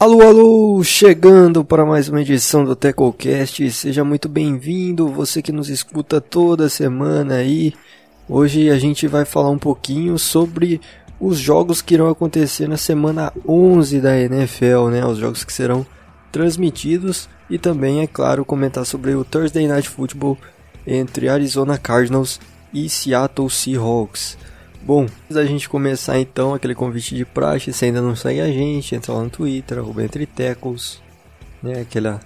Alô, 0.00 0.22
alô, 0.22 0.84
chegando 0.84 1.64
para 1.64 1.84
mais 1.84 2.08
uma 2.08 2.20
edição 2.20 2.64
do 2.64 2.76
TecoCast. 2.76 3.68
Seja 3.72 4.04
muito 4.04 4.28
bem-vindo, 4.28 5.08
você 5.08 5.42
que 5.42 5.50
nos 5.50 5.68
escuta 5.68 6.20
toda 6.20 6.68
semana 6.68 7.34
aí. 7.34 7.74
Hoje 8.28 8.70
a 8.70 8.78
gente 8.78 9.08
vai 9.08 9.24
falar 9.24 9.50
um 9.50 9.58
pouquinho 9.58 10.16
sobre 10.16 10.80
os 11.18 11.36
jogos 11.36 11.82
que 11.82 11.94
irão 11.94 12.08
acontecer 12.08 12.68
na 12.68 12.76
semana 12.76 13.32
11 13.44 14.00
da 14.00 14.16
NFL, 14.16 14.86
né? 14.92 15.04
Os 15.04 15.18
jogos 15.18 15.42
que 15.42 15.52
serão 15.52 15.84
transmitidos 16.30 17.28
e 17.50 17.58
também, 17.58 18.00
é 18.00 18.06
claro, 18.06 18.44
comentar 18.44 18.86
sobre 18.86 19.16
o 19.16 19.24
Thursday 19.24 19.66
Night 19.66 19.88
Football 19.88 20.38
entre 20.86 21.28
Arizona 21.28 21.76
Cardinals 21.76 22.38
e 22.72 22.88
Seattle 22.88 23.50
Seahawks. 23.50 24.38
Bom, 24.82 25.02
antes 25.02 25.34
da 25.34 25.44
gente 25.44 25.68
começar 25.68 26.18
então 26.18 26.54
aquele 26.54 26.74
convite 26.74 27.14
de 27.14 27.24
praxe, 27.24 27.72
se 27.72 27.84
ainda 27.84 28.00
não 28.00 28.16
segue 28.16 28.40
a 28.40 28.50
gente, 28.50 28.94
entra 28.94 29.12
lá 29.12 29.22
no 29.22 29.30
Twitter, 29.30 29.78
arroba 29.78 30.02
entre 30.02 30.24
tecos, 30.24 31.02
né, 31.62 31.80
aquela 31.80 32.20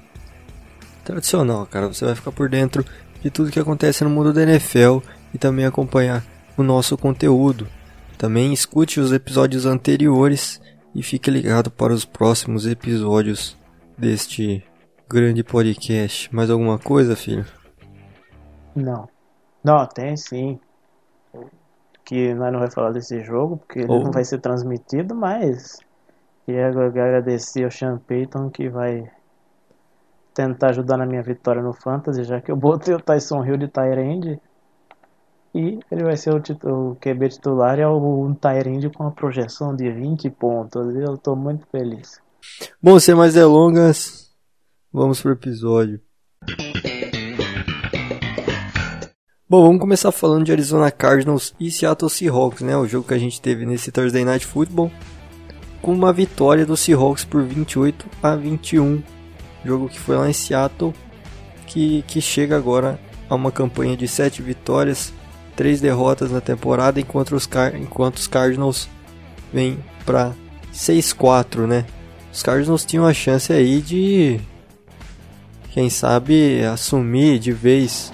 tradicional, 1.05 1.67
cara, 1.67 1.89
você 1.89 2.05
vai 2.05 2.14
ficar 2.14 2.31
por 2.31 2.48
dentro 2.48 2.84
de 3.20 3.31
tudo 3.31 3.50
que 3.50 3.59
acontece 3.59 4.05
no 4.05 4.11
mundo 4.11 4.33
da 4.33 4.42
NFL 4.42 4.98
e 5.34 5.39
também 5.39 5.64
acompanhar 5.64 6.25
o 6.56 6.62
nosso 6.62 6.97
conteúdo. 6.97 7.67
Também 8.19 8.53
escute 8.53 9.00
os 9.00 9.12
episódios 9.12 9.66
anteriores 9.66 10.61
e 10.94 11.03
fique 11.03 11.31
ligado 11.31 11.70
para 11.70 11.92
os 11.92 12.05
próximos 12.05 12.66
episódios 12.66 13.56
deste 13.97 14.62
grande 15.09 15.42
podcast. 15.42 16.33
Mais 16.34 16.50
alguma 16.50 16.78
coisa, 16.78 17.16
filho? 17.16 17.44
Não. 18.75 19.09
Não, 19.64 19.87
tem 19.87 20.16
sim. 20.16 20.59
Que 22.05 22.34
nós 22.34 22.53
não 22.53 22.61
vai 22.61 22.70
falar 22.70 22.92
desse 22.92 23.20
jogo, 23.22 23.58
porque 23.58 23.81
ele 23.81 23.89
Oh. 23.92 24.03
não 24.05 24.11
vai 24.11 24.25
ser 24.25 24.39
transmitido, 24.41 25.14
mas 25.14 25.78
queria 26.44 26.69
agradecer 26.69 27.64
ao 27.64 27.70
Sean 27.70 27.98
Payton 27.98 28.50
que 28.50 28.69
vai 28.69 29.11
tentar 30.34 30.70
ajudar 30.70 30.97
na 30.97 31.06
minha 31.06 31.22
vitória 31.22 31.62
no 31.62 31.72
Fantasy, 31.72 32.25
já 32.25 32.41
que 32.41 32.50
eu 32.50 32.56
botei 32.56 32.94
o 32.94 33.00
Tyson 33.00 33.44
Hill 33.44 33.56
de 33.56 33.69
Tyrande. 33.69 34.41
E 35.55 35.78
ele 35.91 36.05
vai 36.05 36.17
ser 36.17 36.31
o, 36.31 36.39
o 36.70 36.97
QB 36.97 37.28
titular 37.28 37.78
e 37.78 37.83
é 37.83 37.86
o 37.86 38.25
um 38.25 38.34
Tyrande 38.34 38.89
com 38.89 39.05
uma 39.05 39.12
projeção 39.12 39.77
de 39.77 39.91
20 39.91 40.31
pontos. 40.31 40.94
Eu 40.97 41.19
tô 41.19 41.37
muito 41.37 41.66
feliz. 41.66 42.20
Bom, 42.83 42.98
sem 42.98 43.14
mais 43.14 43.34
delongas, 43.34 44.31
vamos 44.91 45.20
pro 45.20 45.33
episódio. 45.33 46.00
Bom, 49.53 49.67
vamos 49.67 49.83
começar 49.83 50.11
falando 50.11 50.47
de 50.47 50.53
Arizona 50.53 50.91
Cardinals 50.91 51.54
e 51.60 51.71
Seattle 51.71 52.09
Seahawks, 52.09 52.62
né? 52.62 52.75
O 52.75 52.88
jogo 52.88 53.06
que 53.06 53.12
a 53.12 53.19
gente 53.19 53.38
teve 53.38 53.66
nesse 53.66 53.93
Thursday 53.93 54.25
Night 54.25 54.47
Football, 54.47 54.91
com 55.82 55.93
uma 55.93 56.10
vitória 56.10 56.65
do 56.65 56.75
Seahawks 56.75 57.27
por 57.27 57.44
28 57.44 58.06
a 58.22 58.34
21. 58.34 59.03
Jogo 59.62 59.91
que 59.91 60.00
foi 60.00 60.16
lá 60.16 60.31
em 60.31 60.32
Seattle, 60.32 60.94
que, 61.66 62.03
que 62.06 62.19
chega 62.19 62.56
agora 62.56 62.99
a 63.28 63.34
uma 63.34 63.53
campanha 63.53 63.94
de 63.94 64.09
7 64.09 64.41
vitórias, 64.41 65.12
3 65.54 65.82
derrotas 65.82 66.31
na 66.31 66.41
temporada, 66.41 66.98
enquanto 66.98 67.37
os, 67.37 67.44
Car 67.44 67.77
enquanto 67.77 68.16
os 68.16 68.27
Cardinals 68.27 68.88
vêm 69.53 69.78
para 70.06 70.32
6-4, 70.72 71.66
né? 71.66 71.84
Os 72.32 72.43
Cardinals 72.43 72.87
tinham 72.87 73.06
a 73.06 73.12
chance 73.12 73.53
aí 73.53 73.82
de, 73.82 74.41
quem 75.72 75.91
sabe, 75.91 76.65
assumir 76.65 77.38
de 77.38 77.53
vez 77.53 78.10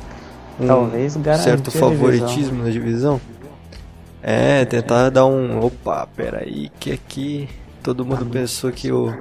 Talvez 0.66 1.16
garantir 1.16 1.44
certo 1.44 1.70
divisão. 1.70 1.91
favoritismo 1.91 2.64
na 2.64 2.70
divisão. 2.70 3.20
É, 4.22 4.64
tentar 4.64 5.10
dar 5.10 5.26
um. 5.26 5.64
Opa, 5.64 6.08
peraí, 6.16 6.70
que 6.80 6.92
aqui 6.92 7.48
todo 7.82 8.04
mundo 8.04 8.26
pensou 8.26 8.72
que 8.72 8.91
o, 8.91 9.14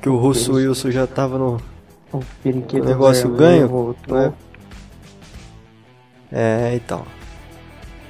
que 0.00 0.08
o 0.08 0.16
Russo 0.16 0.54
Wilson 0.54 0.90
já 0.90 1.06
tava 1.06 1.38
no. 1.38 1.60
O 2.12 2.84
negócio 2.84 3.30
ganho, 3.30 3.96
né? 4.06 4.32
É, 6.30 6.72
então. 6.74 7.04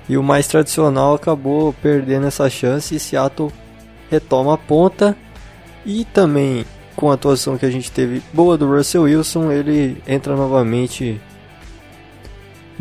E 0.09 0.17
o 0.17 0.23
mais 0.23 0.49
tradicional 0.49 1.15
acabou 1.15 1.73
perdendo 1.81 2.27
essa 2.27 2.51
chance 2.51 2.95
e 2.95 3.01
Seattle 3.01 3.53
retoma 4.11 4.55
a 4.55 4.59
ponta. 4.59 5.17
E 5.87 6.05
também 6.05 6.65
com 6.95 7.11
a 7.11 7.15
atuação 7.15 7.57
que 7.57 7.67
a 7.67 7.71
gente 7.71 7.91
teve 7.91 8.23
boa 8.33 8.57
do 8.57 8.69
Russell 8.69 9.03
Wilson, 9.03 9.51
ele 9.51 10.03
entra 10.07 10.37
novamente 10.37 11.21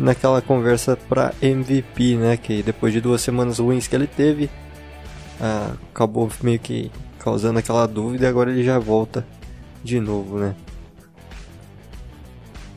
naquela 0.02 0.42
conversa 0.42 0.96
para 1.08 1.32
MVP, 1.40 2.16
né? 2.16 2.36
Que 2.36 2.62
depois 2.62 2.92
de 2.92 3.00
duas 3.00 3.22
semanas 3.22 3.58
ruins 3.58 3.86
que 3.86 3.94
ele 3.94 4.06
teve, 4.06 4.50
ah, 5.40 5.74
acabou 5.92 6.28
meio 6.42 6.58
que 6.58 6.90
causando 7.18 7.58
aquela 7.58 7.86
dúvida 7.86 8.24
e 8.24 8.28
agora 8.28 8.50
ele 8.50 8.64
já 8.64 8.78
volta 8.78 9.24
de 9.82 10.00
novo, 10.00 10.38
né? 10.38 10.54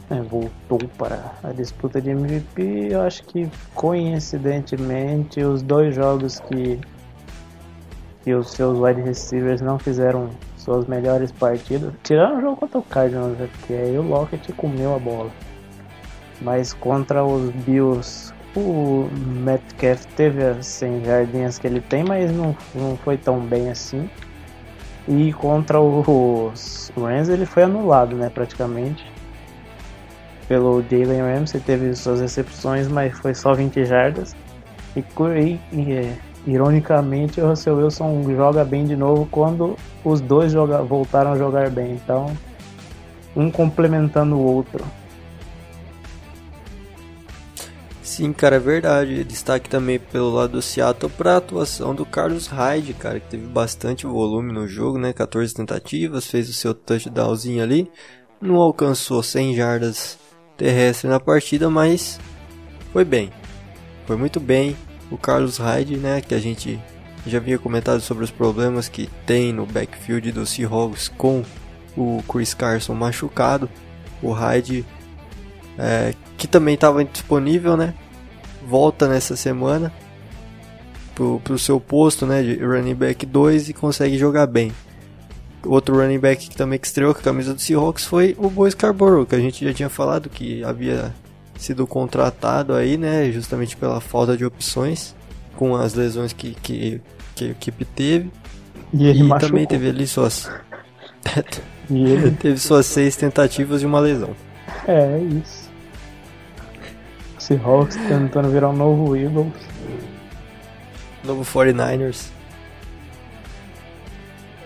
É, 0.08 0.22
voltou 0.22 0.80
para 1.00 1.34
a 1.44 1.52
disputa 1.52 2.00
de 2.00 2.12
MVP. 2.12 2.90
Eu 2.91 3.02
acho 3.02 3.24
que 3.24 3.50
coincidentemente 3.74 5.42
os 5.42 5.63
dois 5.63 5.96
jogos 5.96 6.40
que, 6.42 6.80
que 8.24 8.36
os 8.36 8.52
seus 8.52 8.78
wide 8.78 9.02
receivers 9.02 9.62
não 9.62 9.80
fizeram 9.80 10.30
suas 10.57 10.86
melhores 10.86 11.31
partidas, 11.31 11.92
tirando 12.03 12.38
o 12.38 12.42
jogo 12.42 12.57
contra 12.57 12.80
o 12.80 12.84
Cardinals, 12.84 13.38
né, 13.38 13.50
porque 13.52 13.74
aí 13.74 13.97
o 13.97 14.03
Lockett 14.03 14.52
comeu 14.53 14.96
a 14.96 15.00
bola. 15.00 15.31
Mas 16.41 16.73
contra 16.73 17.23
os 17.23 17.50
Bills, 17.51 18.34
o 18.56 19.07
Metcalf 19.44 20.06
teve 20.16 20.44
as 20.44 20.66
100 20.68 21.03
jardinhas 21.06 21.57
que 21.57 21.68
ele 21.68 21.81
tem, 21.81 22.03
mas 22.03 22.31
não, 22.31 22.56
não 22.73 22.97
foi 22.97 23.18
tão 23.18 23.40
bem 23.40 23.69
assim. 23.69 24.09
E 25.07 25.31
contra 25.34 25.79
os 25.79 26.91
Rams 26.97 27.29
ele 27.29 27.45
foi 27.45 27.63
anulado, 27.63 28.16
né, 28.16 28.29
praticamente 28.29 29.06
pelo 30.47 30.84
Jalen 30.84 31.22
Ramsey, 31.22 31.59
teve 31.59 31.94
suas 31.95 32.22
recepções, 32.22 32.88
mas 32.88 33.18
foi 33.19 33.34
só 33.34 33.53
20 33.53 33.84
jardas. 33.85 34.35
E, 34.95 35.03
e- 35.40 35.59
e, 35.74 36.13
ironicamente, 36.45 37.41
o 37.41 37.47
Russell 37.47 37.78
Wilson 37.78 38.24
joga 38.35 38.63
bem 38.63 38.85
de 38.85 38.95
novo 38.95 39.28
quando 39.31 39.75
os 40.03 40.22
dois 40.22 40.51
joga, 40.51 40.81
voltaram 40.84 41.34
a 41.34 41.38
jogar 41.38 41.69
bem. 41.69 41.94
Então, 41.94 42.28
um 43.35 43.50
complementando 43.50 44.35
o 44.35 44.45
outro. 44.45 44.85
Sim, 48.06 48.32
cara, 48.32 48.58
é 48.58 48.60
verdade. 48.60 49.24
Destaque 49.24 49.68
também 49.68 49.98
pelo 49.98 50.30
lado 50.30 50.52
do 50.52 50.62
Seattle 50.62 51.12
para 51.12 51.34
a 51.34 51.38
atuação 51.38 51.96
do 51.96 52.06
Carlos 52.06 52.46
Hyde, 52.46 52.94
cara, 52.94 53.20
que 53.20 53.32
teve 53.32 53.48
bastante 53.48 54.06
volume 54.06 54.54
no 54.54 54.68
jogo, 54.68 55.00
né? 55.00 55.12
14 55.12 55.52
tentativas, 55.56 56.28
fez 56.28 56.48
o 56.48 56.54
seu 56.54 56.75
touchdownzinho 56.75 57.63
ali. 57.63 57.92
Não 58.40 58.57
alcançou 58.57 59.24
100 59.24 59.56
jardas 59.56 60.19
terrestres 60.56 61.12
na 61.12 61.19
partida, 61.19 61.68
mas 61.68 62.19
foi 62.94 63.04
bem. 63.04 63.31
Foi 64.06 64.16
muito 64.16 64.40
bem. 64.40 64.78
O 65.10 65.18
Carlos 65.18 65.58
Hyde, 65.58 65.98
né, 65.98 66.22
que 66.22 66.36
a 66.36 66.40
gente 66.40 66.80
já 67.25 67.40
havia 67.40 67.58
comentado 67.58 68.01
sobre 68.01 68.24
os 68.24 68.31
problemas 68.31 68.88
que 68.88 69.10
tem 69.25 69.51
no 69.51 69.66
backfield 69.66 70.31
do 70.31 70.46
Seahawks 70.46 71.08
com 71.08 71.44
o 71.98 72.22
Chris 72.31 72.54
Carson 72.54 72.94
machucado. 72.94 73.68
O 74.22 74.31
Hyde 74.31 74.86
é, 75.77 76.13
que 76.38 76.48
também 76.48 76.75
estava 76.75 77.04
disponível, 77.04 77.75
né? 77.75 77.94
Volta 78.68 79.07
nessa 79.07 79.36
semana 79.36 79.92
pro, 81.13 81.39
pro 81.44 81.57
seu 81.57 81.80
posto, 81.80 82.25
né? 82.25 82.44
De 82.44 82.56
running 82.63 82.95
back 82.95 83.25
2 83.25 83.69
e 83.69 83.74
consegue 83.74 84.18
jogar 84.18 84.48
bem. 84.48 84.72
Outro 85.66 85.95
running 85.95 86.19
back 86.19 86.50
que 86.50 86.56
também 86.56 86.77
que 86.77 86.86
estreou 86.86 87.13
com 87.13 87.22
a 87.22 87.24
camisa 87.24 87.54
do 87.54 87.62
Seahawks 87.62 88.06
foi 88.06 88.36
o 88.38 88.50
Boy 88.50 88.69
Scarborough, 88.69 89.25
que 89.25 89.36
a 89.36 89.39
gente 89.39 89.66
já 89.66 89.74
tinha 89.74 89.89
falado 89.89 90.30
que 90.30 90.63
havia 90.63 91.13
sido 91.57 91.88
contratado 91.88 92.74
aí, 92.74 92.98
né? 92.98 93.31
Justamente 93.31 93.75
pela 93.75 94.00
falta 94.00 94.38
de 94.38 94.45
opções 94.45 95.16
com 95.56 95.75
as 95.75 95.94
lesões 95.94 96.33
que, 96.33 96.51
que, 96.62 97.01
que 97.33 97.45
a 97.45 97.50
equipe 97.50 97.86
teve. 97.86 98.30
E 98.94 99.07
ele 99.07 99.24
e 99.24 99.39
também 99.39 99.66
teve 99.66 99.89
ali 99.89 100.06
suas. 100.06 100.50
E 101.89 102.04
ele... 102.04 102.31
teve 102.39 102.60
suas 102.60 102.86
seis 102.86 103.16
tentativas 103.16 103.81
e 103.81 103.86
uma 103.86 104.00
lesão. 104.00 104.36
é, 104.88 105.18
é 105.18 105.19
isso. 105.19 105.64
Seahawks 107.45 107.95
tentando 107.95 108.50
virar 108.50 108.69
um 108.69 108.75
novo 108.75 109.15
Eagles. 109.15 109.53
Novo 111.24 111.44
49ers. 111.44 112.30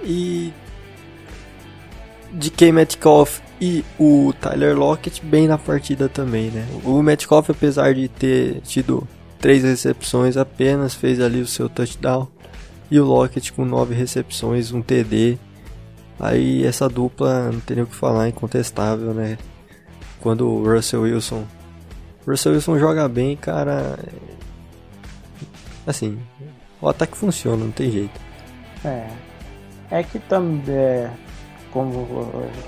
E 0.02 0.54
DK 2.32 2.72
Metcalf 2.72 3.42
e 3.60 3.84
o 4.00 4.34
Tyler 4.40 4.78
Lockett 4.78 5.26
bem 5.26 5.46
na 5.46 5.58
partida 5.58 6.08
também, 6.08 6.52
né? 6.52 6.66
O 6.86 7.02
Metcalf, 7.02 7.50
apesar 7.50 7.94
de 7.94 8.08
ter 8.08 8.62
tido 8.62 9.06
três 9.40 9.64
recepções 9.64 10.38
apenas, 10.38 10.96
fez 10.96 11.20
ali 11.20 11.42
o 11.42 11.48
seu 11.48 11.68
touchdown. 11.68 12.30
E 12.90 12.98
o 12.98 13.04
Lockett 13.04 13.52
com 13.52 13.66
nove 13.66 13.94
recepções, 13.94 14.72
um 14.72 14.82
TD. 14.82 15.38
Aí 16.18 16.66
essa 16.66 16.88
dupla 16.88 17.52
não 17.52 17.60
tem 17.60 17.76
nem 17.76 17.84
o 17.84 17.88
que 17.88 17.96
falar, 17.96 18.30
incontestável, 18.30 19.14
né? 19.14 19.38
Quando 20.22 20.48
o 20.48 20.64
Russell 20.64 21.02
Wilson. 21.02 21.44
Russell 22.30 22.54
Wilson 22.54 22.78
joga 22.78 23.08
bem, 23.08 23.36
cara. 23.36 23.98
Assim, 25.88 26.20
o 26.80 26.88
ataque 26.88 27.18
funciona, 27.18 27.66
não 27.66 27.72
tem 27.72 27.90
jeito. 27.90 28.20
É. 28.86 29.08
É 29.90 30.04
que 30.04 30.20
também. 30.20 31.10
Como 31.72 32.08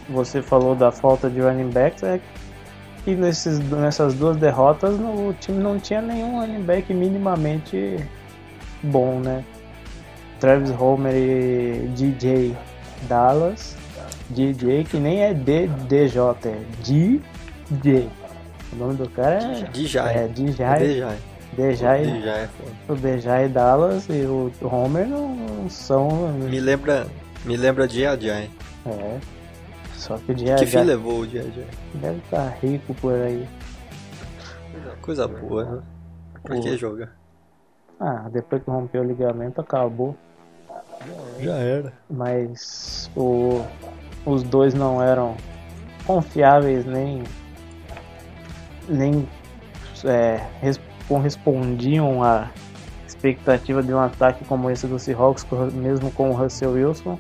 você 0.10 0.42
falou 0.42 0.76
da 0.76 0.92
falta 0.92 1.30
de 1.30 1.40
running 1.42 1.70
backs, 1.70 2.04
é 2.04 2.20
que 3.04 3.16
nesses, 3.16 3.60
nessas 3.60 4.14
duas 4.14 4.38
derrotas 4.38 4.94
o 4.94 5.34
time 5.40 5.58
não 5.58 5.80
tinha 5.80 6.02
nenhum 6.02 6.40
running 6.40 6.62
back 6.62 6.94
minimamente 6.94 7.98
bom, 8.84 9.20
né? 9.20 9.44
Travis 10.40 10.72
Homer 10.80 11.16
e 11.16 11.88
DJ 11.96 12.56
Dallas. 13.08 13.76
DJ 14.30 14.84
que 14.84 14.98
nem 14.98 15.22
é 15.22 15.34
DJ, 15.34 15.70
é 16.46 16.58
DJ. 16.84 18.21
O 18.74 18.76
nome 18.76 18.96
do 18.96 19.10
cara 19.10 19.36
é. 19.44 19.64
Dijay. 19.72 20.16
É 20.16 20.28
DJ. 20.28 20.66
Dejai, 21.54 22.06
Dejai, 22.06 22.50
o 22.88 22.96
Dejai 22.96 23.50
Dallas 23.50 24.08
e 24.10 24.26
o 24.26 24.50
Homer 24.62 25.06
não 25.06 25.70
são. 25.70 26.32
Me 26.32 26.62
lembra, 26.62 27.08
me 27.44 27.58
lembra 27.58 27.88
de 27.88 28.06
Ajay. 28.06 28.50
É. 28.86 29.20
Só 29.96 30.18
que 30.18 30.32
o 30.32 30.36
Dia 30.36 30.56
Que 30.56 30.66
fim 30.66 30.82
levou 30.82 31.20
o 31.20 31.28
Dia 31.28 31.44
Deve 31.94 32.18
estar 32.20 32.38
tá 32.38 32.58
rico 32.62 32.94
por 32.96 33.14
aí. 33.14 33.48
Coisa 35.02 35.28
boa, 35.28 35.66
né? 35.66 35.82
Pra 36.42 36.60
que 36.60 36.78
jogar? 36.78 37.12
Ah, 38.00 38.28
depois 38.32 38.64
que 38.64 38.72
rompeu 38.72 39.02
o 39.02 39.06
ligamento 39.06 39.62
acabou. 39.62 40.16
Já 41.40 41.56
era. 41.56 41.94
Mas 42.10 43.12
o, 43.16 43.64
os 44.26 44.42
dois 44.42 44.74
não 44.74 45.02
eram 45.02 45.36
confiáveis 46.06 46.86
nem 46.86 47.24
nem 48.92 49.28
é, 50.06 50.42
correspondiam 51.08 52.24
à 52.24 52.50
expectativa 53.08 53.84
de 53.84 53.94
um 53.94 54.00
ataque 54.00 54.46
como 54.46 54.70
esse 54.70 54.88
do 54.88 54.98
Seahawks, 54.98 55.46
mesmo 55.74 56.12
com 56.12 56.30
o 56.30 56.34
Russell 56.34 56.72
Wilson. 56.72 57.20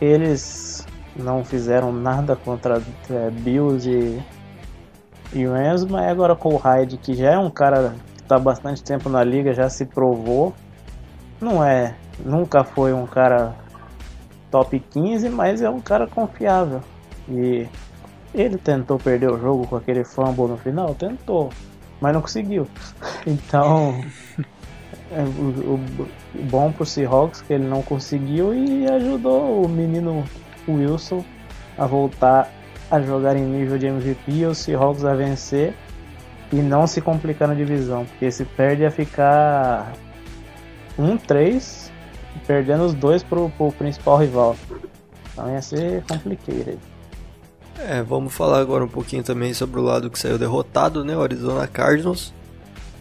Eles 0.00 0.86
não 1.16 1.44
fizeram 1.44 1.92
nada 1.92 2.36
contra 2.36 2.82
é, 3.10 3.30
Bills 3.30 3.88
e, 3.88 4.22
e 5.32 5.46
Rams, 5.46 5.84
mas 5.84 6.08
agora 6.08 6.36
com 6.36 6.54
o 6.54 6.56
Hyde, 6.56 6.96
que 6.98 7.14
já 7.14 7.32
é 7.32 7.38
um 7.38 7.50
cara 7.50 7.94
que 8.14 8.22
está 8.22 8.38
bastante 8.38 8.82
tempo 8.82 9.08
na 9.08 9.24
liga, 9.24 9.52
já 9.52 9.68
se 9.68 9.84
provou. 9.84 10.54
Não 11.40 11.64
é, 11.64 11.94
nunca 12.24 12.64
foi 12.64 12.92
um 12.92 13.06
cara 13.06 13.54
top 14.50 14.78
15, 14.78 15.28
mas 15.30 15.60
é 15.60 15.68
um 15.68 15.80
cara 15.80 16.06
confiável. 16.06 16.80
E 17.28 17.66
ele 18.36 18.58
tentou 18.58 18.98
perder 18.98 19.30
o 19.30 19.38
jogo 19.38 19.66
com 19.66 19.76
aquele 19.76 20.04
fumble 20.04 20.46
no 20.46 20.56
final? 20.56 20.94
Tentou 20.94 21.50
mas 22.00 22.14
não 22.14 22.20
conseguiu. 22.20 22.66
Então, 23.26 24.04
é, 25.10 25.20
o, 25.22 25.74
o, 25.74 25.80
bom 26.44 26.70
pro 26.70 26.86
Seahawks 26.86 27.42
que 27.42 27.54
ele 27.54 27.64
não 27.64 27.82
conseguiu 27.82 28.54
e 28.54 28.86
ajudou 28.88 29.64
o 29.64 29.68
menino 29.68 30.24
Wilson 30.68 31.24
a 31.76 31.86
voltar 31.86 32.48
a 32.88 33.00
jogar 33.00 33.36
em 33.36 33.44
nível 33.44 33.76
de 33.78 33.86
MVP 33.86 34.30
e 34.30 34.46
o 34.46 34.54
Seahawks 34.54 35.04
a 35.04 35.12
vencer 35.12 35.74
e 36.52 36.56
não 36.56 36.86
se 36.86 37.00
complicar 37.00 37.48
na 37.48 37.54
divisão, 37.54 38.04
porque 38.04 38.30
se 38.30 38.44
perde 38.44 38.86
a 38.86 38.92
ficar 38.92 39.92
1-3, 40.96 41.90
perdendo 42.46 42.84
os 42.84 42.94
dois 42.94 43.24
pro, 43.24 43.50
pro 43.50 43.72
principal 43.72 44.18
rival. 44.18 44.56
Então 45.32 45.50
ia 45.50 45.60
ser 45.60 46.04
complicado. 46.04 46.78
É, 47.78 48.02
vamos 48.02 48.32
falar 48.32 48.60
agora 48.60 48.84
um 48.84 48.88
pouquinho 48.88 49.22
também 49.22 49.52
sobre 49.52 49.78
o 49.78 49.82
lado 49.82 50.10
que 50.10 50.18
saiu 50.18 50.38
derrotado, 50.38 51.04
né? 51.04 51.16
O 51.16 51.22
Arizona 51.22 51.66
Cardinals. 51.66 52.32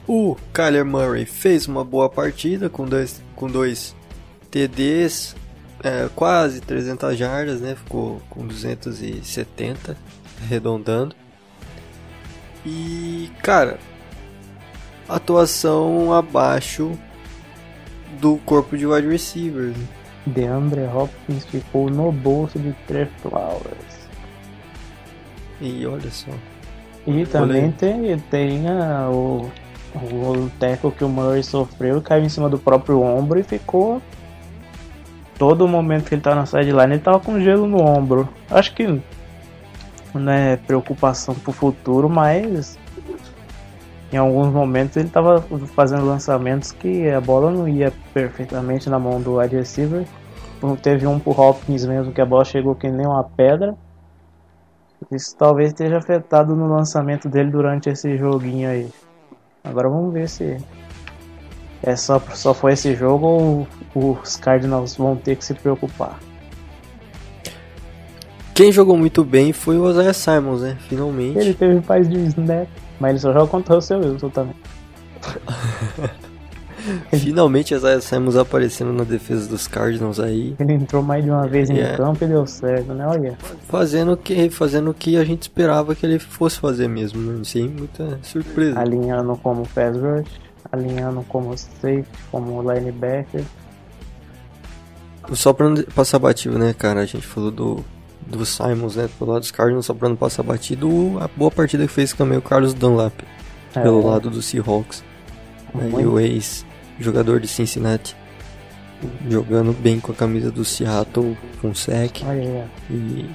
O 0.08 0.36
Kyler 0.54 0.86
Murray 0.86 1.26
fez 1.26 1.68
uma 1.68 1.84
boa 1.84 2.10
partida 2.10 2.70
com 2.70 2.86
dois, 2.86 3.24
com 3.36 3.48
dois 3.48 3.96
TDs, 4.52 5.36
é, 5.84 6.08
quase 6.16 6.62
300 6.62 7.18
jardas, 7.18 7.62
né? 7.62 7.76
Ficou 7.76 8.22
com 8.30 8.46
270, 8.46 9.98
arredondando. 10.44 11.16
E, 12.66 13.32
cara, 13.42 13.80
atuação 15.08 16.14
abaixo 16.14 16.92
do 18.20 18.38
corpo 18.38 18.78
de 18.78 18.86
wide 18.86 19.08
receivers. 19.08 19.76
DeAndre 20.26 20.86
Hopkins 20.88 21.46
ficou 21.46 21.90
no 21.90 22.12
bolso 22.12 22.58
de 22.58 22.74
Trey 22.88 23.08
Flowers. 23.22 23.95
E 25.62 25.86
olha 25.86 26.10
só. 26.10 26.32
E 27.08 27.26
também 27.26 27.72
tem, 27.72 28.18
tem 28.32 28.68
a, 28.68 29.10
o, 29.10 29.52
o 29.96 30.50
teco 30.60 30.92
que 30.92 31.04
o 31.04 31.10
Murray 31.10 31.44
sofreu, 31.44 32.02
caiu 32.02 32.24
em 32.24 32.30
cima 32.30 32.50
do 32.50 32.58
próprio 32.58 33.02
ombro 33.02 33.40
e 33.40 33.44
ficou. 33.44 34.02
Todo 35.38 35.68
momento 35.68 36.08
que 36.08 36.16
ele 36.16 36.22
tava 36.22 36.38
na 36.38 36.46
sideline, 36.46 36.94
ele 36.94 37.02
tava 37.02 37.20
com 37.20 37.40
gelo 37.40 37.68
no 37.68 37.82
ombro. 37.82 38.28
Acho 38.50 38.74
que 38.74 39.02
não 40.14 40.32
é 40.32 40.56
preocupação 40.56 41.36
pro 41.36 41.52
futuro, 41.52 42.10
mas 42.10 42.78
em 44.12 44.18
alguns 44.18 44.48
momentos 44.48 44.96
ele 44.96 45.10
tava 45.10 45.44
fazendo 45.76 46.06
lançamentos 46.06 46.72
que 46.72 47.10
a 47.10 47.20
bola 47.20 47.52
não 47.52 47.68
ia 47.68 47.92
perfeitamente 48.14 48.90
na 48.90 48.98
mão 48.98 49.22
do 49.22 49.38
wide 49.38 49.56
receiver. 49.56 50.06
Teve 50.82 51.06
um 51.06 51.20
pro 51.20 51.40
Hopkins 51.40 51.86
mesmo 51.86 52.12
que 52.12 52.22
a 52.22 52.26
bola 52.26 52.46
chegou 52.46 52.74
que 52.74 52.90
nem 52.90 53.06
uma 53.06 53.24
pedra. 53.24 53.76
Isso 55.12 55.36
talvez 55.38 55.70
esteja 55.70 55.98
afetado 55.98 56.56
no 56.56 56.68
lançamento 56.68 57.30
dele 57.30 57.52
durante 57.52 57.90
esse 57.90 58.18
joguinho 58.18 58.70
aí. 58.70 58.90
Agora 59.64 59.90
vamos 59.90 60.14
ver 60.14 60.30
se 60.30 60.58
é 61.84 61.96
só, 61.96 62.20
só 62.34 62.54
foi 62.54 62.74
esse 62.74 62.96
jogo 62.96 63.68
ou 63.94 64.20
os 64.22 64.36
Cardinals 64.38 64.96
vão 64.96 65.16
ter 65.16 65.36
que 65.36 65.46
se 65.46 65.54
preocupar. 65.54 66.20
Quem 68.54 68.72
jogou 68.72 68.98
muito 68.98 69.24
bem 69.24 69.52
foi 69.52 69.78
o 69.78 69.90
Isaiah 69.90 70.14
Simons, 70.14 70.62
né? 70.62 70.78
Finalmente. 70.88 71.38
Ele 71.38 71.54
teve 71.54 71.82
paz 71.82 72.08
de 72.08 72.18
snap, 72.28 72.68
mas 73.00 73.10
ele 73.12 73.20
só 73.20 73.34
joga 73.34 73.48
contra 73.48 73.76
o 73.76 73.82
seu 73.82 74.00
Wilson 74.00 74.30
também. 74.30 74.56
Finalmente 77.20 77.74
Isaiah 77.74 78.02
Simons 78.02 78.36
aparecendo 78.36 78.94
na 78.94 79.04
defesa 79.04 79.48
dos 79.48 79.68
Cardinals 79.68 80.20
aí. 80.20 80.56
Ele 80.60 80.74
entrou 80.74 81.02
mais 81.02 81.24
de 81.24 81.30
uma 81.30 81.48
vez 81.48 81.70
em 81.70 81.76
yeah. 81.76 81.98
campo 81.98 82.24
e 82.24 82.28
deu 82.28 82.46
certo, 82.46 82.94
né? 82.94 83.06
Olha. 83.08 83.38
Fazendo 83.68 84.14
o 84.14 84.18
que, 84.18 84.50
fazendo 84.50 84.92
o 84.92 84.94
que 84.94 85.18
a 85.18 85.24
gente 85.24 85.44
esperava 85.44 85.96
que 85.96 86.06
ele 86.06 86.20
fosse 86.20 86.60
fazer 86.60 86.88
mesmo, 86.88 87.22
né? 87.22 87.42
Sim, 87.44 87.70
muita 87.70 88.20
surpresa. 88.22 88.80
Alinhando 88.80 89.36
como 89.38 89.68
pass 89.70 89.96
rush, 89.98 90.30
alinhando 90.72 91.24
como 91.28 91.58
safety, 91.58 92.08
como 92.32 92.62
linebacker. 92.62 93.44
Só 95.34 95.54
pra 95.54 95.70
não 95.70 95.82
passar 95.84 96.20
batido, 96.20 96.60
né, 96.60 96.74
cara? 96.78 97.02
A 97.02 97.06
gente 97.06 97.26
falou 97.26 97.50
do, 97.50 97.84
do 98.28 98.46
Simons, 98.46 98.96
né? 98.96 99.10
Pelo 99.18 99.32
lado 99.32 99.42
dos 99.42 99.52
Cardinals, 99.52 99.88
só 99.88 99.94
pra 99.94 100.08
não 100.08 100.16
passar 100.16 100.44
batido, 100.44 101.18
a 101.20 101.28
boa 101.36 101.50
partida 101.50 101.88
que 101.88 101.92
fez 101.92 102.14
também 102.14 102.38
o 102.38 102.42
Carlos 102.42 102.74
Dunlap. 102.74 103.14
É. 103.76 103.82
Pelo 103.82 104.06
lado 104.06 104.30
do 104.30 104.42
Seahawks. 104.42 105.04
Aí 105.74 106.06
o 106.06 106.18
ex 106.20 106.66
jogador 107.00 107.40
de 107.40 107.48
Cincinnati. 107.48 108.16
Jogando 109.30 109.74
bem 109.74 110.00
com 110.00 110.12
a 110.12 110.16
camisa 110.16 110.50
do 110.50 110.64
Seattle, 110.64 111.38
com 111.62 111.74
sec. 111.74 112.24
Olha 112.26 112.66
E 112.90 113.30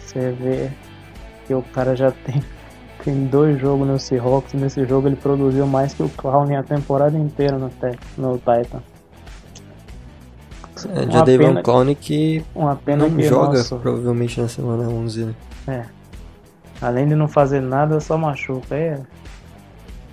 você 0.00 0.32
vê 0.32 0.70
que 1.46 1.54
o 1.54 1.62
cara 1.62 1.96
já 1.96 2.10
tem, 2.10 2.42
tem 3.04 3.26
dois 3.26 3.60
jogos 3.60 3.86
no 3.86 3.98
Seahawks. 3.98 4.52
Nesse 4.54 4.84
jogo 4.86 5.08
ele 5.08 5.16
produziu 5.16 5.66
mais 5.66 5.94
que 5.94 6.02
o 6.02 6.08
Clown 6.08 6.54
a 6.58 6.62
temporada 6.62 7.16
inteira 7.16 7.56
no, 7.56 7.70
no 8.18 8.38
Titan. 8.38 8.82
É, 10.88 11.10
já 11.10 11.22
teve 11.22 11.44
um 11.46 11.62
Clown 11.62 11.94
que 11.94 12.44
uma 12.54 12.74
pena 12.74 13.06
não 13.06 13.16
que 13.16 13.22
joga 13.22 13.62
provavelmente 13.64 14.40
na 14.40 14.48
semana 14.48 14.88
11. 14.88 15.26
Né? 15.26 15.34
É. 15.68 15.84
Além 16.80 17.06
de 17.06 17.14
não 17.14 17.28
fazer 17.28 17.60
nada, 17.60 18.00
só 18.00 18.18
machuca. 18.18 18.74
É. 18.74 19.00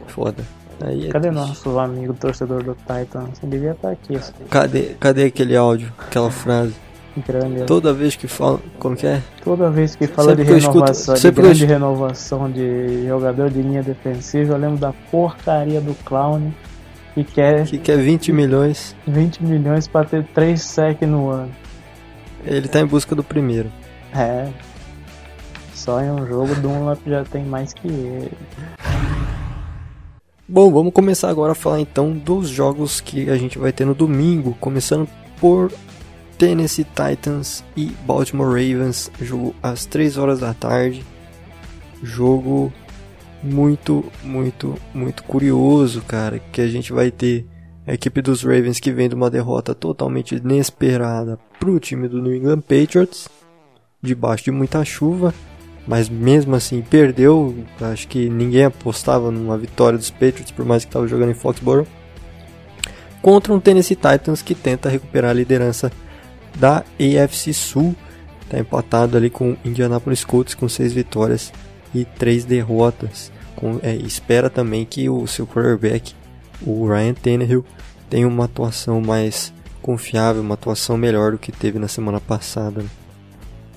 Foda. 0.08 0.44
Aí 0.82 1.08
é 1.08 1.10
Cadê 1.10 1.30
triste. 1.30 1.48
nosso 1.48 1.80
amigo 1.80 2.14
torcedor 2.14 2.64
do 2.64 2.76
Titans? 2.76 3.42
Ele 3.44 3.52
devia 3.52 3.72
estar 3.72 3.92
aqui. 3.92 4.16
Assim. 4.16 4.34
Cadê, 4.50 4.96
cadê 5.00 5.26
aquele 5.26 5.56
áudio, 5.56 5.92
aquela 5.98 6.32
frase? 6.32 6.74
Grande. 7.28 7.64
Toda 7.64 7.92
vez 7.94 8.16
que 8.16 8.28
fala. 8.28 8.60
Como 8.78 8.96
que 8.96 9.06
é? 9.06 9.22
Toda 9.44 9.70
vez 9.70 9.96
que 9.96 10.08
fala 10.08 10.36
sempre 10.36 10.46
de 10.46 10.54
renovação, 10.54 11.16
escuto, 11.16 11.34
de 11.34 11.42
grande 11.42 11.66
renovação 11.66 12.52
de 12.52 13.08
jogador 13.08 13.50
de 13.50 13.62
linha 13.62 13.84
defensiva, 13.84 14.54
eu 14.54 14.58
lembro 14.58 14.78
da 14.78 14.94
porcaria 15.12 15.82
do 15.82 15.94
Clown 16.06 16.52
que 17.14 17.24
quer. 17.24 17.66
Que 17.66 17.78
quer 17.78 17.98
20 17.98 18.32
milhões. 18.32 18.96
20 19.08 19.44
milhões 19.44 19.88
pra 19.88 20.06
ter 20.06 20.24
3 20.34 20.62
sec 20.62 21.02
no 21.02 21.30
ano. 21.30 21.52
Ele 22.46 22.68
tá 22.68 22.80
em 22.80 22.86
busca 22.86 23.16
do 23.16 23.24
primeiro. 23.24 23.70
É. 24.16 24.48
Só 25.74 26.02
em 26.02 26.12
um 26.12 26.26
jogo, 26.26 26.56
Dunlap 26.56 27.00
já 27.06 27.24
tem 27.24 27.44
mais 27.44 27.74
que 27.74 27.88
ele. 27.88 28.32
Bom, 30.52 30.72
vamos 30.72 30.92
começar 30.92 31.30
agora 31.30 31.52
a 31.52 31.56
falar 31.56 31.80
então 31.80 32.12
dos 32.12 32.50
jogos 32.50 33.00
que 33.00 33.30
a 33.30 33.38
gente 33.38 33.60
vai 33.60 33.72
ter 33.72 33.86
no 33.86 33.94
domingo, 33.94 34.58
começando 34.60 35.08
por 35.40 35.72
Tennessee 36.40 36.86
Titans 36.86 37.64
e 37.78 37.86
Baltimore 38.04 38.48
Ravens, 38.48 39.12
jogo 39.22 39.54
às 39.62 39.86
3 39.86 40.18
horas 40.18 40.40
da 40.40 40.52
tarde. 40.52 41.06
Jogo 42.02 42.74
muito, 43.44 44.04
muito, 44.24 44.74
muito 44.92 45.24
curioso, 45.24 46.02
cara, 46.02 46.40
que 46.40 46.62
a 46.62 46.68
gente 46.68 46.92
vai 46.92 47.12
ter 47.12 47.46
a 47.86 47.94
equipe 47.94 48.20
dos 48.20 48.42
Ravens 48.42 48.80
que 48.80 48.92
vem 48.92 49.08
de 49.08 49.14
uma 49.14 49.30
derrota 49.30 49.76
totalmente 49.76 50.34
inesperada 50.34 51.38
pro 51.60 51.80
time 51.80 52.08
do 52.08 52.24
New 52.24 52.34
England 52.34 52.62
Patriots 52.62 53.30
debaixo 54.02 54.46
de 54.46 54.52
muita 54.52 54.84
chuva, 54.84 55.32
mas 55.90 56.08
mesmo 56.08 56.56
assim 56.56 56.84
perdeu. 56.84 57.56
Acho 57.82 58.08
que 58.08 58.30
ninguém 58.30 58.66
apostava 58.66 59.32
numa 59.32 59.58
vitória 59.58 59.98
dos 59.98 60.12
Patriots, 60.12 60.52
por 60.52 60.64
mais 60.64 60.86
que 60.86 60.90
estava 60.90 61.08
jogando 61.08 61.32
em 61.32 61.34
Foxborough. 61.34 61.88
Contra 63.24 63.52
um 63.52 63.60
Tennessee 63.60 63.96
Titans 63.96 64.44
que 64.44 64.54
tenta 64.54 64.88
recuperar 64.88 65.32
a 65.32 65.34
liderança 65.34 65.92
da 66.56 66.84
AFC 67.00 67.54
Sul. 67.54 67.96
Está 68.44 68.60
empatado 68.60 69.18
ali 69.18 69.32
com 69.32 69.58
Indianapolis 69.66 70.24
Colts 70.24 70.54
com 70.54 70.70
seis 70.70 70.94
vitórias 70.94 71.52
e 71.94 72.06
três 72.06 72.46
derrotas. 72.46 73.32
Com, 73.56 73.80
é, 73.82 73.96
espera 73.96 74.48
também 74.48 74.86
que 74.86 75.10
o 75.10 75.26
seu 75.26 75.48
quarterback, 75.48 76.14
o 76.62 76.88
Ryan 76.88 77.16
Tannehill, 77.16 77.66
tenha 78.08 78.28
uma 78.28 78.46
atuação 78.46 79.02
mais 79.02 79.52
confiável, 79.82 80.44
uma 80.44 80.54
atuação 80.54 80.98
melhor 80.98 81.32
do 81.32 81.40
que 81.40 81.52
teve 81.52 81.80
na 81.80 81.88
semana 81.88 82.20
passada. 82.20 82.84
Né? 82.84 82.90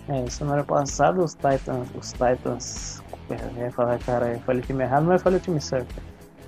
É, 0.08 0.28
semana 0.28 0.64
passada 0.64 1.22
os 1.22 1.34
Titans, 1.34 1.88
os 1.94 2.12
Titans, 2.12 3.02
eu 3.30 3.62
ia 3.62 3.70
falar, 3.70 3.98
cara, 4.00 4.32
eu 4.32 4.40
falei 4.40 4.60
time 4.62 4.82
errado, 4.82 5.04
mas 5.04 5.20
eu 5.20 5.24
falei 5.24 5.40
time 5.40 5.60
certo. 5.60 5.94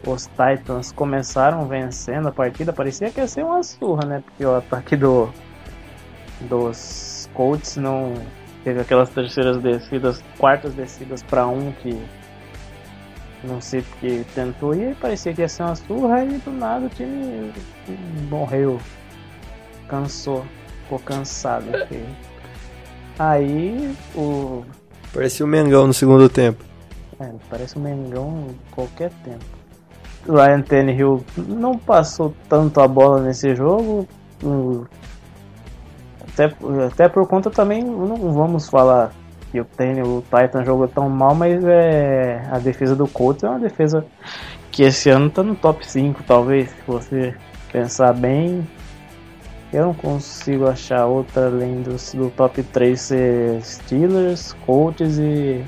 Os 0.06 0.26
Titans 0.26 0.92
começaram 0.92 1.66
vencendo 1.66 2.28
a 2.28 2.32
partida, 2.32 2.72
parecia 2.72 3.10
que 3.10 3.20
ia 3.20 3.28
ser 3.28 3.44
uma 3.44 3.62
surra, 3.62 4.04
né? 4.04 4.22
Porque 4.24 4.44
o 4.44 4.56
ataque 4.56 4.96
do, 4.96 5.32
dos 6.40 7.30
Colts 7.32 7.76
não 7.76 8.14
teve 8.64 8.80
aquelas 8.80 9.08
terceiras 9.10 9.58
descidas, 9.58 10.22
quartas 10.36 10.74
descidas 10.74 11.22
para 11.22 11.46
um 11.46 11.72
que 11.72 11.98
não 13.44 13.60
sei 13.60 13.82
porque 13.82 14.24
tentou 14.34 14.74
e 14.74 14.94
parecia 14.94 15.32
que 15.32 15.42
ia 15.42 15.48
ser 15.48 15.62
uma 15.62 15.76
surra 15.76 16.24
e 16.24 16.38
do 16.38 16.50
nada 16.50 16.86
o 16.86 16.88
time 16.88 17.52
morreu, 18.28 18.80
cansou, 19.86 20.44
ficou 20.82 20.98
cansado. 20.98 21.70
Porque... 21.70 22.02
Aí 23.18 23.94
o. 24.14 24.64
Parecia 25.12 25.46
o 25.46 25.48
Mengão 25.48 25.86
no 25.86 25.94
segundo 25.94 26.28
tempo. 26.28 26.64
É, 27.20 27.30
parece 27.48 27.76
o 27.76 27.80
Mengão 27.80 28.48
qualquer 28.70 29.10
tempo. 29.24 29.44
O 30.26 30.32
Ryan 30.32 30.62
Tannehill 30.62 31.24
não 31.36 31.78
passou 31.78 32.34
tanto 32.48 32.80
a 32.80 32.88
bola 32.88 33.20
nesse 33.22 33.54
jogo. 33.54 34.08
Até, 36.28 36.52
até 36.86 37.08
por 37.08 37.26
conta 37.28 37.50
também, 37.50 37.84
não 37.84 38.32
vamos 38.32 38.68
falar 38.68 39.12
que 39.52 39.60
o, 39.60 39.64
Tannehill, 39.64 40.18
o 40.18 40.22
Titan 40.22 40.64
jogou 40.64 40.88
tão 40.88 41.08
mal, 41.08 41.34
mas 41.34 41.62
é, 41.64 42.42
a 42.50 42.58
defesa 42.58 42.96
do 42.96 43.06
Colts 43.06 43.44
é 43.44 43.48
uma 43.48 43.60
defesa 43.60 44.04
que 44.72 44.82
esse 44.82 45.08
ano 45.08 45.30
tá 45.30 45.44
no 45.44 45.54
top 45.54 45.86
5, 45.86 46.24
talvez, 46.24 46.70
se 46.70 46.76
você 46.84 47.34
pensar 47.70 48.12
bem. 48.12 48.66
Eu 49.74 49.86
não 49.86 49.94
consigo 49.94 50.68
achar 50.68 51.04
outra 51.04 51.46
além 51.46 51.82
do, 51.82 51.96
do 52.16 52.30
top 52.30 52.62
3 52.62 53.00
ser 53.00 53.60
Steelers, 53.60 54.52
Colts 54.64 55.18
e. 55.18 55.64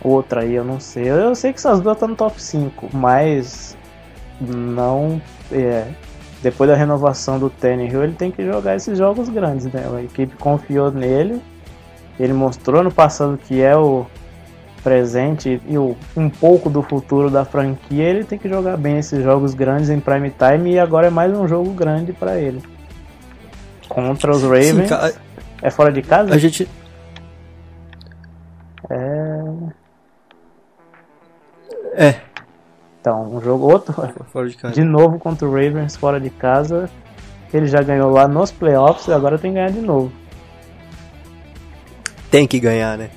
Outra 0.00 0.42
aí, 0.42 0.54
eu 0.54 0.64
não 0.64 0.78
sei. 0.78 1.10
Eu 1.10 1.34
sei 1.34 1.52
que 1.52 1.58
essas 1.58 1.80
duas 1.80 1.96
estão 1.96 2.06
no 2.06 2.14
top 2.14 2.40
5, 2.40 2.90
mas 2.92 3.76
não. 4.40 5.20
É, 5.50 5.88
depois 6.40 6.70
da 6.70 6.76
renovação 6.76 7.36
do 7.36 7.50
Tannehill, 7.50 8.04
ele 8.04 8.12
tem 8.12 8.30
que 8.30 8.46
jogar 8.46 8.76
esses 8.76 8.96
jogos 8.96 9.28
grandes, 9.28 9.66
né? 9.66 9.84
A 9.92 10.00
equipe 10.00 10.36
confiou 10.36 10.92
nele. 10.92 11.42
Ele 12.16 12.32
mostrou 12.32 12.84
no 12.84 12.92
passado 12.92 13.36
que 13.36 13.60
é 13.60 13.76
o 13.76 14.06
presente 14.82 15.60
e 15.66 15.78
um 15.78 16.30
pouco 16.30 16.70
do 16.70 16.82
futuro 16.82 17.30
da 17.30 17.44
franquia, 17.44 18.04
ele 18.04 18.24
tem 18.24 18.38
que 18.38 18.48
jogar 18.48 18.76
bem 18.76 18.98
esses 18.98 19.22
jogos 19.22 19.54
grandes 19.54 19.90
em 19.90 20.00
prime 20.00 20.30
time 20.30 20.72
e 20.72 20.78
agora 20.78 21.08
é 21.08 21.10
mais 21.10 21.36
um 21.36 21.46
jogo 21.46 21.70
grande 21.72 22.12
para 22.12 22.38
ele. 22.38 22.62
Contra 23.88 24.30
os 24.30 24.42
Ravens. 24.42 24.88
Sim, 24.88 25.18
é 25.62 25.70
fora 25.70 25.92
de 25.92 26.02
casa? 26.02 26.34
A 26.34 26.38
gente. 26.38 26.68
É. 28.90 29.44
É. 31.94 32.14
Então, 33.00 33.34
um 33.34 33.40
jogo 33.40 33.70
outro. 33.70 33.94
Fora 34.32 34.48
de, 34.48 34.56
casa. 34.56 34.74
de 34.74 34.84
novo 34.84 35.18
contra 35.18 35.48
o 35.48 35.50
Ravens 35.50 35.96
fora 35.96 36.20
de 36.20 36.30
casa. 36.30 36.90
Ele 37.52 37.66
já 37.66 37.82
ganhou 37.82 38.10
lá 38.10 38.28
nos 38.28 38.52
playoffs 38.52 39.08
e 39.08 39.12
agora 39.12 39.38
tem 39.38 39.52
que 39.52 39.54
ganhar 39.56 39.70
de 39.70 39.80
novo. 39.80 40.12
Tem 42.30 42.46
que 42.46 42.60
ganhar, 42.60 42.98
né? 42.98 43.08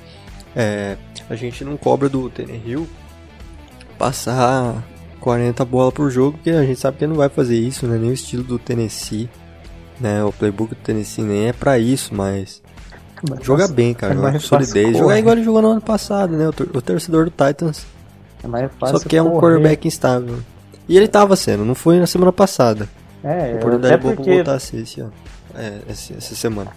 É, 0.56 0.96
a 1.28 1.34
gente 1.34 1.64
não 1.64 1.76
cobra 1.76 2.08
do 2.08 2.30
Hill 2.64 2.86
passar 3.98 4.82
40 5.20 5.64
bolas 5.64 5.94
por 5.94 6.10
jogo, 6.10 6.36
porque 6.36 6.50
a 6.50 6.64
gente 6.64 6.78
sabe 6.78 6.98
que 6.98 7.04
ele 7.04 7.12
não 7.12 7.18
vai 7.18 7.28
fazer 7.28 7.58
isso, 7.58 7.86
né? 7.86 7.96
Nem 7.96 8.10
o 8.10 8.14
estilo 8.14 8.42
do 8.42 8.58
Tennessee, 8.58 9.30
né? 10.00 10.24
O 10.24 10.32
playbook 10.32 10.74
do 10.74 10.80
Tennessee 10.80 11.24
nem 11.24 11.48
é 11.48 11.52
pra 11.52 11.78
isso, 11.78 12.14
mas 12.14 12.62
joga 13.42 13.68
bem, 13.68 13.94
cara, 13.94 14.14
é 14.14 14.16
joga 14.16 14.32
com 14.32 14.40
solidez, 14.40 14.96
joga 14.96 15.18
igual 15.18 15.36
ele 15.36 15.44
jogou 15.44 15.62
no 15.62 15.70
ano 15.70 15.80
passado, 15.80 16.36
né? 16.36 16.46
O, 16.48 16.50
o 16.50 16.82
torcedor 16.82 17.26
do 17.26 17.30
Titans 17.30 17.86
é 18.44 18.86
só 18.86 18.98
que 18.98 19.16
é 19.16 19.22
um 19.22 19.38
quarterback 19.38 19.86
instável. 19.86 20.38
E 20.88 20.96
ele 20.96 21.06
tava 21.06 21.36
sendo, 21.36 21.64
não 21.64 21.74
foi 21.74 21.98
na 21.98 22.06
semana 22.06 22.32
passada. 22.32 22.88
É, 23.22 23.52
a 23.52 23.56
oportunidade 23.56 24.02
boa 24.02 24.14
porque... 24.16 24.30
pra 24.30 24.34
voltar 24.34 24.54
a 24.54 24.58
ser 24.58 24.78
esse 24.78 25.00
ano. 25.00 25.12
É, 25.54 25.78
essa, 25.88 26.14
essa 26.14 26.34
semana. 26.34 26.72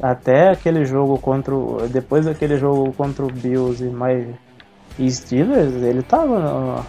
Até 0.00 0.50
aquele 0.50 0.84
jogo 0.84 1.18
contra 1.18 1.54
o, 1.54 1.88
Depois 1.88 2.26
daquele 2.26 2.56
jogo 2.56 2.92
contra 2.92 3.24
o 3.24 3.32
Bills 3.32 3.84
e 3.84 3.88
mais 3.88 4.26
Steelers, 5.08 5.74
ele 5.74 6.02
tava 6.02 6.40
no, 6.40 6.86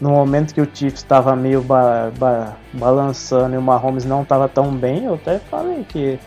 no 0.00 0.10
momento 0.10 0.52
que 0.52 0.60
o 0.60 0.68
Chiefs 0.72 1.00
estava 1.00 1.36
meio 1.36 1.62
ba, 1.62 2.10
ba, 2.18 2.56
balançando 2.72 3.54
e 3.54 3.58
o 3.58 3.62
Mahomes 3.62 4.04
não 4.04 4.22
estava 4.22 4.48
tão 4.48 4.74
bem, 4.74 5.04
eu 5.04 5.14
até 5.14 5.38
falei 5.38 5.84
que 5.84 6.18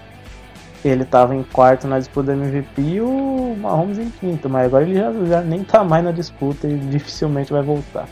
ele 0.83 1.03
estava 1.03 1.35
em 1.35 1.43
quarto 1.43 1.87
na 1.87 1.99
disputa 1.99 2.33
do 2.33 2.43
MVP 2.43 2.81
e 2.81 3.01
o 3.01 3.57
Mahomes 3.59 3.97
em 3.97 4.09
quinto, 4.09 4.49
mas 4.49 4.67
agora 4.67 4.83
ele 4.83 4.95
já, 4.95 5.11
já 5.25 5.41
nem 5.41 5.63
tá 5.63 5.83
mais 5.83 6.03
na 6.03 6.11
disputa 6.11 6.67
e 6.67 6.77
dificilmente 6.77 7.51
vai 7.51 7.61
voltar. 7.61 8.07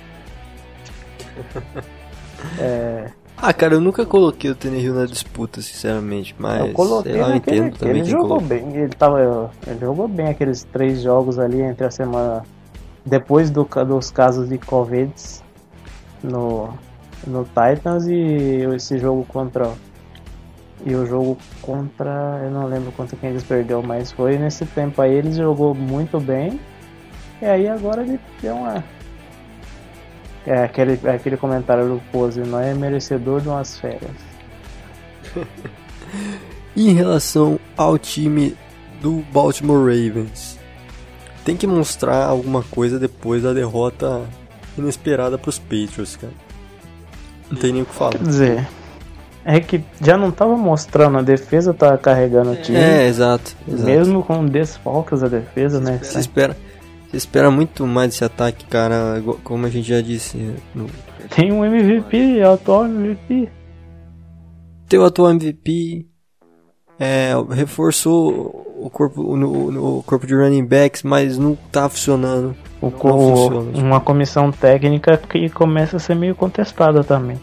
é, 2.59 3.11
ah, 3.43 3.53
cara, 3.53 3.73
eu 3.73 3.81
nunca 3.81 4.05
coloquei 4.05 4.49
o 4.49 4.55
Tannehill 4.55 4.93
na 4.93 5.05
disputa, 5.05 5.61
sinceramente, 5.61 6.33
mas 6.39 6.61
eu 6.61 6.71
coloquei 6.71 7.19
lá, 7.19 7.31
eu 7.31 7.35
entendo 7.35 7.77
também. 7.77 7.97
Ele 7.97 8.05
jogou 8.05 8.39
bem, 8.39 8.73
ele, 8.73 8.93
tava, 8.93 9.51
ele 9.67 9.79
jogou 9.81 10.07
bem 10.07 10.27
aqueles 10.27 10.63
três 10.63 11.01
jogos 11.01 11.37
ali 11.37 11.61
entre 11.61 11.85
a 11.85 11.91
semana 11.91 12.43
depois 13.05 13.49
do, 13.49 13.67
dos 13.85 14.09
casos 14.11 14.47
de 14.47 14.57
Covid 14.57 15.13
no, 16.23 16.69
no 17.27 17.43
Titans 17.43 18.07
e 18.07 18.65
esse 18.75 18.97
jogo 18.97 19.25
contra 19.25 19.69
e 20.85 20.95
o 20.95 21.05
jogo 21.05 21.37
contra 21.61 22.41
eu 22.43 22.51
não 22.51 22.65
lembro 22.65 22.93
contra 22.93 23.17
quem 23.17 23.31
eles 23.31 23.43
perdeu, 23.43 23.83
mas 23.83 24.11
foi 24.11 24.37
nesse 24.37 24.65
tempo 24.65 25.01
aí 25.01 25.13
ele 25.13 25.33
jogou 25.33 25.75
muito 25.75 26.17
bem 26.17 26.59
e 27.41 27.45
aí 27.45 27.67
agora 27.67 28.03
ele 28.03 28.17
deu 28.41 28.55
uma 28.55 28.83
é 30.45 30.63
aquele, 30.63 30.99
é 31.03 31.11
aquele 31.11 31.37
comentário 31.37 31.87
do 31.87 32.01
Pose, 32.11 32.41
não 32.41 32.59
é 32.59 32.73
merecedor 32.73 33.41
de 33.41 33.47
umas 33.47 33.79
férias. 33.79 34.11
em 36.75 36.93
relação 36.93 37.59
ao 37.77 37.97
time 37.97 38.55
do 39.01 39.23
Baltimore 39.31 39.79
Ravens, 39.79 40.59
tem 41.43 41.55
que 41.55 41.67
mostrar 41.67 42.25
alguma 42.25 42.63
coisa 42.63 42.99
depois 42.99 43.43
da 43.43 43.53
derrota 43.53 44.21
inesperada 44.77 45.37
para 45.37 45.49
os 45.49 45.59
Patriots, 45.59 46.15
cara. 46.15 46.33
Não 47.51 47.57
tem 47.57 47.73
nem 47.73 47.81
o 47.81 47.85
que 47.85 47.93
falar. 47.93 48.11
Quer 48.11 48.23
dizer, 48.23 48.67
é 49.45 49.59
que 49.59 49.83
já 50.01 50.17
não 50.17 50.31
tava 50.31 50.55
mostrando, 50.55 51.17
a 51.17 51.21
defesa 51.21 51.73
tá 51.73 51.97
carregando 51.97 52.51
o 52.51 52.55
time. 52.55 52.77
É, 52.77 53.07
exato. 53.07 53.55
exato. 53.67 53.83
Mesmo 53.83 54.23
com 54.23 54.45
desfalques 54.45 55.21
a 55.21 55.27
defesa, 55.27 55.79
se 55.79 55.83
né? 55.83 55.95
Espera, 55.95 56.11
se 56.11 56.19
espera, 56.19 56.57
espera 57.13 57.51
muito 57.51 57.85
mais 57.85 58.09
desse 58.09 58.23
ataque, 58.23 58.65
cara, 58.65 59.21
como 59.43 59.65
a 59.65 59.69
gente 59.69 59.87
já 59.87 60.01
disse. 60.01 60.37
No... 60.73 60.87
Tem 61.35 61.51
um 61.51 61.63
MVP, 61.63 62.39
é 62.39 62.47
o 62.47 62.53
atual 62.53 62.85
MVP. 62.85 63.49
Tem 64.89 64.99
o 64.99 65.05
atual 65.05 65.31
MVP. 65.31 66.05
É, 66.99 67.33
reforçou 67.51 68.75
o 68.79 68.89
corpo, 68.89 69.35
no, 69.35 69.71
no, 69.71 70.03
corpo 70.03 70.27
de 70.27 70.35
running 70.35 70.65
backs, 70.65 71.03
mas 71.03 71.37
não 71.37 71.55
tá 71.71 71.89
funcionando. 71.89 72.55
O, 72.81 72.89
não 72.89 72.91
funciona, 72.99 73.79
uma 73.79 73.99
comissão 73.99 74.51
técnica 74.51 75.17
que 75.17 75.49
começa 75.49 75.97
a 75.97 75.99
ser 75.99 76.15
meio 76.15 76.35
contestada 76.35 77.03
também. 77.03 77.39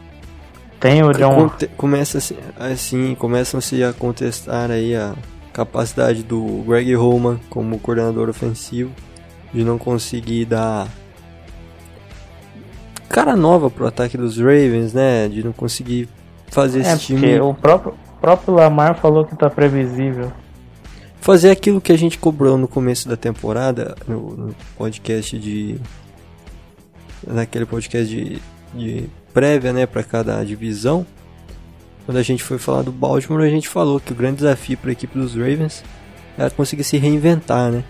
Tem 0.79 1.03
o 1.03 1.13
John. 1.13 1.51
Começa 1.77 2.19
assim, 2.19 2.37
assim 2.59 3.15
começam-se 3.15 3.83
a 3.83 3.93
contestar 3.93 4.71
aí 4.71 4.95
a 4.95 5.15
capacidade 5.53 6.23
do 6.23 6.63
Greg 6.67 6.95
Roman 6.95 7.39
como 7.51 7.79
coordenador 7.79 8.29
ofensivo 8.31 8.91
de 9.53 9.65
não 9.65 9.79
conseguir 9.79 10.45
dar 10.45 10.89
cara 13.09 13.35
nova 13.35 13.69
pro 13.69 13.87
ataque 13.87 14.17
dos 14.17 14.39
Ravens, 14.39 14.95
né? 14.95 15.29
De 15.29 15.45
não 15.45 15.53
conseguir 15.53 16.09
fazer 16.47 16.79
é, 16.81 16.83
esse 16.83 17.07
time. 17.07 17.39
O 17.41 17.53
próprio, 17.53 17.95
próprio 18.21 18.55
Lamar 18.55 18.97
falou 18.97 19.25
que 19.25 19.37
tá 19.37 19.51
previsível. 19.51 20.33
Fazer 21.21 21.51
aquilo 21.51 21.81
que 21.81 21.93
a 21.93 21.99
gente 21.99 22.19
cobrou 22.19 22.57
no 22.57 22.67
começo 22.67 23.09
da 23.09 23.17
temporada, 23.17 23.95
no, 24.07 24.37
no 24.37 24.55
podcast 24.79 25.39
de. 25.39 25.79
Naquele 27.27 27.67
podcast 27.67 28.09
de, 28.09 28.41
de 28.73 29.11
prévia, 29.35 29.73
né, 29.73 29.85
para 29.85 30.03
cada 30.03 30.43
divisão. 30.43 31.05
quando 32.07 32.17
a 32.17 32.23
gente 32.23 32.43
foi 32.43 32.57
falar 32.57 32.83
do 32.83 32.91
Baltimore, 32.91 33.43
a 33.43 33.51
gente 33.51 33.69
falou 33.69 34.01
que 34.01 34.13
o 34.13 34.17
grande 34.17 34.37
desafio 34.37 34.79
para 34.79 34.91
a 34.91 34.93
equipe 34.93 35.19
dos 35.19 35.35
Ravens 35.35 35.85
era 36.39 36.49
conseguir 36.49 36.85
se 36.85 36.97
reinventar, 36.97 37.71
né? 37.71 37.85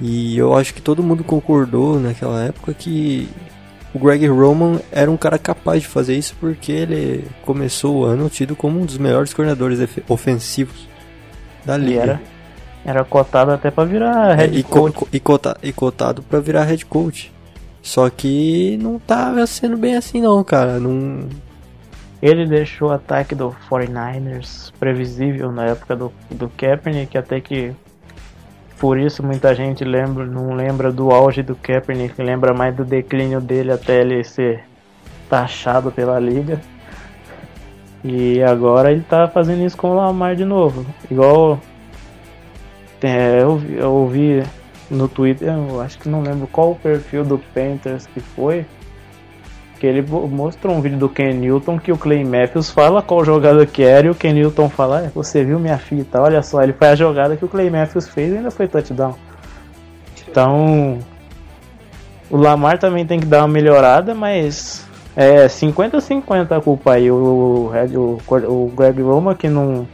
E 0.00 0.38
eu 0.38 0.54
acho 0.56 0.72
que 0.72 0.80
todo 0.80 1.02
mundo 1.02 1.24
concordou 1.24 1.98
naquela 1.98 2.44
época 2.44 2.72
que 2.72 3.28
o 3.92 3.98
Greg 3.98 4.26
Roman 4.28 4.80
era 4.92 5.10
um 5.10 5.16
cara 5.16 5.38
capaz 5.38 5.82
de 5.82 5.88
fazer 5.88 6.16
isso 6.16 6.36
porque 6.38 6.70
ele 6.70 7.24
começou 7.42 7.96
o 7.96 8.04
ano 8.04 8.28
tido 8.28 8.54
como 8.54 8.80
um 8.80 8.84
dos 8.84 8.98
melhores 8.98 9.34
coordenadores 9.34 9.80
ofensivos 10.08 10.88
da 11.64 11.76
liga. 11.76 11.90
E 11.90 11.98
era, 11.98 12.20
era 12.84 13.04
cotado 13.04 13.50
até 13.50 13.70
para 13.70 13.84
virar 13.84 14.34
head 14.34 14.56
é, 14.56 14.60
e 14.60 14.62
coach. 14.62 14.94
Co 14.94 15.08
e, 15.12 15.20
cota 15.20 15.56
e 15.62 15.72
cotado 15.72 16.22
para 16.22 16.38
virar 16.38 16.64
head 16.64 16.84
coach. 16.86 17.32
Só 17.82 18.08
que 18.10 18.78
não 18.80 18.98
tava 18.98 19.46
sendo 19.46 19.76
bem 19.76 19.96
assim 19.96 20.20
não, 20.20 20.44
cara. 20.44 20.78
Não, 20.78 21.28
ele 22.20 22.46
deixou 22.46 22.88
o 22.88 22.92
ataque 22.92 23.34
do 23.34 23.54
49ers 23.70 24.72
previsível 24.78 25.52
na 25.52 25.66
época 25.66 25.94
do, 25.94 26.12
do 26.30 26.48
Kaepernick, 26.50 27.16
até 27.16 27.40
que 27.40 27.72
por 28.78 28.98
isso 28.98 29.22
muita 29.22 29.54
gente 29.54 29.84
lembra, 29.84 30.24
não 30.24 30.54
lembra 30.54 30.92
do 30.92 31.10
auge 31.10 31.42
do 31.42 31.54
Kaepernick, 31.56 32.20
lembra 32.22 32.54
mais 32.54 32.74
do 32.74 32.84
declínio 32.84 33.40
dele 33.40 33.72
até 33.72 34.00
ele 34.00 34.22
ser 34.22 34.64
taxado 35.28 35.90
pela 35.90 36.18
liga. 36.18 36.60
E 38.04 38.40
agora 38.42 38.92
ele 38.92 39.02
tá 39.02 39.26
fazendo 39.26 39.64
isso 39.64 39.76
com 39.76 39.90
o 39.90 39.94
Lamar 39.96 40.36
de 40.36 40.44
novo. 40.44 40.86
Igual 41.10 41.58
é, 43.02 43.42
eu, 43.42 43.60
eu 43.76 43.92
ouvi 43.92 44.42
no 44.90 45.08
Twitter, 45.08 45.48
eu 45.48 45.80
acho 45.80 45.98
que 45.98 46.08
não 46.08 46.22
lembro 46.22 46.46
qual 46.46 46.72
o 46.72 46.76
perfil 46.76 47.24
do 47.24 47.38
Panthers 47.52 48.06
que 48.06 48.20
foi, 48.20 48.64
que 49.78 49.86
ele 49.86 50.02
mostrou 50.02 50.74
um 50.74 50.80
vídeo 50.80 50.98
do 50.98 51.08
Ken 51.08 51.32
Newton 51.32 51.78
que 51.78 51.92
o 51.92 51.96
Clay 51.96 52.24
Matthews 52.24 52.70
fala 52.70 53.00
qual 53.00 53.24
jogada 53.24 53.64
que 53.64 53.82
era 53.82 54.06
e 54.06 54.10
o 54.10 54.14
Ken 54.14 54.32
Newton 54.32 54.68
fala, 54.68 55.04
ah, 55.06 55.10
você 55.14 55.44
viu 55.44 55.58
minha 55.58 55.78
fita, 55.78 56.20
olha 56.20 56.42
só, 56.42 56.62
ele 56.62 56.72
foi 56.72 56.88
a 56.88 56.94
jogada 56.94 57.36
que 57.36 57.44
o 57.44 57.48
Clay 57.48 57.70
Matthews 57.70 58.08
fez 58.08 58.32
e 58.32 58.36
ainda 58.36 58.50
foi 58.50 58.66
touchdown. 58.66 59.14
Então, 60.28 60.98
o 62.30 62.36
Lamar 62.36 62.78
também 62.78 63.06
tem 63.06 63.18
que 63.18 63.26
dar 63.26 63.38
uma 63.38 63.48
melhorada, 63.48 64.14
mas 64.14 64.86
é 65.16 65.46
50-50 65.46 66.56
a 66.56 66.60
culpa 66.60 66.92
aí. 66.92 67.10
O, 67.10 67.72
o, 67.94 68.18
o 68.46 68.72
Greg 68.76 69.00
Roma 69.00 69.34
que 69.34 69.48
não 69.48 69.88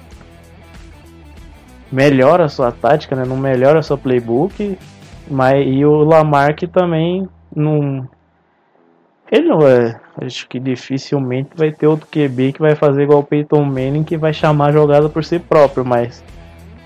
melhora 1.91 2.45
a 2.45 2.49
sua 2.49 2.73
tática, 2.73 3.15
né? 3.15 3.25
não 3.25 3.37
melhora 3.37 3.79
a 3.79 3.83
sua 3.83 3.97
playbook, 3.97 4.77
mas, 5.31 5.65
e 5.67 5.85
o 5.85 6.03
Lamar 6.03 6.57
que 6.57 6.67
também 6.67 7.29
não 7.55 8.09
ele 9.35 9.49
não 9.49 9.67
é. 9.67 10.01
Acho 10.23 10.49
que 10.49 10.61
dificilmente 10.61 11.51
vai 11.57 11.73
ter 11.73 11.89
outro 11.89 12.07
QB 12.07 12.53
que 12.53 12.61
vai 12.61 12.77
fazer 12.77 13.03
igual 13.03 13.19
o 13.19 13.25
Peyton 13.25 13.65
Manning 13.65 14.05
que 14.05 14.17
vai 14.17 14.33
chamar 14.33 14.69
a 14.69 14.73
jogada 14.73 15.09
por 15.09 15.25
si 15.25 15.41
próprio, 15.41 15.85
mas 15.85 16.23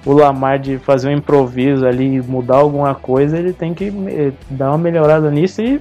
o 0.06 0.14
Lamar 0.14 0.58
de 0.58 0.78
fazer 0.78 1.08
um 1.08 1.12
improviso 1.12 1.86
ali, 1.86 2.22
mudar 2.22 2.56
alguma 2.56 2.94
coisa, 2.94 3.38
ele 3.38 3.52
tem 3.52 3.74
que 3.74 3.92
eh, 4.08 4.32
dar 4.48 4.70
uma 4.70 4.78
melhorada 4.78 5.30
nisso 5.30 5.60
e 5.60 5.78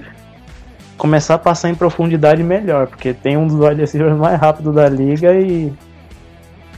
começar 0.98 1.36
a 1.36 1.38
passar 1.38 1.70
em 1.70 1.74
profundidade 1.74 2.42
melhor, 2.42 2.88
porque 2.88 3.14
tem 3.14 3.38
um 3.38 3.46
dos 3.46 3.58
wide 3.58 3.80
receivers 3.80 4.16
mais 4.18 4.38
rápidos 4.38 4.74
da 4.74 4.88
liga 4.90 5.32
e, 5.32 5.72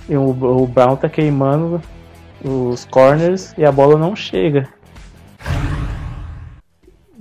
e 0.09 0.17
o, 0.17 0.29
o 0.29 0.67
Brown 0.69 0.95
tá 0.95 1.09
queimando 1.09 1.83
os 2.45 2.85
corners 2.85 3.53
e 3.59 3.65
a 3.65 3.73
bola 3.73 3.99
não 3.99 4.15
chega. 4.15 4.69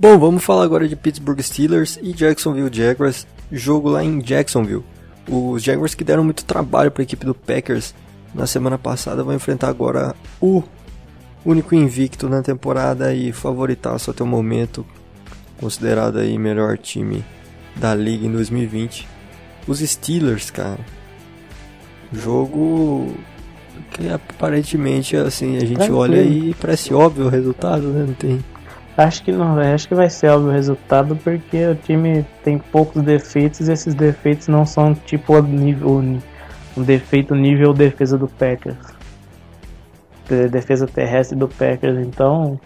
Bom, 0.00 0.18
vamos 0.18 0.42
falar 0.42 0.64
agora 0.64 0.88
de 0.88 0.96
Pittsburgh 0.96 1.42
Steelers 1.42 1.98
e 2.02 2.14
Jacksonville 2.14 2.70
Jaguars, 2.72 3.26
jogo 3.52 3.90
lá 3.90 4.02
em 4.02 4.18
Jacksonville. 4.18 4.82
Os 5.28 5.62
Jaguars 5.62 5.94
que 5.94 6.02
deram 6.02 6.24
muito 6.24 6.42
trabalho 6.42 6.90
para 6.90 7.02
a 7.02 7.04
equipe 7.04 7.26
do 7.26 7.34
Packers 7.34 7.94
na 8.34 8.46
semana 8.46 8.78
passada 8.78 9.22
vão 9.22 9.34
enfrentar 9.34 9.68
agora 9.68 10.16
o 10.40 10.62
único 11.44 11.74
invicto 11.74 12.30
na 12.30 12.40
temporada 12.40 13.12
e 13.12 13.30
favoritaço 13.30 14.10
até 14.10 14.24
o 14.24 14.26
momento, 14.26 14.86
considerado 15.60 16.18
aí 16.18 16.38
melhor 16.38 16.78
time 16.78 17.22
da 17.76 17.94
liga 17.94 18.24
em 18.24 18.32
2020. 18.32 19.06
Os 19.68 19.80
Steelers, 19.80 20.50
cara. 20.50 20.80
Jogo 22.10 23.16
que 23.90 24.08
aparentemente 24.08 25.14
assim 25.14 25.58
a 25.58 25.64
gente 25.66 25.92
olha 25.92 26.22
e 26.22 26.54
parece 26.54 26.94
óbvio 26.94 27.26
o 27.26 27.28
resultado, 27.28 27.88
né? 27.88 28.06
Não 28.06 28.14
tem 28.14 28.42
Acho 28.96 29.22
que 29.22 29.32
não, 29.32 29.58
acho 29.58 29.88
que 29.88 29.94
vai 29.94 30.10
ser 30.10 30.28
óbvio 30.28 30.50
o 30.50 30.52
resultado 30.52 31.16
porque 31.16 31.66
o 31.66 31.74
time 31.74 32.24
tem 32.44 32.58
poucos 32.58 33.02
defeitos 33.02 33.68
e 33.68 33.72
esses 33.72 33.94
defeitos 33.94 34.48
não 34.48 34.66
são 34.66 34.94
tipo 34.94 35.34
o 35.34 35.42
nível, 35.42 35.98
um 36.76 36.82
defeito 36.82 37.34
nível 37.34 37.72
defesa 37.72 38.18
do 38.18 38.28
Packers. 38.28 38.76
Defesa 40.50 40.86
terrestre 40.86 41.36
do 41.36 41.48
Packers, 41.48 41.98
então 42.06 42.60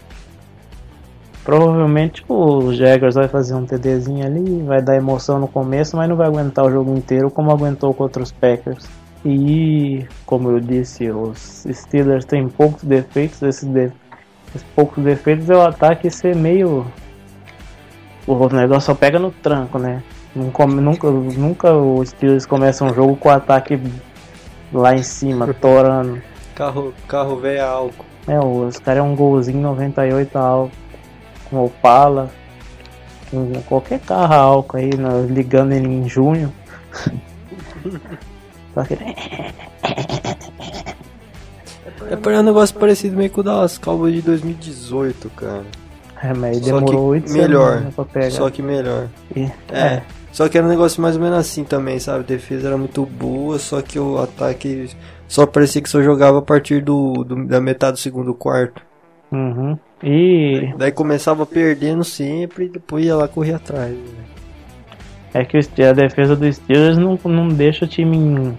provavelmente 1.44 2.22
tipo, 2.22 2.34
o 2.34 2.74
Jaguars 2.74 3.14
vai 3.14 3.28
fazer 3.28 3.54
um 3.54 3.64
TDzinho 3.64 4.26
ali, 4.26 4.62
vai 4.62 4.82
dar 4.82 4.96
emoção 4.96 5.38
no 5.38 5.46
começo, 5.46 5.96
mas 5.96 6.08
não 6.08 6.16
vai 6.16 6.26
aguentar 6.26 6.64
o 6.64 6.70
jogo 6.70 6.94
inteiro 6.96 7.30
como 7.30 7.50
aguentou 7.50 7.92
contra 7.94 8.22
os 8.22 8.32
Packers. 8.32 8.88
E 9.24 10.06
como 10.26 10.50
eu 10.50 10.60
disse, 10.60 11.10
os 11.10 11.66
Steelers 11.70 12.26
têm 12.26 12.48
poucos 12.48 12.84
defeitos, 12.84 13.40
esses 13.40 13.64
defeitos 13.64 14.03
os 14.54 14.62
poucos 14.62 15.02
defeitos 15.02 15.50
é 15.50 15.56
o 15.56 15.62
ataque 15.62 16.10
ser 16.10 16.36
meio. 16.36 16.86
O 18.26 18.48
negócio 18.48 18.86
só 18.86 18.94
pega 18.94 19.18
no 19.18 19.30
tranco, 19.30 19.78
né? 19.78 20.02
Nunca, 20.34 20.66
nunca, 20.66 21.10
nunca 21.10 21.72
os 21.72 22.08
Steelers 22.08 22.46
começam 22.46 22.88
um 22.88 22.94
jogo 22.94 23.16
com 23.16 23.28
o 23.28 23.32
ataque 23.32 23.78
lá 24.72 24.94
em 24.94 25.02
cima, 25.02 25.52
torando. 25.60 26.20
Carro, 26.54 26.94
carro 27.06 27.36
velho 27.36 27.64
álcool. 27.64 28.04
É, 28.26 28.40
os 28.40 28.78
caras 28.78 29.00
é 29.00 29.02
um 29.02 29.14
golzinho 29.14 29.60
98 29.60 30.38
álcool, 30.38 30.70
com 31.50 31.64
Opala, 31.64 32.30
com 33.30 33.52
qualquer 33.62 34.00
carro 34.00 34.34
álcool 34.34 34.78
aí, 34.78 34.96
né, 34.96 35.26
ligando 35.28 35.72
ele 35.72 35.88
em 35.88 36.08
junho. 36.08 36.52
Só 38.74 38.82
que... 38.84 38.96
É 42.10 42.38
um 42.38 42.42
negócio 42.42 42.78
parecido 42.78 43.16
meio 43.16 43.30
com 43.30 43.40
o 43.40 43.44
das 43.44 43.78
Cowboys 43.78 44.14
de 44.14 44.22
2018, 44.22 45.30
cara. 45.30 45.64
É, 46.22 46.32
mas 46.32 46.60
demorou 46.60 47.08
oito 47.08 47.30
melhor, 47.32 47.82
pra 47.94 48.04
pegar. 48.04 48.30
Só 48.30 48.48
que 48.48 48.62
melhor. 48.62 49.08
E, 49.36 49.42
é. 49.70 49.78
é. 49.78 50.02
Só 50.32 50.48
que 50.48 50.58
era 50.58 50.66
um 50.66 50.70
negócio 50.70 51.00
mais 51.00 51.16
ou 51.16 51.22
menos 51.22 51.38
assim 51.38 51.64
também, 51.64 51.98
sabe? 51.98 52.20
A 52.20 52.26
defesa 52.26 52.68
era 52.68 52.76
muito 52.76 53.04
boa, 53.06 53.58
só 53.58 53.80
que 53.82 53.98
o 53.98 54.18
ataque 54.18 54.90
só 55.28 55.46
parecia 55.46 55.80
que 55.80 55.88
só 55.88 56.02
jogava 56.02 56.38
a 56.38 56.42
partir 56.42 56.82
do, 56.82 57.24
do 57.24 57.46
da 57.46 57.60
metade 57.60 57.92
do 57.92 57.98
segundo 57.98 58.34
quarto. 58.34 58.82
Uhum. 59.30 59.78
E. 60.02 60.72
Daí 60.76 60.92
começava 60.92 61.44
perdendo 61.46 62.02
sempre 62.04 62.64
e 62.64 62.68
depois 62.68 63.04
ia 63.04 63.16
lá 63.16 63.28
correr 63.28 63.54
atrás. 63.54 63.92
Né? 63.92 64.24
É 65.34 65.44
que 65.44 65.58
a 65.82 65.92
defesa 65.92 66.36
dos 66.36 66.56
Steelers 66.56 66.96
não, 66.96 67.18
não 67.24 67.48
deixa 67.48 67.84
o 67.84 67.88
time 67.88 68.56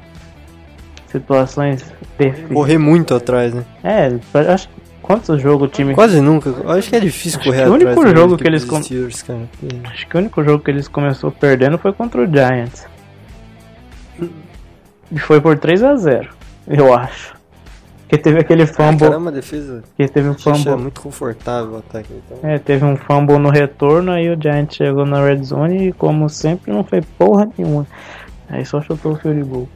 situações 1.20 1.86
perfeitas. 2.18 2.54
Correr 2.54 2.78
muito 2.78 3.14
atrás, 3.14 3.54
né? 3.54 3.64
É, 3.84 4.12
acho 4.52 4.70
quantos 5.02 5.42
jogos 5.42 5.68
o 5.68 5.72
time. 5.72 5.94
Quase 5.94 6.20
nunca. 6.20 6.54
Acho 6.68 6.90
que 6.90 6.96
é 6.96 7.00
difícil 7.00 7.40
acho 7.40 7.50
correr 7.50 7.64
atrás. 7.64 7.72
O 7.72 7.86
único 7.86 8.08
jogo 8.08 8.38
que 8.38 8.48
eles 8.48 8.66
com... 8.66 8.82
Steelers, 8.82 9.22
cara. 9.22 9.50
Acho 9.86 10.08
que 10.08 10.16
o 10.16 10.20
único 10.20 10.44
jogo 10.44 10.64
que 10.64 10.72
eles 10.72 10.88
começou 10.88 11.32
perdendo 11.32 11.78
foi 11.78 11.94
contra 11.94 12.22
o 12.22 12.26
Giants. 12.26 12.88
E 15.12 15.20
foi 15.20 15.40
por 15.40 15.58
3 15.58 15.84
a 15.84 15.96
0 15.96 16.30
eu 16.68 16.94
acho. 16.94 17.36
Que 18.08 18.18
teve 18.18 18.40
aquele 18.40 18.66
fumble. 18.68 19.08
Ah, 19.08 19.10
caramba, 19.10 19.32
defesa. 19.32 19.84
Que 19.98 20.08
teve 20.08 20.30
um 20.30 20.36
fumble. 20.36 20.70
É 20.70 20.76
muito 20.76 21.02
confortável 21.02 21.74
o 21.74 21.78
ataque. 21.78 22.10
Então. 22.14 22.50
É, 22.50 22.60
teve 22.60 22.86
um 22.86 22.96
fumble 22.96 23.40
no 23.40 23.50
retorno, 23.50 24.12
aí 24.12 24.30
o 24.30 24.40
Giants 24.40 24.76
chegou 24.76 25.06
na 25.06 25.24
red 25.24 25.44
zone 25.44 25.88
e, 25.88 25.94
como 25.94 26.30
sempre, 26.30 26.72
não 26.72 26.84
foi 26.84 27.02
porra 27.02 27.50
nenhuma. 27.58 27.88
Aí 28.48 28.64
só 28.64 28.80
chutou 28.82 29.14
o 29.14 29.16
field 29.16 29.44
goal. 29.44 29.70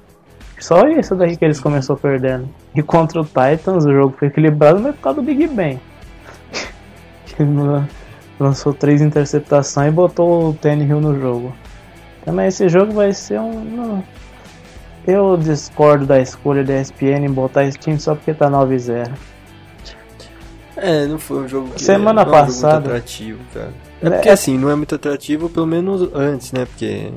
Só 0.59 0.87
isso 0.87 1.15
daí 1.15 1.37
que 1.37 1.45
eles 1.45 1.59
começou 1.59 1.95
perdendo. 1.95 2.49
E 2.75 2.83
contra 2.83 3.21
o 3.21 3.25
Titans 3.25 3.85
o 3.85 3.91
jogo 3.91 4.15
foi 4.17 4.27
equilibrado, 4.27 4.79
mas 4.79 4.95
por 4.95 5.01
causa 5.01 5.21
do 5.21 5.25
Big 5.25 5.47
Ben. 5.47 5.79
lançou 8.39 8.73
três 8.73 9.01
interceptações 9.01 9.89
e 9.89 9.91
botou 9.91 10.49
o 10.49 10.57
Hill 10.67 11.01
no 11.01 11.19
jogo. 11.19 11.53
Também 12.23 12.47
esse 12.47 12.69
jogo 12.69 12.93
vai 12.93 13.13
ser 13.13 13.39
um. 13.39 14.03
Eu 15.07 15.37
discordo 15.37 16.05
da 16.05 16.19
escolha 16.19 16.63
da 16.63 16.79
ESPN 16.79 17.25
em 17.25 17.31
botar 17.31 17.63
esse 17.63 17.77
time 17.77 17.99
só 17.99 18.13
porque 18.13 18.33
tá 18.33 18.49
9-0. 18.49 19.09
É, 20.77 21.05
não 21.07 21.17
foi 21.17 21.39
um 21.39 21.47
jogo 21.47 21.69
que 21.71 21.81
Semana 21.81 22.23
não 22.23 22.31
passada. 22.31 22.75
É 22.75 22.79
muito 22.79 22.87
atrativo, 22.89 23.39
cara. 23.53 23.73
É 24.01 24.09
porque 24.09 24.29
é, 24.29 24.31
assim, 24.31 24.57
não 24.57 24.69
é 24.69 24.75
muito 24.75 24.95
atrativo, 24.95 25.49
pelo 25.49 25.67
menos 25.67 26.07
antes, 26.13 26.51
né? 26.53 26.65
Porque 26.65 27.11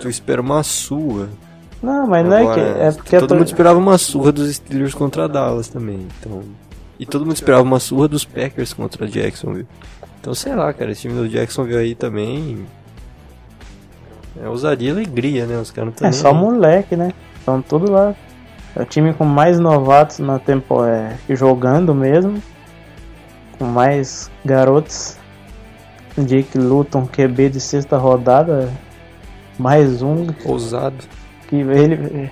tu 0.00 0.08
espera 0.08 0.40
uma 0.40 0.62
sua. 0.62 1.28
Não, 1.84 2.06
mas 2.06 2.26
Agora, 2.26 2.42
não 2.42 2.52
é 2.52 2.54
que. 2.54 2.80
É 2.80 2.92
porque 2.92 3.18
todo 3.18 3.34
mundo 3.34 3.46
esperava 3.46 3.78
uma 3.78 3.98
surra 3.98 4.32
dos 4.32 4.54
Steelers 4.54 4.94
contra 4.94 5.28
Dallas 5.28 5.68
também. 5.68 6.08
Então. 6.18 6.42
E 6.98 7.04
todo 7.04 7.26
mundo 7.26 7.34
esperava 7.34 7.62
uma 7.62 7.78
surra 7.80 8.08
dos 8.08 8.24
Packers 8.24 8.72
contra 8.72 9.06
Jacksonville. 9.06 9.66
Então 10.20 10.34
sei 10.34 10.54
lá, 10.54 10.72
cara, 10.72 10.92
esse 10.92 11.02
time 11.02 11.14
do 11.14 11.28
Jacksonville 11.28 11.78
aí 11.78 11.94
também. 11.94 12.66
É 14.42 14.48
ousadia 14.48 14.88
e 14.88 14.92
alegria, 14.92 15.46
né? 15.46 15.58
Os 15.58 15.70
caras 15.70 16.00
É 16.02 16.10
só 16.10 16.32
moleque, 16.32 16.96
né? 16.96 17.12
Estão 17.38 17.60
tudo 17.60 17.92
lá. 17.92 18.14
É 18.74 18.82
o 18.82 18.84
time 18.84 19.12
com 19.12 19.24
mais 19.24 19.60
novatos 19.60 20.18
na 20.18 20.38
tempo 20.38 20.84
é, 20.84 21.16
jogando 21.28 21.94
mesmo. 21.94 22.42
Com 23.58 23.66
mais 23.66 24.30
garotos. 24.44 25.16
Jake 26.16 26.56
Luton, 26.58 27.06
QB 27.06 27.50
de 27.50 27.60
sexta 27.60 27.96
rodada. 27.96 28.72
Mais 29.58 30.02
um. 30.02 30.26
Ousado. 30.44 31.04
Que 31.54 31.70
ele. 31.70 32.30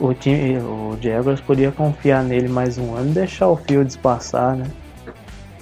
O 0.00 0.14
time. 0.14 0.58
O 0.58 0.96
Jaguars 1.00 1.40
podia 1.40 1.72
confiar 1.72 2.22
nele 2.22 2.48
mais 2.48 2.78
um 2.78 2.94
ano 2.94 3.10
e 3.10 3.14
deixar 3.14 3.48
o 3.48 3.56
Fields 3.56 3.96
passar, 3.96 4.56
né? 4.56 4.70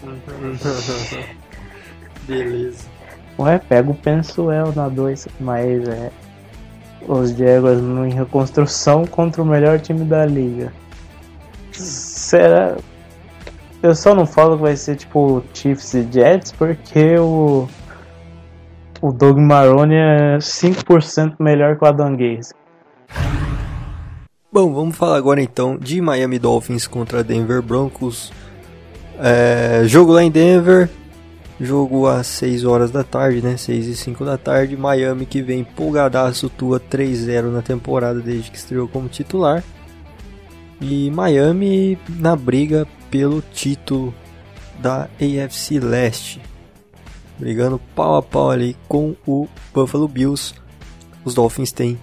Beleza. 2.26 2.84
Ué, 3.38 3.58
pega 3.58 3.90
o 3.90 3.94
Pensuel 3.94 4.72
na 4.76 4.88
2, 4.88 5.28
mas 5.40 5.88
é. 5.88 6.10
Os 7.08 7.30
Jaguars 7.30 7.80
em 7.80 8.12
reconstrução 8.12 9.06
contra 9.06 9.42
o 9.42 9.46
melhor 9.46 9.80
time 9.80 10.04
da 10.04 10.26
liga. 10.26 10.70
Será. 11.72 12.76
Eu 13.82 13.94
só 13.94 14.14
não 14.14 14.26
falo 14.26 14.56
que 14.56 14.62
vai 14.62 14.76
ser 14.76 14.96
tipo 14.96 15.42
Chiefs 15.54 15.94
e 15.94 16.06
Jets 16.12 16.52
porque 16.52 17.16
o. 17.16 17.66
O 19.02 19.12
Doug 19.12 19.38
Marrone 19.38 19.94
é 19.94 20.36
5% 20.38 21.36
melhor 21.40 21.78
que 21.78 21.84
o 21.84 21.88
Adam 21.88 22.14
Gaze. 22.14 22.52
Bom, 24.52 24.74
vamos 24.74 24.94
falar 24.94 25.16
agora 25.16 25.40
então 25.40 25.78
de 25.78 26.02
Miami 26.02 26.38
Dolphins 26.38 26.86
contra 26.86 27.24
Denver 27.24 27.62
Broncos. 27.62 28.30
É, 29.18 29.82
jogo 29.86 30.12
lá 30.12 30.22
em 30.22 30.30
Denver, 30.30 30.90
jogo 31.58 32.06
às 32.06 32.26
6 32.26 32.64
horas 32.64 32.90
da 32.90 33.02
tarde, 33.02 33.40
né? 33.40 33.56
6 33.56 33.86
e 33.86 33.94
5 33.94 34.22
da 34.22 34.36
tarde. 34.36 34.76
Miami 34.76 35.24
que 35.24 35.40
vem 35.40 35.60
empolgadaço, 35.60 36.50
tua 36.50 36.78
3-0 36.78 37.50
na 37.50 37.62
temporada 37.62 38.20
desde 38.20 38.50
que 38.50 38.58
estreou 38.58 38.86
como 38.86 39.08
titular. 39.08 39.64
E 40.78 41.10
Miami 41.10 41.98
na 42.18 42.36
briga 42.36 42.86
pelo 43.10 43.40
título 43.40 44.14
da 44.78 45.08
AFC 45.18 45.78
Leste. 45.78 46.49
Brigando 47.40 47.80
pau 47.96 48.16
a 48.16 48.22
pau 48.22 48.50
ali 48.50 48.76
com 48.86 49.16
o 49.26 49.48
Buffalo 49.74 50.06
Bills. 50.06 50.54
Os 51.24 51.34
Dolphins 51.34 51.72
têm 51.72 51.98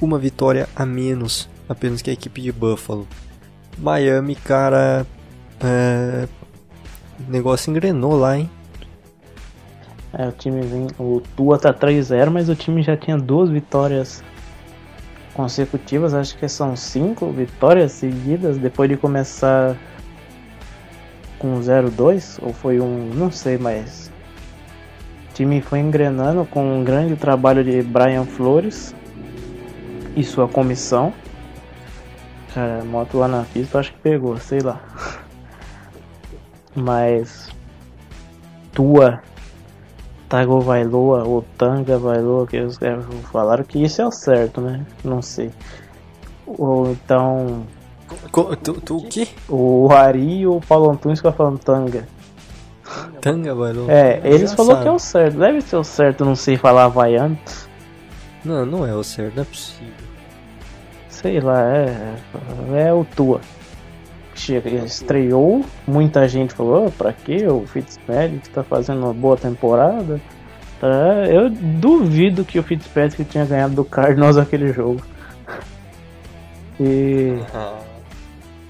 uma 0.00 0.18
vitória 0.18 0.68
a 0.74 0.86
menos 0.86 1.50
apenas 1.68 2.00
que 2.00 2.10
a 2.10 2.12
equipe 2.12 2.40
de 2.40 2.50
Buffalo. 2.50 3.06
Miami, 3.78 4.34
cara, 4.34 5.06
é... 5.60 6.26
o 7.18 7.30
negócio 7.30 7.70
engrenou 7.70 8.16
lá, 8.16 8.38
hein? 8.38 8.50
É, 10.12 10.26
o 10.26 10.32
time 10.32 10.60
vem. 10.62 10.88
O 10.98 11.22
Tua 11.36 11.58
tá 11.58 11.72
3-0, 11.72 12.30
mas 12.30 12.48
o 12.48 12.54
time 12.56 12.82
já 12.82 12.96
tinha 12.96 13.16
duas 13.16 13.48
vitórias 13.48 14.24
consecutivas, 15.34 16.12
acho 16.12 16.36
que 16.36 16.48
são 16.48 16.74
cinco 16.74 17.30
vitórias 17.30 17.92
seguidas 17.92 18.58
depois 18.58 18.90
de 18.90 18.96
começar 18.96 19.76
com 21.38 21.60
0-2, 21.60 22.40
ou 22.42 22.52
foi 22.52 22.80
um. 22.80 23.10
não 23.14 23.30
sei, 23.30 23.56
mas. 23.56 24.09
O 25.40 25.42
time 25.42 25.62
foi 25.62 25.78
engrenando 25.78 26.44
com 26.44 26.62
um 26.62 26.84
grande 26.84 27.16
trabalho 27.16 27.64
de 27.64 27.80
Brian 27.80 28.26
Flores 28.26 28.94
e 30.14 30.22
sua 30.22 30.46
comissão. 30.46 31.14
Cara, 32.52 32.82
a 32.82 32.84
moto 32.84 33.16
lá 33.16 33.26
na 33.26 33.44
pista 33.44 33.78
acho 33.78 33.90
que 33.90 34.00
pegou, 34.00 34.36
sei 34.36 34.60
lá. 34.60 34.78
Mas. 36.76 37.48
Tua 38.74 39.22
Tagovailoa 40.28 41.24
ou 41.24 41.40
Tanga 41.56 41.98
Vailoa, 41.98 42.46
que 42.46 42.58
eles 42.58 42.78
falaram 43.32 43.64
que 43.64 43.82
isso 43.82 44.02
é 44.02 44.06
o 44.06 44.12
certo, 44.12 44.60
né? 44.60 44.84
Não 45.02 45.22
sei. 45.22 45.50
Ou 46.46 46.90
então. 46.90 47.64
Tu, 48.62 48.74
tu 48.82 48.96
o 48.98 49.08
quê? 49.08 49.26
O 49.48 49.88
Ari 49.90 50.40
e 50.40 50.46
o 50.46 50.60
Paulo 50.60 50.90
Antunes 50.90 51.18
ficam 51.18 51.32
falando 51.32 51.58
Tanga. 51.58 52.06
Tanga 53.20 53.54
Vailoa? 53.54 53.90
É, 53.90 54.20
eles 54.24 54.52
falaram 54.52 54.82
que 54.82 54.88
é 54.88 54.92
o 54.92 54.98
certo. 54.98 55.38
Deve 55.38 55.60
ser 55.60 55.76
o 55.76 55.84
certo, 55.84 56.24
não 56.24 56.34
sei 56.34 56.56
falar 56.56 56.84
havaiano. 56.84 57.38
Não, 58.44 58.64
não 58.64 58.86
é 58.86 58.94
o 58.94 59.02
certo, 59.02 59.36
não 59.36 59.42
é 59.42 59.46
possível. 59.46 59.94
Sei 61.08 61.40
lá, 61.40 61.62
é. 61.62 62.16
É 62.74 62.92
o 62.92 63.04
Tua. 63.04 63.40
Chega, 64.34 64.70
estreou, 64.70 65.64
muita 65.86 66.26
gente 66.26 66.54
falou, 66.54 66.86
oh, 66.86 66.90
pra 66.90 67.12
que 67.12 67.46
o 67.46 67.66
Fitzpatrick 67.66 68.48
tá 68.48 68.62
fazendo 68.62 69.00
uma 69.04 69.12
boa 69.12 69.36
temporada? 69.36 70.18
Tá, 70.80 70.86
eu 71.28 71.50
duvido 71.50 72.42
que 72.42 72.58
o 72.58 72.62
Fitzpatrick 72.62 73.24
tinha 73.24 73.44
ganhado 73.44 73.74
do 73.74 73.84
Cardinals 73.84 74.38
aquele 74.38 74.72
jogo. 74.72 75.02
E 76.78 77.38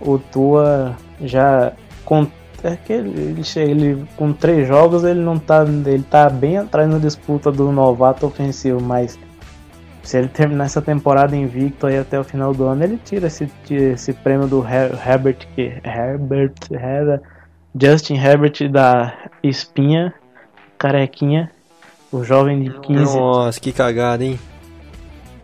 o 0.01 0.19
Tua 0.19 0.97
já 1.21 1.73
com 2.05 2.27
é 2.63 2.77
que 2.77 2.93
ele, 2.93 3.43
ele 3.57 4.05
com 4.17 4.33
três 4.33 4.67
jogos 4.69 5.05
ele 5.05 5.21
não 5.21 5.39
tá 5.39 5.65
ele 5.65 6.03
tá 6.03 6.29
bem 6.29 6.59
atrás 6.59 6.89
na 6.89 6.99
disputa 6.99 7.51
do 7.51 7.71
novato 7.73 8.27
ofensivo, 8.27 8.81
mas 8.81 9.19
se 10.03 10.19
ele 10.19 10.29
terminar 10.29 10.65
essa 10.65 10.83
temporada 10.83 11.37
invicto 11.37 11.87
aí 11.87 11.99
até 11.99 12.19
o 12.19 12.25
final 12.25 12.53
do 12.53 12.65
ano, 12.65 12.83
ele 12.83 12.99
tira 13.05 13.27
esse, 13.27 13.49
esse 13.71 14.13
prêmio 14.13 14.47
do 14.49 14.65
Herbert, 14.67 15.47
que 15.55 15.73
Herbert, 15.85 16.55
Justin 17.81 18.15
Herbert 18.17 18.69
da 18.71 19.15
Espinha, 19.43 20.13
carequinha, 20.79 21.51
o 22.11 22.25
jovem 22.25 22.63
de 22.63 22.71
15 22.81 23.17
Nossa, 23.17 23.61
que 23.61 23.73
cagada, 23.73 24.25
hein? 24.25 24.39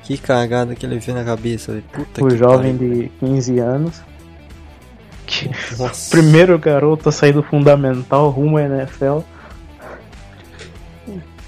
Que 0.02 0.18
cagada 0.18 0.74
que 0.74 0.86
ele 0.86 1.00
fez 1.00 1.16
na 1.16 1.24
cabeça, 1.24 1.82
puta 1.92 2.24
O 2.24 2.30
jovem 2.30 2.76
pariu. 2.76 3.02
de 3.02 3.08
15 3.20 3.58
anos. 3.58 4.02
Que 5.26 5.50
Nossa. 5.76 6.10
primeiro 6.10 6.58
garoto 6.58 7.08
a 7.08 7.12
sair 7.12 7.32
do 7.32 7.42
fundamental 7.42 8.30
rumo 8.30 8.58
à 8.58 8.62
NFL. 8.62 9.20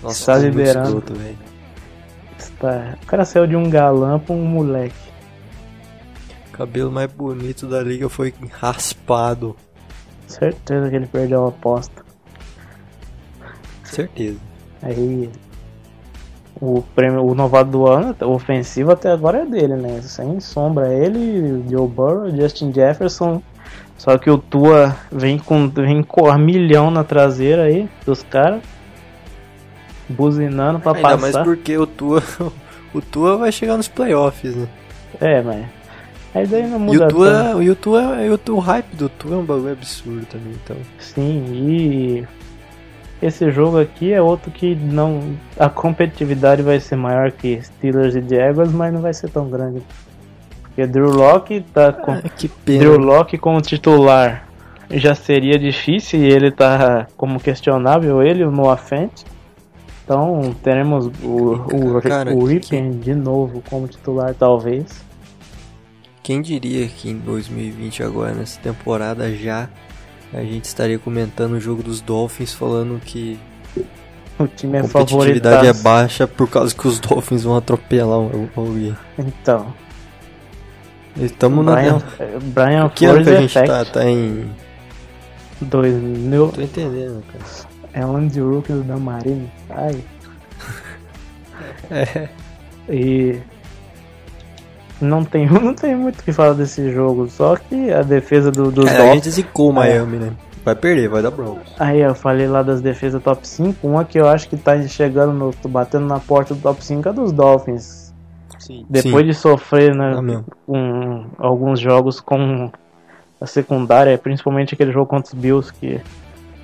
Nossa, 0.03 0.19
está 0.21 0.33
tá 0.35 0.39
liderando. 0.39 0.99
escroto. 0.99 1.15
Está... 2.39 2.99
O 3.03 3.07
cara 3.07 3.25
saiu 3.25 3.47
de 3.47 3.57
um 3.57 3.71
galã 3.71 4.19
pra 4.19 4.35
um 4.35 4.45
moleque. 4.45 4.95
O 6.49 6.53
cabelo 6.53 6.91
mais 6.91 7.11
bonito 7.13 7.67
da 7.67 7.81
liga 7.83 8.09
foi 8.09 8.35
raspado. 8.51 9.57
Certeza 10.27 10.91
que 10.91 10.97
ele 10.97 11.07
perdeu 11.07 11.47
a 11.47 11.49
aposta. 11.49 12.05
Certeza. 13.85 14.39
Aí 14.83 15.31
o 16.61 16.83
prêmio, 16.95 17.25
o 17.25 17.35
novato 17.35 17.71
do 17.71 17.87
ano, 17.87 18.15
o 18.21 18.33
ofensivo 18.33 18.93
até 18.93 19.11
agora 19.11 19.43
é 19.43 19.47
dele, 19.47 19.77
né? 19.77 20.01
Sem 20.03 20.41
sombra, 20.41 20.93
ele, 20.93 21.65
Joe 21.71 21.89
Burrow, 21.89 22.31
Justin 22.31 22.73
Jefferson. 22.73 23.43
Só 23.99 24.17
que 24.17 24.31
o 24.31 24.39
Tua 24.39 24.97
vem 25.13 25.39
com 25.39 25.69
vem 25.69 26.03
com 26.03 26.31
a 26.31 26.39
milhão 26.39 26.91
na 26.91 27.03
traseira 27.05 27.65
aí 27.65 27.87
dos 28.07 28.23
caras. 28.23 28.63
Buzinando 30.09 30.81
pra 30.81 30.93
Ainda 30.95 31.19
passar. 31.19 31.45
porque 31.45 31.77
o 31.77 31.87
Tua, 31.87 32.23
o 32.95 33.01
Tua 33.03 33.37
vai 33.37 33.53
chegar 33.53 33.77
nos 33.77 33.89
playoffs, 33.89 34.55
né? 34.57 34.67
É, 35.21 35.43
mas. 35.43 35.67
Aí 36.35 36.47
daí 36.47 36.67
não 36.67 36.77
E 36.79 36.81
muda 36.81 37.07
o 37.07 37.09
Tua, 37.09 37.31
tanto. 37.31 37.63
e 37.63 37.71
o 37.71 37.77
Tua, 37.77 38.25
e 38.25 38.31
o, 38.31 38.39
Tua- 38.39 38.55
o 38.57 38.59
hype 38.59 38.95
do 38.97 39.09
Tua 39.09 39.35
é 39.35 39.39
um 39.39 39.45
bagulho 39.45 39.73
absurdo 39.73 40.25
também, 40.27 40.53
então. 40.65 40.77
Sim, 40.99 41.45
e 41.53 42.27
esse 43.21 43.51
jogo 43.51 43.81
aqui 43.81 44.13
é 44.13 44.23
outro 44.23 44.51
que 44.51 44.75
não. 44.77 45.21
A 45.59 45.69
competitividade 45.69 46.63
vai 46.63 46.79
ser 46.81 46.97
maior 46.97 47.31
que 47.33 47.61
Steelers 47.63 48.15
e 48.15 48.23
Jaguars, 48.27 48.73
mas 48.73 48.93
não 48.95 49.01
vai 49.03 49.13
ser 49.13 49.29
tão 49.31 49.49
grande. 49.51 49.83
Porque 50.79 50.87
Drew 50.87 51.11
Locke 51.11 51.61
tá 51.75 51.93
com. 51.93 52.13
Ah, 52.13 52.23
que 52.23 52.47
Drew 52.65 52.93
pena. 52.93 53.05
Locke 53.05 53.37
como 53.37 53.61
titular 53.61 54.47
já 54.89 55.13
seria 55.13 55.59
difícil 55.59 56.21
e 56.21 56.27
ele 56.33 56.53
tá 56.53 57.09
como 57.17 57.41
questionável, 57.41 58.23
ele, 58.23 58.45
o 58.45 58.51
Noah 58.53 58.77
Fent. 58.77 59.25
Então 60.05 60.55
teremos 60.63 61.07
o, 61.21 61.55
o, 61.97 62.01
Cara, 62.01 62.33
o 62.33 62.47
que- 62.61 62.81
de 62.91 63.13
novo 63.13 63.61
como 63.69 63.89
titular, 63.89 64.33
talvez. 64.35 65.05
Quem 66.23 66.41
diria 66.41 66.87
que 66.87 67.11
em 67.11 67.19
2020 67.19 68.05
agora, 68.05 68.33
nessa 68.33 68.61
temporada 68.61 69.35
já, 69.35 69.69
a 70.33 70.43
gente 70.43 70.65
estaria 70.67 70.99
comentando 70.99 71.55
o 71.55 71.61
jogo 71.61 71.83
dos 71.83 72.01
Dolphins 72.01 72.55
falando 72.55 73.01
que 73.05 73.37
O 74.39 74.47
time 74.47 74.77
é 74.77 74.81
a 74.81 74.83
competitividade 74.85 75.57
é 75.67 75.75
favorito. 75.75 75.83
baixa 75.83 76.27
por 76.29 76.49
causa 76.49 76.73
que 76.73 76.87
os 76.87 77.01
Dolphins 77.01 77.43
vão 77.43 77.57
atropelar 77.57 78.21
o 78.21 78.49
alguém. 78.57 78.97
Então, 79.19 79.67
Estamos 81.19 81.65
na... 81.65 81.75
Brian, 81.75 82.03
Brian 82.55 82.89
Que 82.91 83.07
ano 83.07 83.25
que 83.25 83.31
a 83.31 83.41
gente 83.41 83.59
Effect. 83.59 83.69
tá? 83.69 83.85
Tá 83.85 84.05
em... 84.09 84.51
2000, 85.61 86.49
Tô 86.49 86.61
entendendo, 86.61 87.23
cara. 87.33 87.45
É 87.93 88.07
o 88.07 88.17
Andy 88.17 88.41
Rook 88.41 88.73
do 88.73 88.83
Damarino. 88.83 89.51
Ai. 89.71 89.97
É. 91.91 92.29
E. 92.89 93.39
Não 95.01 95.25
tem, 95.25 95.47
não 95.51 95.75
tem 95.75 95.97
muito 95.97 96.21
o 96.21 96.23
que 96.23 96.33
falar 96.33 96.53
desse 96.53 96.93
jogo, 96.93 97.29
só 97.29 97.57
que 97.57 97.91
a 97.91 98.03
defesa 98.03 98.51
do, 98.51 98.71
dos 98.71 98.85
Cara, 98.85 99.11
a 99.11 99.15
gente 99.15 99.31
zicou 99.31 99.71
o 99.71 99.73
Miami, 99.73 100.19
né? 100.19 100.33
Vai 100.65 100.75
perder, 100.75 101.09
vai 101.09 101.23
dar 101.23 101.31
Broncos. 101.31 101.73
Aí 101.79 102.01
eu 102.01 102.15
falei 102.15 102.47
lá 102.47 102.63
das 102.63 102.81
defesas 102.81 103.23
top 103.23 103.47
5, 103.47 103.87
uma 103.87 104.05
que 104.05 104.19
eu 104.19 104.29
acho 104.29 104.49
que 104.49 104.57
tá 104.57 104.81
chegando 104.87 105.33
no. 105.33 105.69
batendo 105.69 106.07
na 106.07 106.21
porta 106.21 106.55
do 106.55 106.61
top 106.61 106.85
5 106.85 107.09
é 107.09 107.13
dos 107.13 107.33
Dolphins. 107.33 108.08
Sim. 108.59 108.85
Depois 108.89 109.25
de 109.27 109.35
sofrer 109.35 109.95
né, 109.95 110.15
Ah, 110.17 110.23
mesmo. 110.23 110.45
um, 110.67 111.25
alguns 111.39 111.81
jogos 111.81 112.21
com 112.21 112.71
a 113.41 113.47
secundária, 113.47 114.19
principalmente 114.19 114.75
aquele 114.75 114.93
jogo 114.93 115.07
contra 115.07 115.33
os 115.35 115.41
Bills, 115.41 115.73
que 115.73 116.01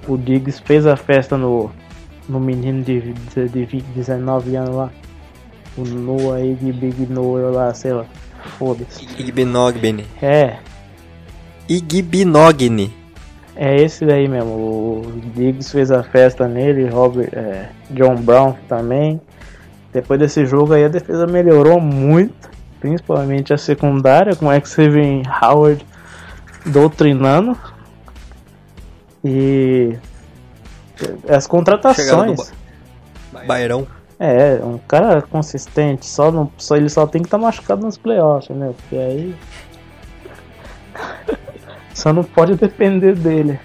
o 0.09 0.17
Diggs 0.19 0.61
fez 0.65 0.87
a 0.87 0.97
festa 0.97 1.37
no, 1.37 1.71
no 2.29 2.41
menino 2.41 2.83
de, 2.83 3.13
de, 3.13 3.49
de 3.49 3.65
20, 3.65 3.83
19 3.95 4.57
anos 4.57 4.75
lá. 4.75 4.91
O 5.77 5.83
Noah 5.85 6.41
Ig 6.41 6.73
Big 6.73 7.07
Noah 7.13 7.51
lá, 7.51 7.75
sei 7.75 7.93
lá. 7.93 8.05
Foda-se. 8.59 9.05
Igbinogbene. 9.19 10.05
É, 10.21 10.59
Igbinogne. 11.69 12.93
é 13.57 13.77
esse 13.77 14.05
daí 14.05 14.29
mesmo. 14.29 14.51
O 14.51 15.13
Diggs 15.35 15.71
fez 15.73 15.91
a 15.91 16.03
festa 16.03 16.47
nele, 16.47 16.89
Robert, 16.89 17.31
é, 17.33 17.69
John 17.91 18.17
Brown 18.17 18.55
também. 18.69 19.21
Depois 19.95 20.19
desse 20.19 20.45
jogo 20.45 20.75
aí 20.75 20.85
a 20.85 20.89
defesa 20.89 21.25
melhorou 21.25 21.81
muito, 21.81 22.51
principalmente 22.81 23.55
a 23.55 23.57
secundária, 23.57 24.35
com 24.35 24.49
o 24.49 24.67
Xavier 24.67 25.23
Howard 25.41 25.87
doutrinando. 26.67 27.57
E 29.25 29.97
as 31.29 31.47
contratações. 31.47 32.53
Bairão. 33.47 33.87
É, 34.19 34.61
um 34.65 34.79
cara 34.79 35.23
consistente, 35.23 36.07
só, 36.07 36.31
não, 36.31 36.51
só 36.57 36.77
ele 36.77 36.89
só 36.89 37.07
tem 37.07 37.23
que 37.23 37.27
estar 37.29 37.39
machucado 37.39 37.85
nos 37.85 37.97
playoffs, 37.97 38.57
né? 38.57 38.75
Porque 38.77 38.97
aí. 38.97 39.37
só 41.95 42.13
não 42.13 42.25
pode 42.25 42.57
depender 42.57 43.15
dele. 43.15 43.61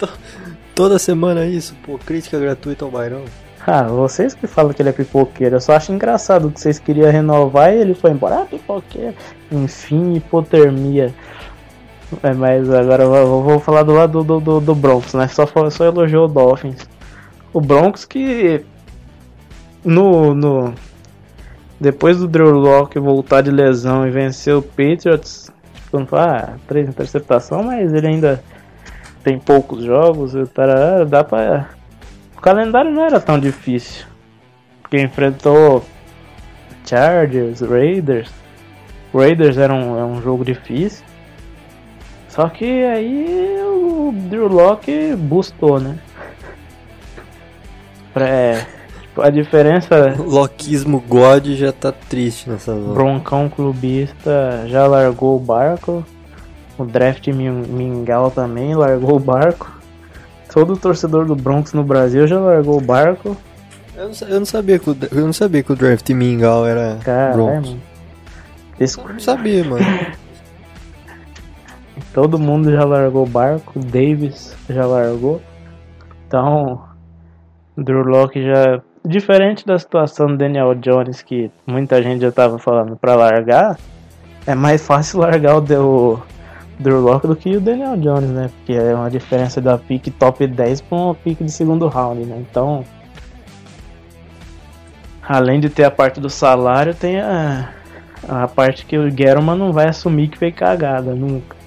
Toda 0.75 0.99
semana 0.99 1.41
é 1.41 1.47
isso, 1.47 1.75
pô, 1.83 1.97
crítica 1.97 2.39
gratuita 2.39 2.85
ao 2.85 2.91
Bairão. 2.91 3.25
Ah, 3.65 3.83
vocês 3.83 4.33
que 4.33 4.47
falam 4.47 4.73
que 4.73 4.81
ele 4.81 4.89
é 4.89 4.93
pipoqueiro, 4.93 5.57
eu 5.57 5.61
só 5.61 5.73
acho 5.73 5.91
engraçado 5.91 6.49
que 6.49 6.59
vocês 6.59 6.79
queriam 6.79 7.11
renovar 7.11 7.73
e 7.73 7.77
ele 7.77 7.93
foi 7.93 8.11
embora. 8.11 8.41
Ah, 8.41 8.45
pipoqueiro. 8.45 9.15
Enfim, 9.51 10.15
hipotermia. 10.15 11.13
É, 12.23 12.33
mas 12.33 12.69
agora 12.71 13.03
eu 13.03 13.41
vou, 13.43 13.59
falar 13.59 13.83
do 13.83 13.93
lado 13.93 14.23
do, 14.23 14.39
do, 14.39 14.59
do 14.59 14.75
Broncos, 14.75 15.13
né? 15.13 15.27
Só, 15.27 15.45
só 15.69 15.85
elogiou 15.85 16.25
o 16.25 16.27
Dolphins. 16.27 16.87
O 17.53 17.61
Broncos 17.61 18.05
que. 18.05 18.65
No, 19.83 20.33
no. 20.33 20.73
Depois 21.79 22.17
do 22.17 22.27
Drew 22.27 22.51
Locke 22.51 22.99
voltar 22.99 23.41
de 23.41 23.51
lesão 23.51 24.05
e 24.05 24.11
vencer 24.11 24.55
o 24.55 24.61
Patriots, 24.61 25.49
tipo, 25.83 26.15
ah, 26.15 26.55
três 26.67 26.89
interceptações, 26.89 27.65
mas 27.65 27.93
ele 27.93 28.07
ainda 28.07 28.43
tem 29.23 29.39
poucos 29.39 29.83
jogos, 29.83 30.33
e 30.33 30.43
dá 31.07 31.23
pra. 31.23 31.69
O 32.39 32.41
calendário 32.41 32.89
não 32.89 33.03
era 33.03 33.19
tão 33.19 33.37
difícil. 33.37 34.05
Porque 34.81 34.97
enfrentou 35.01 35.83
Chargers, 36.85 37.59
Raiders. 37.59 38.31
Raiders 39.13 39.57
era 39.57 39.73
um, 39.73 39.99
é 39.99 40.05
um 40.05 40.21
jogo 40.21 40.45
difícil. 40.45 41.03
Só 42.29 42.47
que 42.47 42.85
aí 42.85 43.57
o 43.61 44.13
Drew 44.29 44.47
Locke 44.47 45.13
bustou, 45.17 45.81
né? 45.81 45.97
É, 48.15 48.65
tipo, 49.01 49.21
a 49.21 49.29
diferença. 49.29 50.15
O 50.19 50.23
Loquismo 50.23 50.99
God 51.07 51.45
já 51.47 51.71
tá 51.73 51.91
triste 51.91 52.49
nessa 52.49 52.73
zona. 52.73 52.93
Broncão 52.93 53.49
clubista 53.49 54.63
já 54.67 54.87
largou 54.87 55.35
o 55.35 55.39
barco. 55.39 56.05
O 56.77 56.85
draft 56.85 57.27
Min- 57.27 57.65
Mingau 57.67 58.31
também 58.31 58.73
largou 58.75 59.17
o 59.17 59.19
barco. 59.19 59.78
Todo 60.53 60.77
torcedor 60.77 61.25
do 61.25 61.35
Broncos 61.35 61.73
no 61.73 61.83
Brasil 61.83 62.25
já 62.27 62.39
largou 62.39 62.77
o 62.77 62.81
barco. 62.81 63.35
Eu 63.95 64.09
não, 64.09 64.27
eu 64.29 64.39
não 64.39 64.45
sabia 64.45 64.79
que 64.79 64.89
o, 64.89 64.97
eu 65.11 65.25
não 65.25 65.33
sabia 65.33 65.61
que 65.61 65.71
o 65.71 65.75
draft 65.75 66.09
Mingau 66.11 66.65
era 66.65 66.97
Caralho, 67.03 67.33
Broncos. 67.35 67.69
mano. 67.71 67.81
Esse- 68.79 68.97
Eu 68.99 69.09
não 69.09 69.19
sabia, 69.19 69.63
mano. 69.63 69.85
todo 72.13 72.39
mundo 72.39 72.71
já 72.71 72.83
largou 72.83 73.23
o 73.23 73.29
barco. 73.29 73.79
O 73.79 73.83
Davis 73.83 74.55
já 74.69 74.85
largou. 74.85 75.41
Então, 76.27 76.81
Drew 77.77 78.03
Locke 78.03 78.41
já. 78.43 78.81
Diferente 79.05 79.65
da 79.65 79.79
situação 79.79 80.27
do 80.27 80.37
Daniel 80.37 80.75
Jones, 80.75 81.21
que 81.21 81.49
muita 81.65 82.01
gente 82.03 82.21
já 82.21 82.31
tava 82.31 82.59
falando 82.59 82.97
pra 82.97 83.15
largar, 83.15 83.77
é 84.45 84.53
mais 84.53 84.85
fácil 84.85 85.19
largar 85.21 85.55
o, 85.55 86.15
o 86.15 86.21
Drew 86.79 87.01
Locke 87.01 87.27
do 87.27 87.35
que 87.35 87.57
o 87.57 87.61
Daniel 87.61 87.97
Jones, 87.97 88.29
né? 88.29 88.49
Porque 88.57 88.73
é 88.73 88.95
uma 88.95 89.09
diferença 89.09 89.59
da 89.59 89.77
pick 89.77 90.09
top 90.17 90.47
10 90.47 90.81
pra 90.81 90.97
uma 90.97 91.15
pick 91.15 91.43
de 91.43 91.51
segundo 91.51 91.87
round, 91.87 92.25
né? 92.25 92.37
Então, 92.49 92.85
além 95.21 95.59
de 95.59 95.69
ter 95.69 95.83
a 95.83 95.91
parte 95.91 96.21
do 96.21 96.29
salário, 96.29 96.95
tem 96.95 97.19
a, 97.19 97.69
a 98.27 98.47
parte 98.47 98.85
que 98.85 98.97
o 98.97 99.11
Guerrero 99.11 99.41
não 99.41 99.73
vai 99.73 99.87
assumir 99.89 100.29
que 100.29 100.37
foi 100.37 100.51
cagada, 100.51 101.13
nunca. 101.13 101.57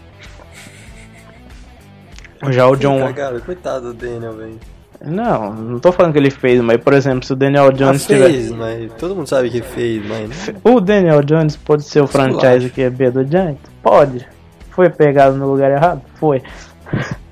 Já 2.50 2.66
o 2.66 2.74
John. 2.74 2.98
Cagada, 3.00 3.40
coitado 3.40 3.92
do 3.92 3.94
Daniel, 3.94 4.32
velho. 4.36 4.58
Não, 5.04 5.52
não 5.52 5.78
tô 5.80 5.90
falando 5.92 6.12
que 6.12 6.18
ele 6.18 6.30
fez, 6.30 6.60
mas 6.60 6.78
por 6.78 6.92
exemplo, 6.92 7.24
se 7.24 7.32
o 7.32 7.36
Daniel 7.36 7.66
Já 7.66 7.86
Jones 7.86 8.06
fez, 8.06 8.44
tiver. 8.46 8.56
mas 8.56 8.92
todo 8.94 9.14
mundo 9.16 9.26
sabe 9.26 9.50
que 9.50 9.60
fez, 9.60 10.04
mas? 10.06 10.52
O 10.62 10.80
Daniel 10.80 11.22
Jones 11.22 11.56
pode 11.56 11.82
ser 11.82 12.00
o 12.00 12.06
franchise 12.06 12.70
QB 12.70 13.10
do 13.10 13.26
Giants? 13.26 13.60
Pode. 13.82 14.26
Foi 14.72 14.90
pegado 14.90 15.36
no 15.36 15.50
lugar 15.50 15.70
errado? 15.70 16.02
Foi. 16.14 16.42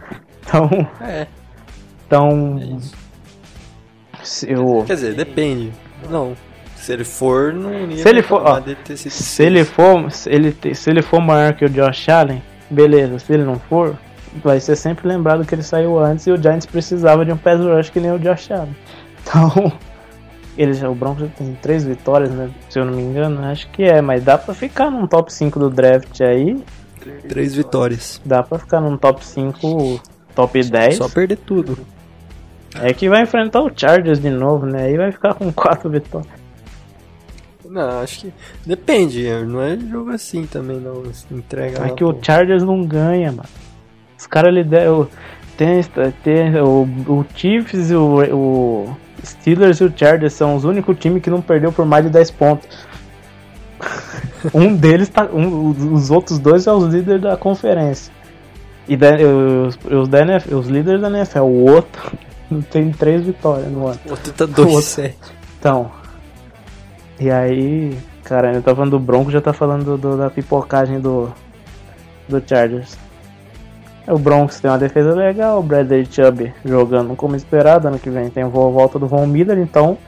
Então, 0.51 0.69
É, 1.01 1.29
então 2.05 2.59
é 4.49 4.59
o, 4.59 4.85
Quer 4.85 4.95
dizer, 4.95 5.15
depende. 5.15 5.73
Não. 6.09 6.35
Se 6.75 6.93
ele 6.93 7.05
for, 7.05 7.53
não 7.53 7.73
ia 7.73 8.03
Se 8.03 8.09
ele 8.09 8.21
for, 8.21 8.43
ó, 8.45 8.61
se 8.97 9.43
ele 9.45 9.65
for, 9.65 10.11
se 10.11 10.29
ele, 10.29 10.57
se 10.75 10.91
ele 10.91 11.03
for 11.03 11.21
maior 11.21 11.53
que 11.55 11.65
o 11.65 11.69
Josh 11.69 12.09
Allen, 12.09 12.43
beleza. 12.69 13.19
Se 13.21 13.33
ele 13.33 13.45
não 13.45 13.61
for, 13.61 13.97
vai 14.43 14.59
ser 14.59 14.75
sempre 14.77 15.07
lembrado 15.07 15.45
que 15.45 15.55
ele 15.55 15.63
saiu 15.63 15.99
antes 16.01 16.27
e 16.27 16.33
o 16.33 16.37
Giants 16.37 16.67
precisava 16.67 17.25
de 17.25 17.33
um 17.33 17.37
pass 17.37 17.61
rush 17.61 17.91
que 17.91 18.01
nem 18.01 18.11
o 18.11 18.19
Josh 18.19 18.51
Allen. 18.51 18.75
Então, 19.23 19.73
ele 20.59 20.73
já, 20.75 20.89
o 20.89 20.95
Broncos 20.95 21.29
tem 21.37 21.57
três 21.63 21.85
vitórias, 21.85 22.31
né? 22.31 22.51
Se 22.69 22.79
eu 22.79 22.85
não 22.85 22.95
me 22.95 23.03
engano, 23.03 23.45
acho 23.45 23.69
que 23.69 23.85
é, 23.85 24.01
mas 24.01 24.25
dá 24.25 24.37
pra 24.37 24.55
ficar 24.55 24.91
num 24.91 25.07
top 25.07 25.33
5 25.33 25.59
do 25.61 25.71
draft 25.71 26.21
aí. 26.23 26.61
Três 27.29 27.55
vitórias. 27.55 28.21
Dá 28.25 28.43
pra 28.43 28.59
ficar 28.59 28.81
num 28.81 28.97
top 28.97 29.25
5, 29.25 30.01
top 30.35 30.63
10. 30.63 30.97
Só 30.97 31.09
perder 31.09 31.37
tudo. 31.37 31.79
É 32.81 32.93
que 32.93 33.09
vai 33.09 33.23
enfrentar 33.23 33.63
o 33.63 33.71
Chargers 33.75 34.21
de 34.21 34.31
novo, 34.31 34.67
né? 34.67 34.85
Aí 34.85 34.97
vai 34.97 35.11
ficar 35.11 35.35
com 35.35 35.51
quatro 35.53 35.91
vitórias. 35.91 36.41
Não, 37.69 38.01
acho 38.01 38.21
que. 38.21 38.33
Depende, 38.67 39.29
não 39.47 39.63
é 39.63 39.77
jogo 39.79 40.11
assim 40.11 40.45
também, 40.45 40.79
não. 40.79 41.03
Entrega 41.31 41.87
É 41.87 41.91
que 41.91 42.05
o. 42.05 42.17
Chargers 42.21 42.63
não 42.63 42.85
ganha, 42.85 43.31
mano. 43.31 43.49
Os 44.19 44.27
caras 44.27 44.53
lideram. 44.53 45.09
Tem, 45.57 45.83
tem 46.25 46.57
o, 46.61 46.83
o 47.07 47.27
Chiefs, 47.35 47.91
o, 47.91 48.23
o 48.35 48.97
Steelers 49.25 49.79
e 49.81 49.85
o 49.85 49.93
Chargers 49.95 50.33
são 50.33 50.57
os 50.57 50.65
únicos 50.65 50.99
times 50.99 51.23
que 51.23 51.29
não 51.29 51.43
perdeu 51.43 51.71
por 51.71 51.85
mais 51.85 52.05
de 52.05 52.11
10 52.11 52.31
pontos. 52.33 52.87
um 54.55 54.75
deles 54.75 55.09
tá. 55.09 55.25
Um, 55.33 55.93
os 55.93 56.11
outros 56.11 56.39
dois 56.39 56.63
são 56.63 56.79
os 56.79 56.93
líderes 56.93 57.23
da 57.23 57.37
conferência. 57.37 58.13
E 58.89 58.97
da- 58.97 59.17
os, 59.67 59.79
os, 59.91 60.09
da 60.09 60.21
NFL 60.23 60.55
os 60.57 60.67
líderes 60.69 61.01
da 61.01 61.09
NFL. 61.09 61.41
O 61.41 61.71
outro 61.71 62.13
tem 62.71 62.91
três 62.91 63.23
vitórias 63.25 63.71
no 63.71 63.87
ano. 63.87 63.99
O 64.07 64.11
outro 64.11 64.33
tá 64.33 64.45
O 64.45 64.49
outro. 64.49 64.81
2-7. 64.81 65.15
Então. 65.59 65.91
E 67.19 67.31
aí, 67.31 67.97
cara, 68.25 68.53
eu 68.55 68.63
tá 68.63 68.75
falando 68.75 68.93
do 68.93 68.99
Bronco, 68.99 69.31
já 69.31 69.41
tá 69.41 69.53
falando 69.53 69.97
do- 69.99 70.17
da 70.17 70.31
pipocagem 70.31 71.01
do, 71.01 71.31
do 72.29 72.43
Chargers. 72.47 72.97
O 74.09 74.19
Broncos 74.19 74.59
tem 74.59 74.71
uma 74.71 74.79
defesa 74.79 75.15
legal, 75.15 75.61
o 75.61 75.63
Bradley 75.63 76.05
Chubb 76.11 76.53
jogando 76.65 77.15
como 77.15 77.37
esperado, 77.37 77.87
ano 77.87 77.99
que 77.99 78.09
vem 78.11 78.29
tem 78.31 78.43
a 78.43 78.49
vo- 78.49 78.73
volta 78.73 78.99
do 78.99 79.07
Von 79.07 79.27
Miller, 79.27 79.59
então 79.59 79.99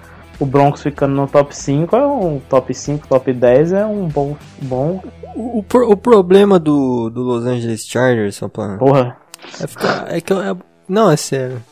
o 0.42 0.46
Broncos 0.46 0.82
ficando 0.82 1.14
no 1.14 1.26
top 1.28 1.56
5 1.56 1.94
é 1.94 2.06
um 2.06 2.40
top 2.48 2.74
5, 2.74 3.06
top 3.06 3.32
10 3.32 3.72
é 3.72 3.86
um 3.86 4.08
bom. 4.08 4.36
bom 4.60 5.00
O, 5.36 5.60
o 5.60 5.64
o 5.92 5.96
problema 5.96 6.58
do, 6.58 7.08
do 7.10 7.22
Los 7.22 7.44
Angeles 7.46 7.86
Chargers, 7.86 8.36
só 8.36 8.48
pra. 8.48 8.76
porra. 8.76 9.16
É, 9.60 9.66
ficar, 9.66 10.06
é 10.12 10.20
que. 10.20 10.32
eu- 10.32 10.42
é- 10.42 10.56
não, 10.88 11.10
é 11.10 11.16
sério. 11.16 11.62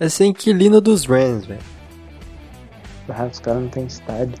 É 0.00 0.08
ser 0.08 0.26
inquilino 0.26 0.80
dos 0.80 1.06
Rams, 1.06 1.46
velho. 1.46 1.60
Ah, 3.08 3.28
os 3.30 3.38
caras 3.38 3.62
não 3.62 3.68
tem 3.68 3.86
estádio. 3.86 4.34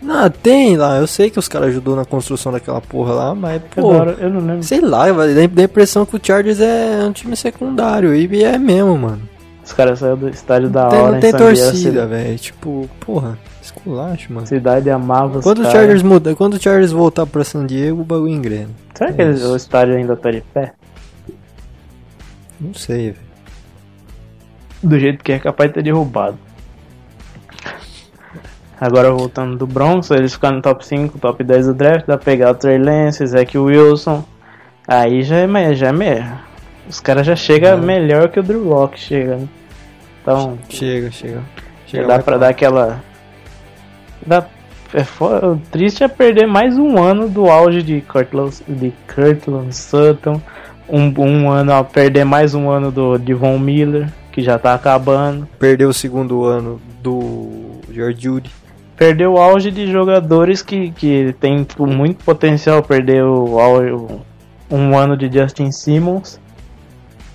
Não, 0.00 0.30
tem 0.30 0.76
lá. 0.76 0.96
Eu 0.96 1.06
sei 1.08 1.28
que 1.30 1.38
os 1.38 1.48
caras 1.48 1.68
ajudou 1.70 1.96
na 1.96 2.04
construção 2.04 2.52
daquela 2.52 2.80
porra 2.80 3.14
lá, 3.14 3.34
mas, 3.34 3.60
pô. 3.74 3.90
Agora, 3.90 4.12
eu 4.20 4.30
não 4.30 4.40
lembro. 4.40 4.62
Sei 4.62 4.80
lá, 4.80 5.06
dá 5.10 5.22
a 5.62 5.64
impressão 5.64 6.06
que 6.06 6.14
o 6.16 6.20
Chargers 6.22 6.60
é 6.60 7.04
um 7.04 7.12
time 7.12 7.34
secundário. 7.34 8.14
E 8.14 8.44
é 8.44 8.56
mesmo, 8.58 8.96
mano. 8.96 9.22
Os 9.68 9.74
caras 9.74 9.98
saíram 9.98 10.16
do 10.16 10.30
estádio 10.30 10.70
da 10.70 10.88
tem, 10.88 10.98
hora 10.98 11.10
não 11.10 11.18
em 11.18 11.20
tem 11.20 11.30
torcida, 11.30 12.06
velho. 12.06 12.38
Tipo, 12.38 12.88
porra, 13.00 13.38
esculacho, 13.60 14.32
mano. 14.32 14.46
Cidade 14.46 14.88
amava 14.88 15.40
os 15.40 15.44
Quando 15.44 15.58
o 15.58 15.62
caras. 15.64 15.72
Chargers 15.78 16.02
muda, 16.02 16.34
quando 16.34 16.54
o 16.54 16.58
Chargers 16.58 16.90
voltar 16.90 17.26
pra 17.26 17.44
San 17.44 17.66
Diego, 17.66 18.00
o 18.00 18.04
bagulho 18.04 18.30
engrena. 18.32 18.70
Será 18.94 19.10
É 19.10 19.12
que 19.12 19.20
eles- 19.20 19.40
isso. 19.40 19.52
o 19.52 19.56
estádio 19.56 19.94
ainda 19.96 20.16
tá 20.16 20.30
de 20.30 20.40
pé? 20.40 20.72
Não 22.58 22.72
sei, 22.72 23.10
velho. 23.10 23.16
Do 24.82 24.98
jeito 24.98 25.22
que 25.22 25.32
é 25.32 25.38
capaz 25.38 25.68
de 25.68 25.74
ter 25.74 25.82
derrubado. 25.82 26.38
Agora 28.80 29.10
voltando 29.12 29.54
do 29.54 29.66
Broncos, 29.66 30.10
eles 30.12 30.32
ficam 30.32 30.52
no 30.52 30.62
top 30.62 30.86
5, 30.86 31.18
top 31.18 31.44
10 31.44 31.66
do 31.66 31.74
draft, 31.74 32.06
dá 32.06 32.16
pra 32.16 32.24
pegar 32.24 32.52
o 32.52 32.54
Trey 32.54 32.78
Lance, 32.78 33.26
Zach 33.26 33.58
Wilson. 33.58 34.24
Aí 34.86 35.22
já 35.22 35.36
é, 35.36 35.74
já 35.74 35.88
é 35.88 35.92
Os 36.88 37.00
caras 37.00 37.26
já 37.26 37.36
chegam 37.36 37.72
é. 37.72 37.76
melhor 37.76 38.28
que 38.28 38.40
o 38.40 38.42
Drew 38.42 38.64
Locke 38.64 38.98
chega, 38.98 39.36
né? 39.36 39.48
Então. 40.22 40.58
Chega, 40.68 41.10
chega. 41.10 41.42
chega 41.86 42.06
dá 42.06 42.18
pra 42.18 42.38
dar 42.38 42.48
aquela. 42.48 43.02
Dá, 44.26 44.46
é 44.92 45.04
for, 45.04 45.44
o 45.44 45.56
triste 45.70 46.02
é 46.02 46.08
perder 46.08 46.46
mais 46.46 46.78
um 46.78 46.98
ano 46.98 47.28
do 47.28 47.50
auge 47.50 47.82
de 47.82 48.00
Cortland, 48.00 48.56
de 48.66 48.92
Cortland 49.14 49.74
Sutton. 49.74 50.40
Um, 50.88 51.12
um 51.18 51.50
ano, 51.50 51.72
ó, 51.72 51.82
perder 51.82 52.24
mais 52.24 52.54
um 52.54 52.70
ano 52.70 52.90
do 52.90 53.18
Devon 53.18 53.58
Miller, 53.58 54.08
que 54.32 54.40
já 54.40 54.58
tá 54.58 54.72
acabando. 54.72 55.46
Perdeu 55.58 55.90
o 55.90 55.94
segundo 55.94 56.44
ano 56.44 56.80
do 57.02 57.82
George 57.92 58.22
Judy. 58.22 58.50
Perdeu 58.96 59.34
o 59.34 59.38
auge 59.38 59.70
de 59.70 59.92
jogadores 59.92 60.62
que, 60.62 60.90
que 60.92 61.34
tem 61.38 61.66
muito 61.78 62.24
potencial. 62.24 62.82
Perdeu 62.82 63.44
o, 63.44 64.20
um 64.70 64.96
ano 64.96 65.16
de 65.16 65.30
Justin 65.30 65.70
Simmons. 65.70 66.40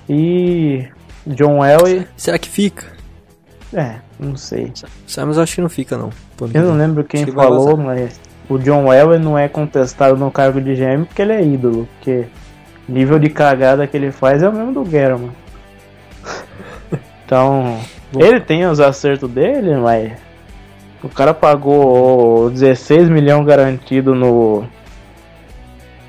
E 0.09 0.87
John 1.25 1.63
Elway. 1.63 2.07
Será 2.17 2.37
que 2.37 2.49
fica? 2.49 2.85
É, 3.73 3.95
não 4.19 4.35
sei. 4.35 4.71
Simons 5.07 5.37
acho 5.37 5.55
que 5.55 5.61
não 5.61 5.69
fica 5.69 5.97
não. 5.97 6.11
Eu 6.53 6.63
não 6.63 6.77
lembro 6.77 7.03
quem 7.03 7.25
falou, 7.25 7.77
mas 7.77 8.19
o 8.49 8.57
John 8.57 8.91
Elway 8.93 9.19
não 9.19 9.37
é 9.37 9.47
contestado 9.47 10.17
no 10.17 10.29
cargo 10.29 10.61
de 10.61 10.75
GM 10.75 11.05
porque 11.05 11.21
ele 11.21 11.33
é 11.33 11.43
ídolo. 11.43 11.87
Porque 11.95 12.25
nível 12.87 13.17
de 13.17 13.29
cagada 13.29 13.87
que 13.87 13.95
ele 13.95 14.11
faz 14.11 14.43
é 14.43 14.49
o 14.49 14.53
mesmo 14.53 14.73
do 14.73 14.83
Guerra, 14.83 15.19
Então, 17.25 17.79
ele 18.15 18.39
tem 18.39 18.65
os 18.65 18.79
acertos 18.79 19.29
dele, 19.29 19.75
mas 19.77 20.11
o 21.01 21.09
cara 21.09 21.33
pagou 21.33 22.49
16 22.49 23.09
milhões 23.09 23.45
garantido 23.45 24.13
no 24.13 24.65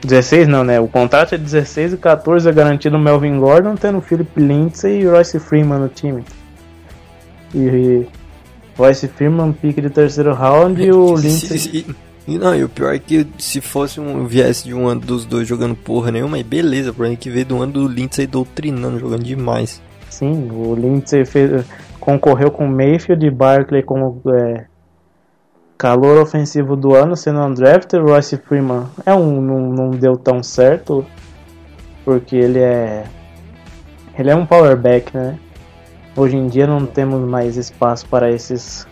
16 0.04 0.46
não, 0.46 0.62
né? 0.62 0.78
O 0.78 0.86
contrato 0.86 1.34
é 1.34 1.38
16 1.38 1.94
e 1.94 1.96
14 1.96 2.48
é 2.48 2.52
garantido 2.52 2.96
no 2.96 3.02
Melvin 3.02 3.38
Gordon, 3.38 3.74
tendo 3.74 4.00
Philip 4.00 4.30
Lindsay 4.38 5.00
e 5.00 5.06
Royce 5.06 5.38
Freeman 5.40 5.78
no 5.78 5.88
time. 5.88 6.22
E 7.54 8.06
Royce 8.76 9.08
Freeman, 9.08 9.52
pique 9.52 9.80
de 9.80 9.90
terceiro 9.90 10.34
round 10.34 10.82
e 10.82 10.92
o 10.92 11.14
Lindsay. 11.16 11.86
E, 12.26 12.38
não, 12.38 12.54
e 12.54 12.64
o 12.64 12.68
pior 12.68 12.94
é 12.94 12.98
que 12.98 13.26
se 13.38 13.60
fosse 13.60 14.00
um 14.00 14.26
viesse 14.26 14.64
de 14.64 14.74
um 14.74 14.86
ano 14.86 15.02
dos 15.02 15.26
dois 15.26 15.46
jogando 15.46 15.74
porra 15.74 16.10
nenhuma, 16.10 16.38
aí 16.38 16.42
beleza, 16.42 16.92
por 16.92 17.04
aí 17.04 17.16
que 17.16 17.28
veio 17.28 17.44
do 17.44 17.62
ano 17.62 17.72
do 17.72 17.88
Lindsay 17.88 18.26
doutrinando, 18.26 18.98
jogando 18.98 19.22
demais. 19.22 19.80
Sim, 20.08 20.48
o 20.50 20.74
Lindsay 20.74 21.26
fez, 21.26 21.66
concorreu 22.00 22.50
com 22.50 22.66
Mayfield 22.66 23.26
e 23.26 23.30
Barkley 23.30 23.82
como 23.82 24.22
é, 24.28 24.64
calor 25.76 26.18
ofensivo 26.18 26.76
do 26.76 26.94
ano 26.94 27.16
sendo 27.16 27.40
undrafted, 27.40 28.02
Royce 28.02 28.36
Freeman 28.36 28.86
é 29.04 29.14
um 29.14 29.40
não, 29.40 29.60
não 29.60 29.90
deu 29.90 30.16
tão 30.16 30.42
certo 30.42 31.04
porque 32.04 32.36
ele 32.36 32.60
é 32.60 33.04
ele 34.18 34.30
é 34.30 34.36
um 34.36 34.46
power 34.46 34.76
back, 34.76 35.14
né? 35.16 35.38
Hoje 36.16 36.36
em 36.36 36.46
dia 36.46 36.66
não 36.66 36.86
temos 36.86 37.20
mais 37.28 37.56
espaço 37.56 38.06
para 38.06 38.30
esses 38.30 38.86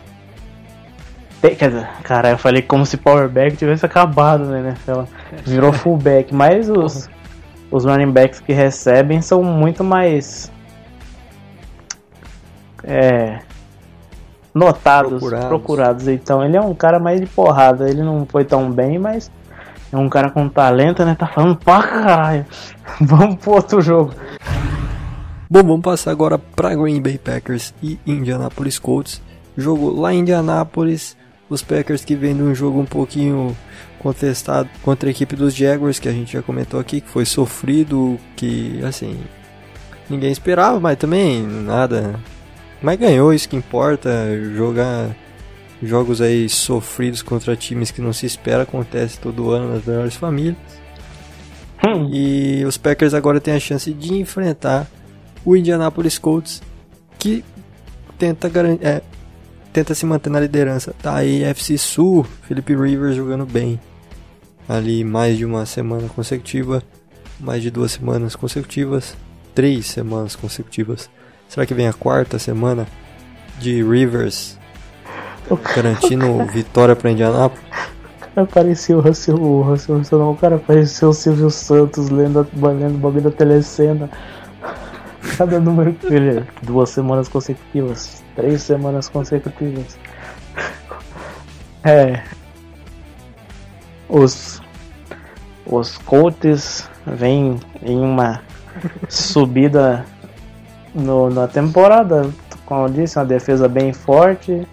Quer 1.41 1.89
cara, 2.05 2.31
eu 2.31 2.39
falei 2.39 2.63
como 2.63 2.87
se 2.87 2.97
power 2.97 3.29
back 3.29 3.57
tivesse 3.57 3.85
acabado, 3.85 4.45
né? 4.45 4.77
Ela 4.87 5.09
virou 5.45 5.73
fullback, 5.73 6.33
mas 6.35 6.69
os 6.71 7.09
os 7.71 7.87
running 7.87 8.13
backs 8.13 8.39
que 8.39 8.53
recebem 8.53 9.23
são 9.23 9.43
muito 9.43 9.83
mais 9.83 10.53
é, 12.85 13.41
notados, 14.55 15.11
procurados. 15.11 15.49
procurados. 15.49 16.09
Então 16.09 16.45
ele 16.45 16.57
é 16.57 16.61
um 16.61 16.75
cara 16.75 16.99
mais 16.99 17.21
de 17.21 17.27
porrada. 17.27 17.89
Ele 17.89 18.03
não 18.03 18.27
foi 18.27 18.45
tão 18.45 18.71
bem, 18.71 18.99
mas 18.99 19.31
é 19.93 19.97
um 19.97 20.09
cara 20.09 20.31
com 20.31 20.49
talento, 20.49 21.05
né? 21.05 21.15
Tá 21.15 21.27
falando 21.27 21.57
pra 21.57 21.83
caralho. 21.83 22.47
vamos 23.01 23.37
pro 23.37 23.53
outro 23.53 23.81
jogo. 23.81 24.13
Bom, 25.51 25.63
vamos 25.63 25.83
passar 25.83 26.11
agora 26.11 26.39
para 26.39 26.75
Green 26.75 27.01
Bay 27.01 27.19
Packers 27.19 27.75
e 27.83 27.99
Indianapolis 28.07 28.79
Colts. 28.79 29.21
Jogo 29.57 29.91
lá 29.91 30.13
em 30.13 30.21
Indianapolis. 30.21 31.17
Os 31.49 31.63
Packers 31.63 32.03
que 32.03 32.17
vem 32.17 32.35
de 32.35 32.43
um 32.43 32.55
jogo 32.55 32.81
um 32.81 32.87
pouquinho 32.87 33.55
contestado 33.99 34.69
contra 34.83 35.09
a 35.09 35.11
equipe 35.11 35.37
dos 35.37 35.55
Jaguars, 35.55 35.99
que 35.99 36.09
a 36.09 36.13
gente 36.13 36.33
já 36.33 36.43
comentou 36.43 36.81
aqui, 36.81 37.03
que 37.03 37.09
foi 37.09 37.27
sofrido, 37.27 38.19
que 38.35 38.83
assim 38.83 39.21
ninguém 40.09 40.33
esperava, 40.33 40.81
mas 40.81 40.97
também 40.97 41.47
nada 41.47 42.19
mas 42.83 42.99
ganhou, 42.99 43.33
isso 43.33 43.49
que 43.49 43.57
importa. 43.57 44.11
Jogar 44.55 45.17
jogos 45.83 46.21
aí 46.21 46.49
sofridos 46.49 47.23
contra 47.23 47.57
times 47.57 47.91
que 47.91 48.01
não 48.01 48.13
se 48.13 48.27
espera 48.27 48.63
acontece 48.63 49.19
todo 49.19 49.51
ano 49.51 49.75
nas 49.75 49.85
melhores 49.85 50.15
famílias. 50.15 50.57
Hum. 51.85 52.09
E 52.13 52.65
os 52.65 52.77
Packers 52.77 53.15
agora 53.15 53.41
têm 53.41 53.55
a 53.55 53.61
chance 53.61 53.93
de 53.93 54.15
enfrentar 54.15 54.87
o 55.45 55.57
Indianapolis 55.57 56.19
Colts, 56.19 56.63
que 57.19 57.45
tenta, 58.19 58.51
é, 58.81 59.03
tenta 59.73 59.95
se 59.95 60.07
manter 60.07 60.31
na 60.31 60.41
liderança 60.41 60.95
da 61.03 61.17
AFC 61.17 61.77
Sul. 61.79 62.25
Felipe 62.43 62.75
Rivers 62.75 63.17
jogando 63.17 63.45
bem. 63.45 63.81
Ali 64.69 65.03
mais 65.03 65.37
de 65.37 65.45
uma 65.45 65.67
semana 65.67 66.09
consecutiva, 66.09 66.83
mais 67.41 67.63
de 67.63 67.71
duas 67.71 67.93
semanas 67.93 68.37
consecutivas, 68.37 69.17
três 69.55 69.87
semanas 69.87 70.37
consecutivas 70.37 71.11
Será 71.53 71.67
que 71.67 71.75
vem 71.75 71.87
a 71.87 71.93
quarta 71.93 72.39
semana 72.39 72.87
de 73.59 73.83
Rivers 73.83 74.59
garantindo 75.77 76.43
vitória 76.51 76.97
para 76.97 77.11
Indianápolis? 77.11 77.63
Cara, 78.35 78.47
parecia 78.47 78.97
o 78.97 79.03
Russell, 79.03 79.37
o 79.37 79.61
Russell, 79.61 80.01
não, 80.13 80.31
o 80.31 80.37
cara 80.37 80.57
pareceu 80.57 81.11
o 81.11 81.13
Silvio 81.13 81.51
Santos 81.51 82.09
lendo, 82.09 82.49
lendo 82.55 82.95
o 82.95 82.99
bagulho 82.99 83.25
da 83.25 83.31
telecena. 83.31 84.09
Cada 85.37 85.61
número 85.61 85.93
que 85.93 86.07
ele 86.07 86.43
duas 86.63 86.89
semanas 86.89 87.29
consecutivas, 87.29 88.25
três 88.35 88.63
semanas 88.63 89.11
consecutivas. 89.11 89.99
É. 91.85 92.23
Os 94.09 94.63
os 95.67 95.99
Colts 95.99 96.89
vêm 97.07 97.61
em 97.83 97.99
uma 97.99 98.41
subida 99.07 100.07
no, 100.95 101.31
na 101.31 101.47
temporada. 101.47 102.31
Como 102.67 102.87
eu 102.87 102.89
disse, 102.89 103.19
uma 103.19 103.25
defesa 103.25 103.69
bem 103.69 103.93
forte. 103.93 104.67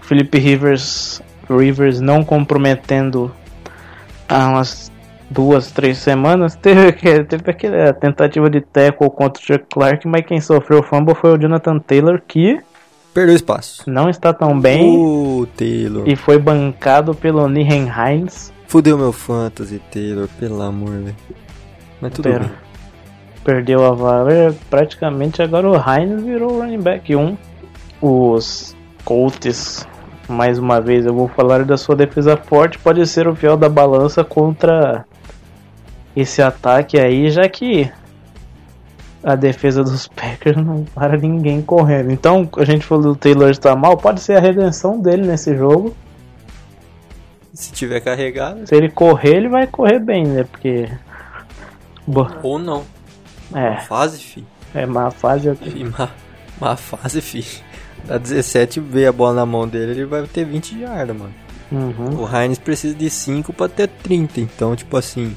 Felipe 0.00 0.38
Rivers, 0.38 1.20
Rivers 1.48 2.00
não 2.00 2.24
comprometendo 2.24 3.32
há 4.28 4.48
umas 4.48 4.90
duas, 5.30 5.70
três 5.70 5.98
semanas. 5.98 6.54
Teve, 6.60 6.92
teve 7.24 7.50
aquela 7.50 7.92
tentativa 7.92 8.48
de 8.48 8.60
tackle 8.60 9.10
contra 9.10 9.42
o 9.42 9.46
Chuck 9.46 9.66
Clark, 9.70 10.06
mas 10.06 10.24
quem 10.24 10.40
sofreu 10.40 10.80
o 10.80 10.82
fumble 10.82 11.14
foi 11.14 11.34
o 11.34 11.38
Jonathan 11.38 11.78
Taylor, 11.78 12.22
que 12.26 12.60
perdeu 13.12 13.34
espaço. 13.34 13.88
Não 13.90 14.08
está 14.08 14.32
tão 14.32 14.58
bem. 14.58 15.46
Taylor. 15.56 16.08
E 16.08 16.14
foi 16.14 16.38
bancado 16.38 17.14
pelo 17.14 17.48
Nihen 17.48 17.88
Hines. 17.88 18.52
Fudeu 18.68 18.98
meu 18.98 19.12
fantasy, 19.12 19.80
Taylor, 19.90 20.28
pelo 20.38 20.60
amor, 20.60 20.90
velho. 20.90 21.16
Mas 22.00 22.12
tudo 22.12 22.24
Pera. 22.24 22.40
bem 22.40 22.65
perdeu 23.46 23.86
a 23.86 23.92
vaga, 23.92 24.52
praticamente 24.68 25.40
agora 25.40 25.70
o 25.70 25.76
Heinz 25.76 26.20
virou 26.20 26.58
running 26.58 26.80
back 26.80 27.14
1. 27.14 27.38
Os 28.02 28.76
Colts, 29.04 29.86
mais 30.28 30.58
uma 30.58 30.80
vez, 30.80 31.06
eu 31.06 31.14
vou 31.14 31.28
falar 31.28 31.64
da 31.64 31.76
sua 31.76 31.94
defesa 31.94 32.36
forte, 32.36 32.76
pode 32.76 33.06
ser 33.06 33.28
o 33.28 33.36
fiel 33.36 33.56
da 33.56 33.68
balança 33.68 34.24
contra 34.24 35.04
esse 36.16 36.42
ataque 36.42 36.98
aí, 36.98 37.30
já 37.30 37.48
que 37.48 37.88
a 39.22 39.36
defesa 39.36 39.84
dos 39.84 40.08
Packers 40.10 40.56
não 40.56 40.84
para 40.84 41.16
ninguém 41.16 41.62
correndo. 41.62 42.10
Então, 42.10 42.50
a 42.56 42.64
gente 42.64 42.84
falou 42.84 43.04
do 43.04 43.16
Taylor 43.16 43.48
está 43.50 43.76
mal, 43.76 43.96
pode 43.96 44.20
ser 44.20 44.36
a 44.36 44.40
redenção 44.40 45.00
dele 45.00 45.24
nesse 45.24 45.56
jogo. 45.56 45.94
Se 47.54 47.72
tiver 47.72 48.00
carregado. 48.00 48.66
Se 48.66 48.74
ele 48.74 48.90
correr, 48.90 49.36
ele 49.36 49.48
vai 49.48 49.68
correr 49.68 50.00
bem, 50.00 50.26
né? 50.26 50.42
Porque. 50.42 50.90
Ou 52.42 52.58
não. 52.58 52.95
É. 53.54 53.70
Má 53.70 53.76
fase, 53.78 54.18
fi. 54.18 54.44
É, 54.74 54.86
má 54.86 55.10
fase 55.10 55.48
aqui. 55.48 55.70
Fi, 55.70 55.84
má, 55.84 56.08
má 56.60 56.76
fase, 56.76 57.20
fi. 57.20 57.44
Dá 58.04 58.18
17 58.18 58.80
veio 58.80 59.08
a 59.08 59.12
bola 59.12 59.34
na 59.34 59.46
mão 59.46 59.66
dele, 59.66 59.92
ele 59.92 60.04
vai 60.04 60.22
ter 60.26 60.44
20 60.44 60.76
de 60.76 60.84
arda, 60.84 61.12
mano. 61.12 61.34
Uhum. 61.70 62.22
O 62.22 62.28
Heinz 62.36 62.58
precisa 62.58 62.94
de 62.94 63.10
5 63.10 63.52
pra 63.52 63.68
ter 63.68 63.88
30, 63.88 64.40
então, 64.40 64.76
tipo 64.76 64.96
assim. 64.96 65.36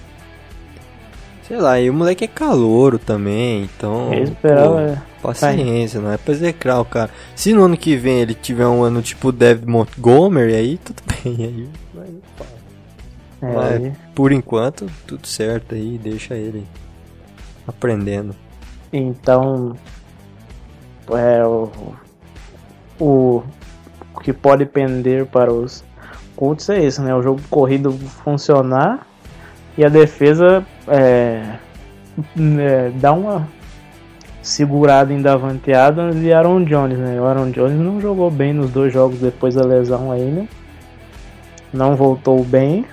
Sei 1.47 1.57
lá, 1.57 1.79
e 1.79 1.89
o 1.89 1.93
moleque 1.93 2.25
é 2.25 2.27
calouro 2.27 2.99
também, 2.99 3.63
então. 3.63 4.13
Eu 4.13 4.23
esperava. 4.23 4.75
Pô, 4.75 4.79
é. 4.79 5.01
paciência, 5.21 5.99
não 5.99 6.11
é 6.11 6.17
pra 6.17 6.33
execrar 6.33 6.79
o 6.79 6.85
cara. 6.85 7.09
Se 7.35 7.53
no 7.53 7.63
ano 7.63 7.75
que 7.75 7.95
vem 7.95 8.19
ele 8.19 8.35
tiver 8.35 8.67
um 8.67 8.83
ano 8.83 9.01
tipo 9.01 9.31
David 9.31 9.67
Montgomery, 9.67 10.53
aí 10.53 10.77
tudo 10.77 11.01
bem, 11.23 11.35
aí 11.45 11.69
vai. 11.93 12.07
É, 13.41 13.55
Mas, 13.55 13.83
aí... 13.83 13.93
por 14.13 14.31
enquanto, 14.31 14.85
tudo 15.07 15.25
certo 15.25 15.73
aí, 15.73 15.97
deixa 15.97 16.35
ele 16.35 16.67
aprendendo. 17.69 18.35
Então, 18.91 19.75
é, 21.11 21.43
o, 21.45 21.71
o, 22.99 23.43
que 24.23 24.33
pode 24.33 24.65
pender 24.65 25.25
para 25.25 25.51
os 25.51 25.83
Colts 26.35 26.69
é 26.69 26.83
esse, 26.83 27.01
né? 27.01 27.13
O 27.15 27.21
jogo 27.21 27.41
corrido 27.49 27.91
funcionar 27.91 29.07
e 29.77 29.85
a 29.85 29.89
defesa 29.89 30.65
é, 30.87 31.55
é, 32.37 32.91
dar 32.95 33.13
uma 33.13 33.47
segurada 34.41 35.13
em 35.13 35.21
Davante 35.21 35.73
Adams 35.73 36.15
e 36.23 36.33
Aaron 36.33 36.63
Jones, 36.63 36.97
né? 36.97 37.19
O 37.19 37.25
Aaron 37.25 37.51
Jones 37.51 37.79
não 37.79 38.01
jogou 38.01 38.31
bem 38.31 38.53
nos 38.53 38.71
dois 38.71 38.91
jogos 38.91 39.19
depois 39.19 39.55
da 39.55 39.65
lesão 39.65 40.11
aí, 40.11 40.25
né? 40.25 40.47
Não 41.71 41.95
voltou 41.95 42.43
bem. 42.43 42.85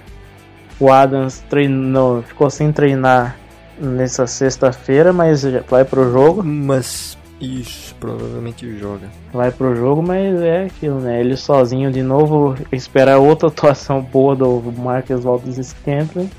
O 0.79 0.93
Adams 0.93 1.43
treinou, 1.49 2.23
ficou 2.23 2.51
sem 2.51 2.71
treinar 2.71 3.37
nessa 3.79 4.27
sexta-feira, 4.27 5.13
mas 5.13 5.45
vai 5.69 5.85
pro 5.85 6.11
jogo. 6.11 6.43
Mas 6.43 7.17
isso, 7.41 7.95
provavelmente 7.97 8.79
joga. 8.79 9.09
Vai 9.33 9.51
pro 9.51 9.77
jogo, 9.77 10.03
mas 10.03 10.41
é 10.41 10.65
aquilo, 10.65 11.01
né? 11.01 11.21
Ele 11.21 11.37
sozinho 11.37 11.91
de 11.91 12.03
novo, 12.03 12.57
esperar 12.73 13.19
outra 13.19 13.49
atuação 13.49 14.01
boa 14.01 14.35
do 14.35 14.73
Marcus 14.77 15.25
Walters 15.25 15.57
Scantling. 15.69 16.31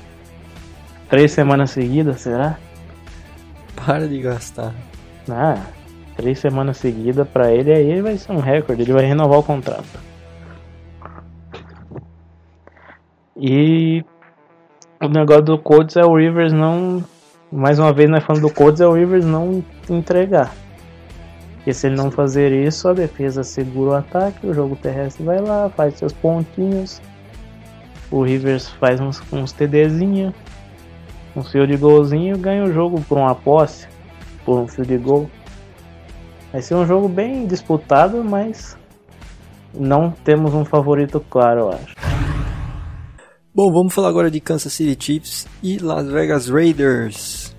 Três 1.08 1.32
semanas 1.32 1.70
seguidas, 1.70 2.20
será? 2.20 2.58
Para 3.76 4.08
de 4.08 4.20
gastar. 4.20 4.74
Ah, 5.30 5.62
três 6.16 6.38
semanas 6.38 6.78
seguidas 6.78 7.28
para 7.28 7.52
ele 7.52 7.72
aí 7.72 8.02
vai 8.02 8.16
ser 8.16 8.32
um 8.32 8.40
recorde, 8.40 8.82
ele 8.82 8.92
vai 8.92 9.04
renovar 9.04 9.38
o 9.38 9.42
contrato. 9.42 10.08
E 13.40 14.04
o 15.00 15.08
negócio 15.08 15.44
do 15.44 15.58
Colts 15.58 15.96
é 15.96 16.04
o 16.04 16.16
Rivers 16.16 16.52
não. 16.52 17.04
Mais 17.50 17.78
uma 17.78 17.92
vez, 17.92 18.10
nós 18.10 18.22
falando 18.24 18.42
do 18.42 18.52
Colts, 18.52 18.80
é 18.80 18.86
o 18.86 18.92
Rivers 18.92 19.24
não 19.24 19.64
entregar. 19.88 20.54
Porque 21.56 21.72
se 21.72 21.86
ele 21.86 21.96
não 21.96 22.10
fazer 22.10 22.52
isso, 22.52 22.88
a 22.88 22.92
defesa 22.92 23.42
segura 23.42 23.90
o 23.90 23.94
ataque, 23.94 24.46
o 24.46 24.52
jogo 24.52 24.76
terrestre 24.76 25.24
vai 25.24 25.40
lá, 25.40 25.70
faz 25.70 25.94
seus 25.94 26.12
pontinhos. 26.12 27.00
O 28.10 28.22
Rivers 28.22 28.68
faz 28.68 29.00
uns, 29.00 29.22
uns 29.32 29.52
TDzinho, 29.52 30.34
um 31.34 31.42
field 31.42 31.74
golzinho 31.76 32.36
ganha 32.36 32.64
o 32.64 32.72
jogo 32.72 33.00
por 33.08 33.18
uma 33.18 33.34
posse, 33.34 33.86
por 34.44 34.58
um 34.58 34.66
field 34.66 34.96
goal. 34.98 35.30
Vai 36.52 36.62
ser 36.62 36.74
um 36.74 36.86
jogo 36.86 37.08
bem 37.08 37.46
disputado, 37.46 38.24
mas 38.24 38.76
não 39.74 40.10
temos 40.10 40.54
um 40.54 40.64
favorito 40.64 41.24
claro, 41.30 41.60
eu 41.60 41.68
acho. 41.70 42.07
Bom, 43.58 43.72
vamos 43.72 43.92
falar 43.92 44.10
agora 44.10 44.30
de 44.30 44.38
Kansas 44.38 44.72
City 44.72 44.96
Chiefs 45.04 45.44
e 45.64 45.78
Las 45.78 46.06
Vegas 46.06 46.48
Raiders. 46.48 47.56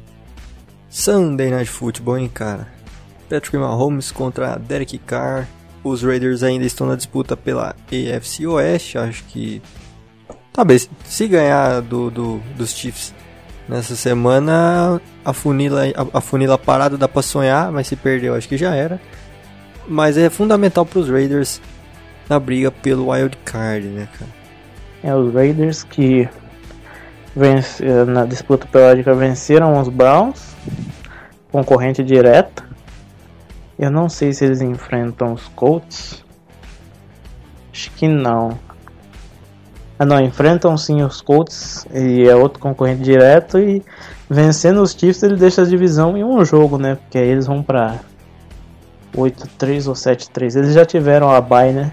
Sunday 0.89 1.52
Night 1.52 1.70
Football, 1.70 2.20
hein, 2.20 2.32
cara? 2.34 2.70
Patrick 3.30 3.58
Mahomes 3.58 4.10
contra 4.10 4.56
Derek 4.58 4.97
Carr. 5.00 5.45
Os 5.84 6.02
Raiders 6.02 6.41
ainda 6.41 6.66
estão 6.66 6.88
na 6.88 6.95
disputa 6.95 7.36
pela 7.36 7.76
AFC 7.91 8.47
Oeste. 8.47 8.97
Acho 8.97 9.26
que. 9.26 9.62
Talvez, 10.54 10.89
se 11.04 11.28
ganhar 11.28 11.82
do, 11.82 12.10
do, 12.10 12.38
dos 12.56 12.74
Chiefs 12.74 13.14
nessa 13.68 13.93
semana, 13.93 15.02
a 15.26 15.34
funila, 15.34 15.84
a, 15.84 16.20
a 16.20 16.22
funila 16.22 16.58
parada 16.58 16.97
dá 16.97 17.10
pra 17.10 17.22
sonhar, 17.22 17.74
mas 17.74 17.88
se 17.88 17.97
perdeu, 17.97 18.36
acho 18.36 18.47
que 18.47 18.56
já 18.56 18.74
era. 18.74 19.02
Mas 19.86 20.18
é 20.18 20.30
fundamental 20.30 20.86
para 20.86 21.00
os 21.00 21.10
Raiders 21.10 21.60
na 22.30 22.39
briga 22.39 22.72
pelo 22.72 23.12
wild 23.12 23.36
card, 23.43 23.86
né, 23.88 24.08
cara? 24.18 24.39
É, 25.04 25.16
os 25.16 25.34
Raiders 25.34 25.84
que 25.84 26.28
vence, 27.36 27.86
eh, 27.86 28.06
na 28.06 28.26
disputa 28.26 28.68
periódica 28.68 29.14
venceram 29.14 29.80
os 29.80 29.88
Browns, 29.88 30.56
concorrente 31.52 32.04
direto. 32.04 32.64
Eu 33.78 33.89
não 33.89 34.10
sei 34.10 34.34
se 34.34 34.43
eles 34.43 34.62
enfrentam 34.62 35.34
os 35.34 35.47
Colts. 35.50 36.24
Acho 37.72 37.91
que 37.91 38.08
não. 38.08 38.60
Ah 39.97 40.06
não, 40.06 40.20
enfrentam 40.20 40.78
sim 40.78 41.02
os 41.02 41.22
Colts 41.22 41.86
e 41.93 42.24
é 42.28 42.36
outro 42.36 42.60
concorrente 42.60 43.02
direto 43.02 43.58
e 43.60 43.84
vencendo 44.30 44.82
os 44.82 44.91
Chiefs 44.91 45.24
ele 45.24 45.36
deixa 45.36 45.62
a 45.62 45.66
divisão 45.66 46.18
em 46.18 46.24
um 46.24 46.43
jogo, 46.43 46.78
né? 46.78 46.95
Porque 46.95 47.18
aí 47.18 47.28
eles 47.28 47.47
vão 47.47 47.64
pra 47.64 48.00
8-3 49.16 49.88
ou 49.88 49.93
7-3. 49.93 50.56
Eles 50.58 50.74
já 50.74 50.86
tiveram 50.86 51.30
a 51.30 51.41
bye, 51.41 51.72
né? 51.72 51.91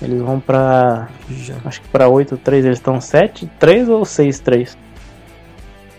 Eles 0.00 0.20
vão 0.20 0.38
pra. 0.38 1.08
Já. 1.30 1.54
Acho 1.64 1.80
que 1.80 1.88
pra 1.88 2.06
8-3. 2.06 2.52
Eles 2.52 2.78
estão 2.78 2.98
7-3 2.98 3.88
ou 3.88 4.02
6-3? 4.02 4.76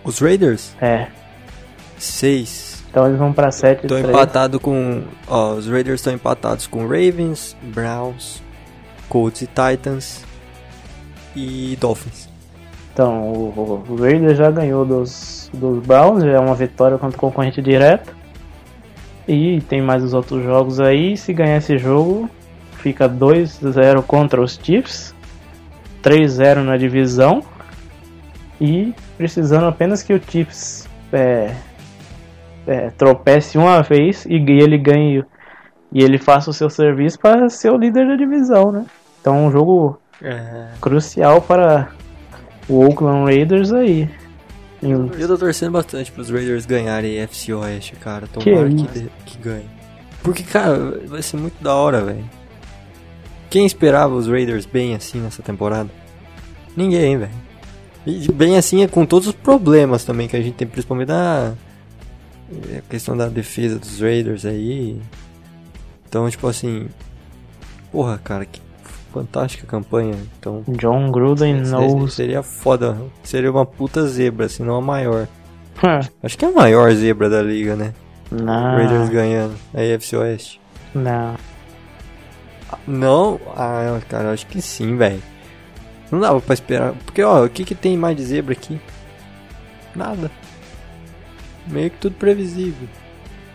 Os 0.04 0.20
Raiders? 0.20 0.74
É. 0.82 1.08
6. 1.98 2.86
Então 2.90 3.06
eles 3.06 3.20
vão 3.20 3.32
pra 3.32 3.52
7 3.52 3.88
Tô 3.88 3.98
empatado 3.98 4.60
com. 4.60 5.04
Ó, 5.28 5.54
os 5.54 5.68
Raiders 5.68 6.00
estão 6.00 6.14
empatados 6.14 6.66
com 6.66 6.82
Ravens, 6.82 7.56
Browns, 7.62 8.42
Colts 9.08 9.42
e 9.42 9.48
Titans 9.48 10.24
e 11.36 11.78
Dolphins. 11.80 12.30
Então, 12.92 13.32
o, 13.32 13.84
o 13.88 13.96
Raiders 13.96 14.38
já 14.38 14.50
ganhou 14.50 14.86
dos, 14.86 15.50
dos 15.54 15.86
Browns, 15.86 16.24
já 16.24 16.32
é 16.32 16.40
uma 16.40 16.56
vitória 16.56 16.98
contra 16.98 17.16
o 17.16 17.20
concorrente 17.20 17.62
direto. 17.62 18.16
E 19.28 19.62
tem 19.62 19.82
mais 19.82 20.04
os 20.04 20.14
outros 20.14 20.44
jogos 20.44 20.80
aí. 20.80 21.16
Se 21.16 21.32
ganhar 21.32 21.58
esse 21.58 21.78
jogo, 21.78 22.28
fica 22.80 23.08
2-0 23.08 24.02
contra 24.04 24.42
os 24.42 24.60
Chiefs, 24.62 25.14
3-0 26.04 26.64
na 26.64 26.78
divisão 26.78 27.44
e 28.60 28.94
precisando 29.18 29.66
apenas 29.66 30.02
que 30.02 30.14
o 30.14 30.22
Chiefs 30.22 30.88
é, 31.12 31.56
é, 32.68 32.90
tropece 32.92 33.58
uma 33.58 33.82
vez 33.82 34.26
e 34.26 34.36
ele 34.36 34.78
ganhe 34.78 35.24
e 35.92 36.04
ele 36.04 36.18
faça 36.18 36.50
o 36.50 36.54
seu 36.54 36.70
serviço 36.70 37.20
para 37.20 37.50
ser 37.50 37.72
o 37.72 37.78
líder 37.78 38.08
da 38.08 38.16
divisão, 38.16 38.72
né? 38.72 38.86
Então 39.20 39.48
um 39.48 39.52
jogo 39.52 40.00
é. 40.22 40.68
crucial 40.80 41.42
para 41.42 41.90
o 42.68 42.86
Oakland 42.86 43.26
Raiders 43.26 43.74
aí. 43.74 44.10
Eu, 44.82 45.12
eu 45.18 45.28
tô 45.28 45.38
torcendo 45.38 45.72
bastante 45.74 46.12
para 46.12 46.22
os 46.22 46.30
Raiders 46.30 46.66
ganharem 46.66 47.18
FC 47.18 47.54
Oeste, 47.54 47.96
cara. 47.98 48.28
Tomara 48.28 48.70
que, 48.70 48.88
que, 48.88 49.10
que 49.26 49.38
ganhe. 49.40 49.66
Porque, 50.24 50.44
cara, 50.44 51.02
vai 51.06 51.22
ser 51.22 51.38
muito 51.38 51.62
da 51.62 51.74
hora, 51.74 52.02
velho. 52.02 52.24
Quem 53.50 53.66
esperava 53.66 54.14
os 54.14 54.28
Raiders 54.28 54.66
bem 54.66 54.96
assim 54.96 55.20
nessa 55.20 55.42
temporada? 55.42 55.90
Ninguém, 56.76 57.18
velho. 57.18 57.32
E 58.06 58.32
bem 58.32 58.58
assim 58.58 58.84
é 58.84 58.88
com 58.88 59.06
todos 59.06 59.28
os 59.28 59.36
problemas 59.36 60.04
também 60.04 60.28
que 60.28 60.36
a 60.36 60.42
gente 60.42 60.56
tem, 60.56 60.68
principalmente 60.68 61.12
a 61.12 61.54
questão 62.90 63.16
da 63.18 63.28
defesa 63.28 63.78
dos 63.78 64.00
Raiders 64.00 64.46
aí. 64.46 65.02
Então, 66.08 66.30
tipo 66.30 66.48
assim, 66.48 66.88
porra, 67.92 68.20
cara, 68.24 68.46
que 68.46 68.62
fantástica 69.12 69.68
campanha. 69.68 70.16
Então, 70.40 70.64
John 70.70 71.12
Gruden 71.12 71.62
knows. 71.62 72.14
Seria 72.14 72.42
foda, 72.42 72.98
seria 73.24 73.52
uma 73.52 73.66
puta 73.66 74.08
zebra, 74.08 74.48
se 74.48 74.64
não 74.64 74.76
a 74.76 74.82
maior. 74.82 75.28
Acho 76.24 76.38
que 76.38 76.46
é 76.46 76.48
a 76.48 76.52
maior 76.52 76.92
zebra 76.94 77.30
da 77.30 77.42
liga, 77.42 77.76
né? 77.76 77.94
Não. 78.32 78.76
Raiders 78.76 79.10
ganhando 79.10 79.56
a 79.74 79.80
AFC 79.80 80.16
Oeste. 80.16 80.62
Não. 80.94 81.36
Não, 82.88 83.40
ah, 83.56 84.00
cara, 84.08 84.32
acho 84.32 84.46
que 84.48 84.62
sim, 84.62 84.96
velho. 84.96 85.22
Não 86.12 86.20
dava 86.20 86.42
pra 86.42 86.54
esperar. 86.54 86.94
Porque, 87.06 87.22
ó, 87.22 87.46
o 87.46 87.50
que 87.50 87.64
que 87.64 87.76
tem 87.76 87.98
mais 87.98 88.16
de 88.16 88.24
zebra 88.24 88.54
aqui? 88.54 88.80
Nada. 89.96 90.32
Meio 91.68 91.92
que 91.92 91.98
tudo 91.98 92.16
previsível. 92.16 92.88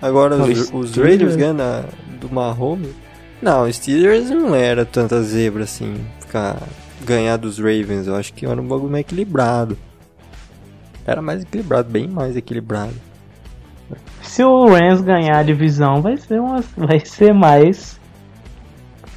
Agora, 0.01 0.37
os, 0.37 0.73
os 0.73 0.97
Raiders 0.97 1.37
ganham 1.37 1.57
do 2.21 2.31
Mahomes. 2.31 2.95
Não, 3.41 3.65
os 3.65 3.77
Steelers 3.77 4.31
não 4.31 4.55
era 4.55 4.85
tanta 4.85 5.23
zebra 5.23 5.65
assim. 5.65 5.97
Ficar 6.21 6.63
ganhar 7.05 7.37
dos 7.37 7.59
Ravens. 7.59 8.07
Eu 8.07 8.15
acho 8.15 8.33
que 8.33 8.47
era 8.47 8.61
um 8.61 8.67
bagulho 8.67 8.91
meio 8.91 9.01
equilibrado. 9.01 9.77
Era 11.07 11.21
mais 11.21 11.43
equilibrado, 11.43 11.91
bem 11.91 12.09
mais 12.09 12.37
equilibrado. 12.37 12.95
Se 14.23 14.43
o 14.43 14.67
Rams 14.67 15.03
ganhar 15.03 15.39
a 15.39 15.43
divisão, 15.43 16.01
vai 16.01 16.17
ser, 16.17 16.41
uma, 16.41 16.65
vai 16.77 17.01
ser 17.01 17.35
mais 17.35 18.01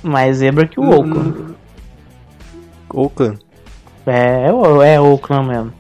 mais 0.07 0.37
zebra 0.37 0.67
que 0.67 0.79
o 0.79 0.83
hum, 0.83 0.89
Oakland. 0.89 1.55
Oakland? 2.89 3.39
É, 4.05 4.45
é, 4.45 4.93
é 4.93 5.01
Oakland 5.01 5.47
mesmo. 5.47 5.73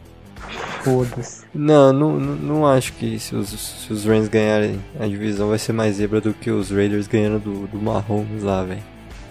Foda-se. 0.81 1.45
Não, 1.53 1.91
não, 1.91 2.17
não 2.17 2.67
acho 2.67 2.93
que 2.93 3.19
se 3.19 3.35
os, 3.35 3.49
se 3.49 3.91
os 3.91 4.05
Rams 4.05 4.27
ganharem 4.27 4.79
a 4.99 5.05
divisão 5.05 5.49
vai 5.49 5.57
ser 5.57 5.73
mais 5.73 5.95
zebra 5.95 6.21
do 6.21 6.33
que 6.33 6.51
os 6.51 6.71
Raiders 6.71 7.07
ganhando 7.07 7.39
do, 7.39 7.67
do 7.67 7.81
Mahomes 7.81 8.43
lá, 8.43 8.63
velho. 8.63 8.83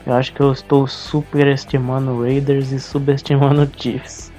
Eu 0.06 0.14
acho 0.14 0.32
que 0.32 0.40
eu 0.40 0.52
estou 0.52 0.86
superestimando 0.86 2.22
Raiders 2.22 2.72
e 2.72 2.78
subestimando 2.78 3.70
Chiefs. 3.76 4.30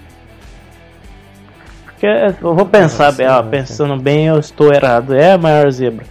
Porque 1.86 2.06
eu 2.06 2.54
vou 2.54 2.66
pensar, 2.66 3.12
bem, 3.12 3.28
ó, 3.28 3.42
pensando 3.42 3.98
bem, 4.02 4.28
eu 4.28 4.40
estou 4.40 4.72
errado. 4.72 5.16
É 5.16 5.34
a 5.34 5.38
maior 5.38 5.72
zebra 5.72 6.06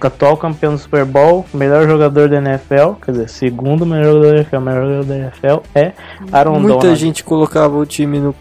atual 0.00 0.36
campeão 0.36 0.72
do 0.72 0.78
Super 0.78 1.04
Bowl, 1.04 1.44
melhor 1.52 1.86
jogador 1.86 2.28
da 2.28 2.36
NFL, 2.36 2.94
quer 3.04 3.12
dizer, 3.12 3.28
segundo 3.28 3.86
melhor 3.86 4.12
jogador 4.12 4.30
da 4.32 4.36
NFL, 4.36 4.60
melhor 4.60 4.82
jogador 4.82 5.04
da 5.04 5.16
NFL 5.16 5.78
é 5.78 5.92
Aaron 6.32 6.52
Muita 6.52 6.68
Donald. 6.68 6.86
Muita 6.86 6.96
gente 6.96 7.24
colocava 7.24 7.76
o 7.76 7.86
time 7.86 8.18
no, 8.18 8.34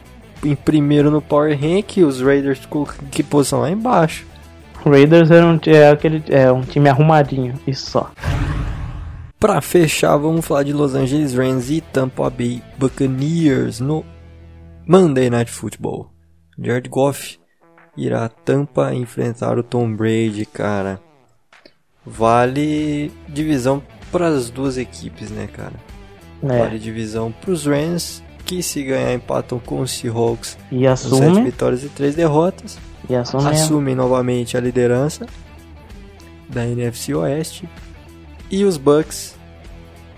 em 0.44 0.56
primeiro 0.56 1.10
no 1.10 1.22
Power 1.22 1.58
Rank, 1.60 1.98
os 1.98 2.22
Raiders 2.22 2.68
que 3.12 3.24
posição 3.24 3.62
lá 3.62 3.70
embaixo. 3.70 4.26
Raiders 4.86 5.32
era 5.32 5.46
um, 5.46 5.60
é 5.68 5.90
aquele, 5.90 6.24
é 6.30 6.52
um 6.52 6.62
time 6.62 6.90
arrumadinho, 6.90 7.54
e 7.66 7.74
só. 7.74 8.12
Pra 9.40 9.62
fechar, 9.62 10.16
vamos 10.18 10.46
falar 10.46 10.64
de 10.64 10.74
Los 10.74 10.96
Angeles 10.96 11.34
Rams 11.34 11.70
e 11.70 11.82
Tampa 11.82 12.30
Bay 12.30 12.62
Buccaneers 12.78 13.80
no 13.80 14.06
Monday 14.88 15.30
Night 15.30 15.52
Football. 15.52 16.10
Jared 16.58 16.90
Goff 16.90 17.40
irá 17.98 18.26
a 18.26 18.30
Tampa 18.30 18.94
enfrentar 18.94 19.58
o 19.58 19.64
Tom 19.64 19.94
Brady, 19.94 20.46
cara. 20.46 21.00
Vale 22.06 23.12
divisão 23.28 23.82
para 24.12 24.28
as 24.28 24.50
duas 24.50 24.78
equipes, 24.78 25.30
né, 25.32 25.48
cara? 25.52 25.74
É. 26.44 26.60
Vale 26.60 26.78
divisão 26.78 27.32
para 27.32 27.52
os 27.52 27.66
Rams, 27.66 28.22
que 28.46 28.62
se 28.62 28.84
ganhar 28.84 29.14
empatam 29.14 29.60
com 29.60 29.82
os 29.82 29.92
Seahawks. 29.92 30.58
E 30.72 30.86
assume. 30.86 31.36
7 31.36 31.44
vitórias 31.44 31.84
e 31.84 31.90
3 31.90 32.16
derrotas. 32.16 32.78
E 33.10 33.16
assume. 33.16 33.48
Assumem 33.48 33.96
novamente 33.96 34.58
a 34.58 34.60
liderança 34.60 35.26
da 36.50 36.66
NFC 36.68 37.14
Oeste. 37.14 37.68
E 38.52 38.64
os 38.66 38.78
Bucks, 38.78 39.36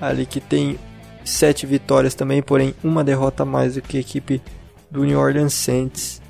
ali 0.01 0.25
que 0.25 0.41
tem 0.41 0.77
sete 1.23 1.65
vitórias 1.65 2.13
também, 2.13 2.41
porém 2.41 2.75
uma 2.83 3.03
derrota 3.03 3.43
a 3.43 3.45
mais 3.45 3.75
do 3.75 3.81
que 3.81 3.97
a 3.97 3.99
equipe 3.99 4.41
do 4.91 5.03
New 5.03 5.19
Orleans 5.19 5.53
Saints, 5.53 6.21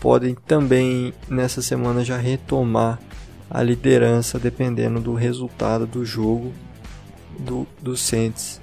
podem 0.00 0.34
também 0.46 1.12
nessa 1.28 1.60
semana 1.60 2.04
já 2.04 2.16
retomar 2.16 2.98
a 3.50 3.62
liderança 3.62 4.38
dependendo 4.38 5.00
do 5.00 5.14
resultado 5.14 5.86
do 5.86 6.04
jogo 6.04 6.52
do, 7.38 7.66
do 7.80 7.96
Saints 7.96 8.60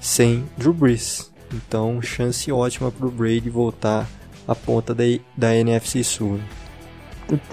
sem 0.00 0.44
Drew 0.56 0.72
Brees. 0.72 1.32
Então, 1.52 2.02
chance 2.02 2.50
ótima 2.50 2.90
para 2.90 3.06
o 3.06 3.10
Brady 3.10 3.48
voltar 3.48 4.06
à 4.46 4.54
ponta 4.54 4.94
da, 4.94 5.04
da 5.36 5.54
NFC 5.54 6.02
Sul. 6.02 6.40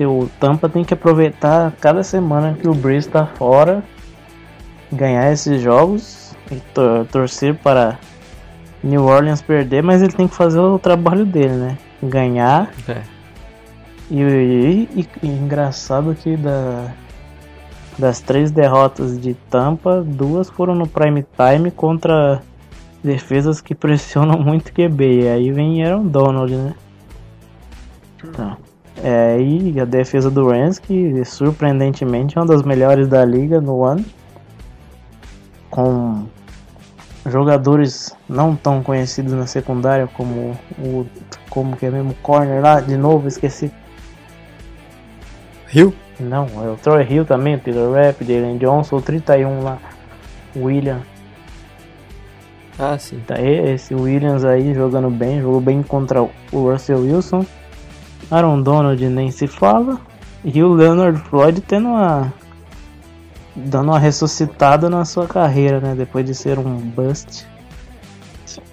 O 0.01 0.29
Tampa 0.39 0.69
tem 0.69 0.83
que 0.83 0.93
aproveitar 0.93 1.71
cada 1.79 2.03
semana 2.03 2.57
que 2.59 2.67
o 2.67 2.73
Brees 2.73 3.05
está 3.05 3.25
fora 3.25 3.83
ganhar 4.91 5.31
esses 5.31 5.61
jogos 5.61 6.35
e 6.51 6.55
tor 6.73 7.05
torcer 7.07 7.55
para 7.55 7.97
New 8.83 9.05
Orleans 9.05 9.41
perder, 9.41 9.81
mas 9.81 10.01
ele 10.01 10.11
tem 10.11 10.27
que 10.27 10.35
fazer 10.35 10.59
o 10.59 10.77
trabalho 10.77 11.25
dele, 11.25 11.53
né? 11.53 11.77
Ganhar. 12.01 12.71
É. 12.87 13.01
E, 14.13 14.87
e, 14.95 15.09
e, 15.23 15.27
engraçado 15.27 16.13
que 16.13 16.37
da, 16.37 16.93
das 17.97 18.19
três 18.19 18.51
derrotas 18.51 19.19
de 19.19 19.33
Tampa, 19.49 20.03
duas 20.03 20.51
foram 20.51 20.75
no 20.75 20.87
prime 20.87 21.25
time 21.35 21.71
contra 21.71 22.39
defesas 23.03 23.59
que 23.59 23.73
pressionam 23.75 24.37
muito 24.37 24.71
QB. 24.71 25.29
Aí 25.29 25.51
vem 25.51 25.83
Aaron 25.83 26.05
Donald, 26.05 26.55
né? 26.55 26.75
Então, 28.23 28.55
é, 29.03 29.41
e 29.41 29.79
a 29.79 29.85
defesa 29.85 30.29
do 30.29 30.47
Rams, 30.47 30.77
que 30.77 31.25
surpreendentemente 31.25 32.37
é 32.37 32.41
uma 32.41 32.47
das 32.47 32.61
melhores 32.61 33.07
da 33.07 33.25
liga 33.25 33.59
no 33.59 33.83
ano 33.83 34.05
com 35.71 36.27
jogadores 37.25 38.15
não 38.29 38.55
tão 38.55 38.83
conhecidos 38.83 39.33
na 39.33 39.47
secundária 39.47 40.05
como 40.05 40.55
o 40.77 41.07
como 41.49 41.75
que 41.75 41.85
é 41.85 41.89
mesmo 41.89 42.13
corner 42.15 42.61
lá 42.61 42.79
de 42.79 42.97
novo 42.97 43.27
esqueci 43.27 43.71
Hill? 45.73 45.93
Não 46.19 46.47
é 46.63 46.69
o 46.69 46.77
Troy 46.77 47.03
Hill 47.03 47.25
também 47.25 47.57
Peter 47.57 47.89
Rapp 47.89 48.23
Jalen 48.23 48.57
Johnson 48.57 48.97
o 48.97 49.01
31 49.01 49.63
lá 49.63 49.77
William. 50.55 51.01
Ah 52.77 52.97
sim. 52.97 53.19
Tá 53.25 53.39
esse 53.41 53.93
Williams 53.93 54.45
aí 54.45 54.73
jogando 54.73 55.09
bem 55.09 55.41
jogou 55.41 55.61
bem 55.61 55.81
contra 55.83 56.21
o 56.21 56.31
Russell 56.51 56.99
Wilson. 56.99 57.45
Aaron 58.31 58.61
Donald 58.61 59.03
nem 59.09 59.31
se 59.31 59.47
fala. 59.47 59.99
E 60.43 60.61
o 60.61 60.73
Leonard 60.73 61.19
Floyd 61.29 61.61
tendo 61.61 61.89
uma 61.89 62.33
dando 63.55 63.89
uma 63.89 63.99
ressuscitada 63.99 64.89
na 64.89 65.05
sua 65.05 65.27
carreira, 65.27 65.79
né? 65.79 65.95
Depois 65.95 66.25
de 66.25 66.33
ser 66.33 66.57
um 66.57 66.77
bust 66.77 67.45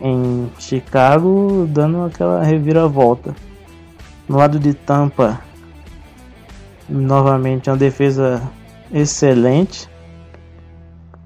em 0.00 0.50
Chicago, 0.58 1.66
dando 1.68 2.04
aquela 2.04 2.42
reviravolta. 2.42 3.34
No 4.28 4.36
lado 4.36 4.58
de 4.58 4.74
Tampa, 4.74 5.40
novamente 6.90 7.70
uma 7.70 7.76
defesa 7.76 8.42
excelente, 8.92 9.88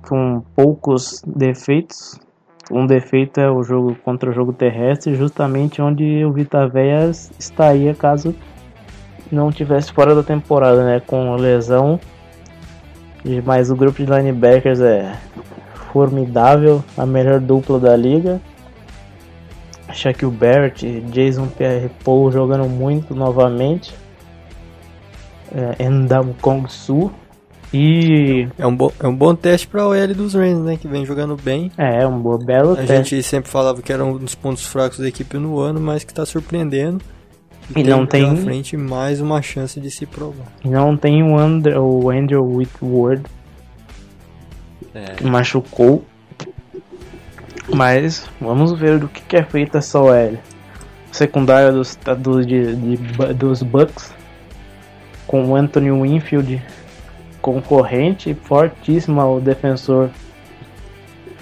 com 0.09 0.43
poucos 0.55 1.23
defeitos. 1.27 2.19
Um 2.71 2.87
defeito 2.87 3.41
é 3.41 3.51
o 3.51 3.63
jogo 3.63 3.95
contra 4.05 4.31
o 4.31 4.33
jogo 4.33 4.53
terrestre, 4.53 5.15
justamente 5.15 5.83
onde 5.83 6.25
o 6.25 6.33
Vita 6.33 6.67
Veia 6.69 7.11
estaria 7.39 7.95
caso 7.95 8.35
não 9.33 9.51
tivesse 9.51 9.93
fora 9.93 10.15
da 10.15 10.23
temporada, 10.23 10.85
né? 10.85 11.01
Com 11.01 11.35
lesão 11.35 11.99
mas 13.45 13.71
o 13.71 13.77
grupo 13.77 14.05
de 14.05 14.11
linebackers 14.11 14.81
é 14.81 15.17
formidável, 15.93 16.85
a 16.97 17.07
melhor 17.07 17.41
dupla 17.41 17.81
da 17.81 17.97
liga. 17.97 18.41
Shaquille 19.93 20.31
Barrett 20.31 21.01
Jason 21.11 21.47
Pierre-Paul 21.47 22.31
jogando 22.31 22.69
muito 22.69 23.15
novamente. 23.15 23.95
É, 25.55 25.85
Endam 25.85 26.35
Kong 26.41 26.71
Su. 26.71 27.11
E. 27.73 28.49
É 28.57 28.67
um, 28.67 28.77
bo 28.77 28.93
é 29.01 29.07
um 29.07 29.15
bom 29.17 29.35
teste 29.35 29.67
para 29.67 29.87
o 29.87 29.93
L 29.93 30.15
dos 30.15 30.35
Rams, 30.35 30.65
né? 30.65 30.77
Que 30.77 30.87
vem 30.87 31.05
jogando 31.05 31.37
bem. 31.37 31.73
É, 31.77 32.03
é 32.03 32.07
um 32.07 32.21
bom, 32.21 32.39
belo 32.39 32.73
a 32.73 32.77
teste. 32.77 32.93
A 32.93 32.97
gente 32.97 33.23
sempre 33.23 33.51
falava 33.51 33.83
que 33.83 33.93
era 33.93 34.05
um 34.05 34.17
dos 34.17 34.35
pontos 34.35 34.65
fracos 34.65 34.99
da 34.99 35.09
equipe 35.09 35.37
no 35.39 35.59
ano, 35.59 35.81
mas 35.81 36.05
que 36.05 36.13
está 36.13 36.25
surpreendendo. 36.25 37.01
E, 37.75 37.81
e 37.81 37.83
não 37.83 38.07
tem. 38.07 38.37
frente 38.37 38.77
mais 38.77 39.21
uma 39.21 39.43
chance 39.43 39.81
de 39.81 39.91
se 39.91 40.07
provar. 40.07 40.47
E 40.65 40.69
não 40.69 40.97
tem 40.97 41.23
o, 41.23 41.37
Andrew, 41.37 41.83
o 41.83 42.11
Andrew 42.11 42.45
Whitworth. 42.45 43.25
É. 44.95 45.15
Que 45.17 45.25
machucou. 45.25 46.05
Mas 47.75 48.29
vamos 48.41 48.79
ver 48.79 49.01
do 49.01 49.09
que, 49.09 49.21
que 49.23 49.37
é 49.37 49.43
feita 49.43 49.79
essa 49.79 49.99
OL. 49.99 50.39
Secundária 51.11 51.73
dos, 51.73 51.99
dos, 52.19 52.47
de, 52.47 52.77
de, 52.77 52.97
dos 53.35 53.63
Bucks. 53.65 54.14
Com 55.35 55.51
o 55.51 55.57
Anthony 55.57 55.91
Winfield 55.91 56.63
concorrente, 57.43 58.35
fortíssimo 58.35 59.21
o 59.21 59.41
defensor 59.41 60.11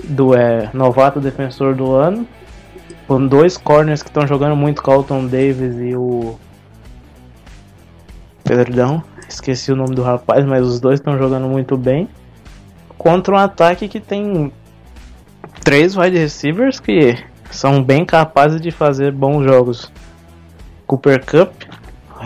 do 0.03 0.35
é, 0.35 0.71
novato 0.73 1.21
defensor 1.21 1.75
do 1.75 1.93
ano 1.93 2.27
com 3.07 3.27
dois 3.27 3.59
corners 3.59 4.03
que 4.03 4.09
estão 4.09 4.27
jogando 4.27 4.57
muito, 4.57 4.83
Carlton 4.83 5.27
Davis 5.27 5.77
e 5.79 5.95
o. 5.95 6.39
Perdão, 8.43 9.05
esqueci 9.29 9.71
o 9.71 9.77
nome 9.77 9.95
do 9.95 10.03
rapaz, 10.03 10.43
mas 10.47 10.65
os 10.67 10.81
dois 10.81 10.99
estão 10.99 11.19
jogando 11.19 11.47
muito 11.47 11.77
bem. 11.77 12.09
Contra 12.97 13.35
um 13.35 13.37
ataque 13.37 13.89
que 13.89 14.01
tem 14.01 14.51
três 15.63 15.99
wide 15.99 16.17
receivers 16.17 16.81
que 16.81 17.23
são 17.51 17.85
bem 17.85 18.07
capazes 18.07 18.59
de 18.59 18.71
fazer 18.71 19.13
bons 19.13 19.45
jogos. 19.45 19.93
Cooper 20.87 21.23
Cup, 21.27 21.53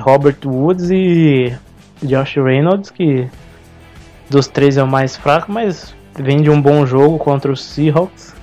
Robert 0.00 0.38
Woods 0.44 0.90
e 0.90 1.56
Josh 2.02 2.36
Reynolds, 2.36 2.90
que 2.90 3.28
dos 4.28 4.46
três 4.46 4.76
é 4.76 4.82
o 4.82 4.86
mais 4.86 5.16
fraco, 5.16 5.50
mas 5.50 5.94
vem 6.14 6.42
de 6.42 6.50
um 6.50 6.60
bom 6.60 6.86
jogo 6.86 7.18
contra 7.18 7.52
os 7.52 7.64
Seahawks. 7.64 8.34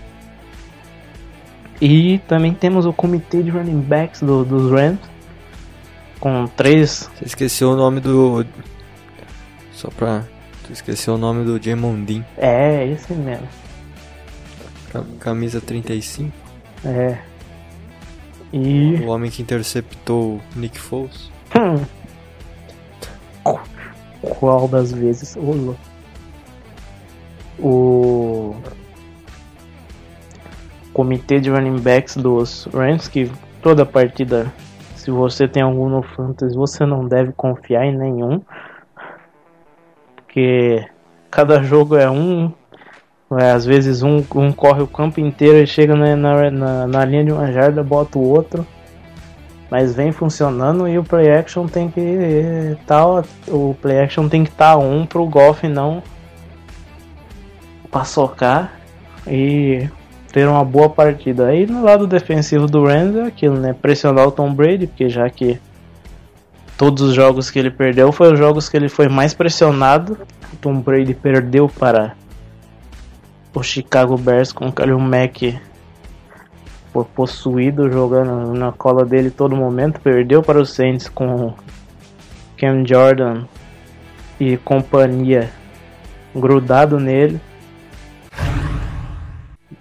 E 1.82 2.20
também 2.28 2.54
temos 2.54 2.86
o 2.86 2.94
comitê 2.94 3.44
de 3.44 3.50
running 3.50 3.82
backs 3.82 4.22
do, 4.22 4.46
dos 4.46 4.72
Rams. 4.72 5.00
Com 6.20 6.48
três. 6.48 7.10
Você 7.18 7.26
esqueceu 7.26 7.72
o 7.72 7.76
nome 7.76 8.00
do. 8.00 8.46
Só 9.74 9.90
pra. 9.90 10.24
Tu 10.66 10.72
esqueceu 10.72 11.16
o 11.16 11.18
nome 11.18 11.44
do 11.44 11.62
Jamon 11.62 12.02
Dean. 12.06 12.24
É, 12.38 12.88
esse 12.88 13.12
mesmo. 13.12 13.48
Camisa 15.20 15.60
35. 15.60 16.32
É. 16.86 17.18
E. 18.54 19.02
O 19.04 19.08
homem 19.08 19.30
que 19.30 19.42
interceptou 19.42 20.40
Nick 20.56 20.80
Foles. 20.80 21.33
Qual 24.40 24.68
das 24.68 24.92
vezes? 24.92 25.36
O. 25.36 25.76
O 27.60 28.56
comitê 30.94 31.40
de 31.40 31.50
running 31.50 31.80
backs 31.80 32.18
dos 32.18 32.68
Rams, 32.74 33.08
que 33.08 33.32
toda 33.62 33.86
partida, 33.86 34.52
se 34.96 35.10
você 35.10 35.48
tem 35.48 35.64
algum 35.64 35.88
no 35.90 36.04
Fantasy, 36.04 36.56
você 36.56 36.86
não 36.86 37.08
deve 37.08 37.32
confiar 37.32 37.86
em 37.86 37.96
nenhum. 37.96 38.42
Porque 40.16 40.86
cada 41.30 41.64
jogo 41.64 41.96
é 41.96 42.10
um. 42.10 42.52
É, 43.40 43.52
às 43.52 43.66
vezes 43.66 44.04
um, 44.04 44.24
um 44.36 44.52
corre 44.52 44.84
o 44.84 44.88
campo 44.88 45.20
inteiro 45.20 45.58
e 45.58 45.66
chega 45.66 45.96
na, 45.96 46.52
na, 46.52 46.88
na 46.88 47.06
linha 47.06 47.26
de 47.26 47.32
uma 47.32 47.52
jarda, 47.52 47.84
bota 47.84 48.20
o 48.20 48.30
outro. 48.30 48.66
Mas 49.74 49.96
vem 49.96 50.12
funcionando 50.12 50.88
e 50.88 51.00
o 51.00 51.04
play 51.04 51.32
action 51.32 51.66
tem 51.66 51.90
que 51.90 52.78
tá, 52.86 53.04
o 53.48 53.76
play 53.82 54.02
action 54.02 54.30
tem 54.30 54.44
que 54.44 54.52
estar 54.52 54.74
tá 54.74 54.78
um 54.78 55.04
pro 55.04 55.26
golfe 55.26 55.68
não 55.68 56.04
pra 57.90 58.04
socar 58.04 58.72
e 59.26 59.90
ter 60.32 60.48
uma 60.48 60.64
boa 60.64 60.92
partida. 60.92 61.48
Aí 61.48 61.66
no 61.66 61.84
lado 61.84 62.06
defensivo 62.06 62.68
do 62.68 62.86
Rams 62.86 63.16
é 63.16 63.24
aquilo, 63.24 63.60
né? 63.60 63.74
Pressionar 63.74 64.28
o 64.28 64.32
Tom 64.32 64.54
Brady, 64.54 64.86
porque 64.86 65.10
já 65.10 65.28
que 65.28 65.60
todos 66.78 67.02
os 67.02 67.16
jogos 67.16 67.50
que 67.50 67.58
ele 67.58 67.72
perdeu 67.72 68.12
foram 68.12 68.34
os 68.34 68.40
jogos 68.40 68.70
que 68.70 68.78
ele 68.78 68.90
foi 68.90 69.10
mais 69.10 69.34
pressionado. 69.34 70.20
O 70.54 70.56
Tom 70.58 70.82
Brady 70.82 71.16
perdeu 71.16 71.68
para 71.68 72.14
o 73.56 73.64
Chicago 73.64 74.20
Bears 74.20 74.54
com 74.54 74.68
o 74.68 74.72
Kalil 74.72 75.00
Mack 75.00 75.60
possuído 77.16 77.92
jogando 77.92 78.54
na 78.54 78.72
cola 78.72 79.04
dele 79.04 79.32
todo 79.32 79.56
momento, 79.56 80.00
perdeu 80.00 80.44
para 80.44 80.60
o 80.60 80.66
Saints 80.66 81.10
com 81.10 81.54
Cam 82.58 82.86
Jordan 82.86 83.46
e 84.40 84.58
companhia 84.58 85.50
grudado 86.36 87.00
nele. 87.00 87.40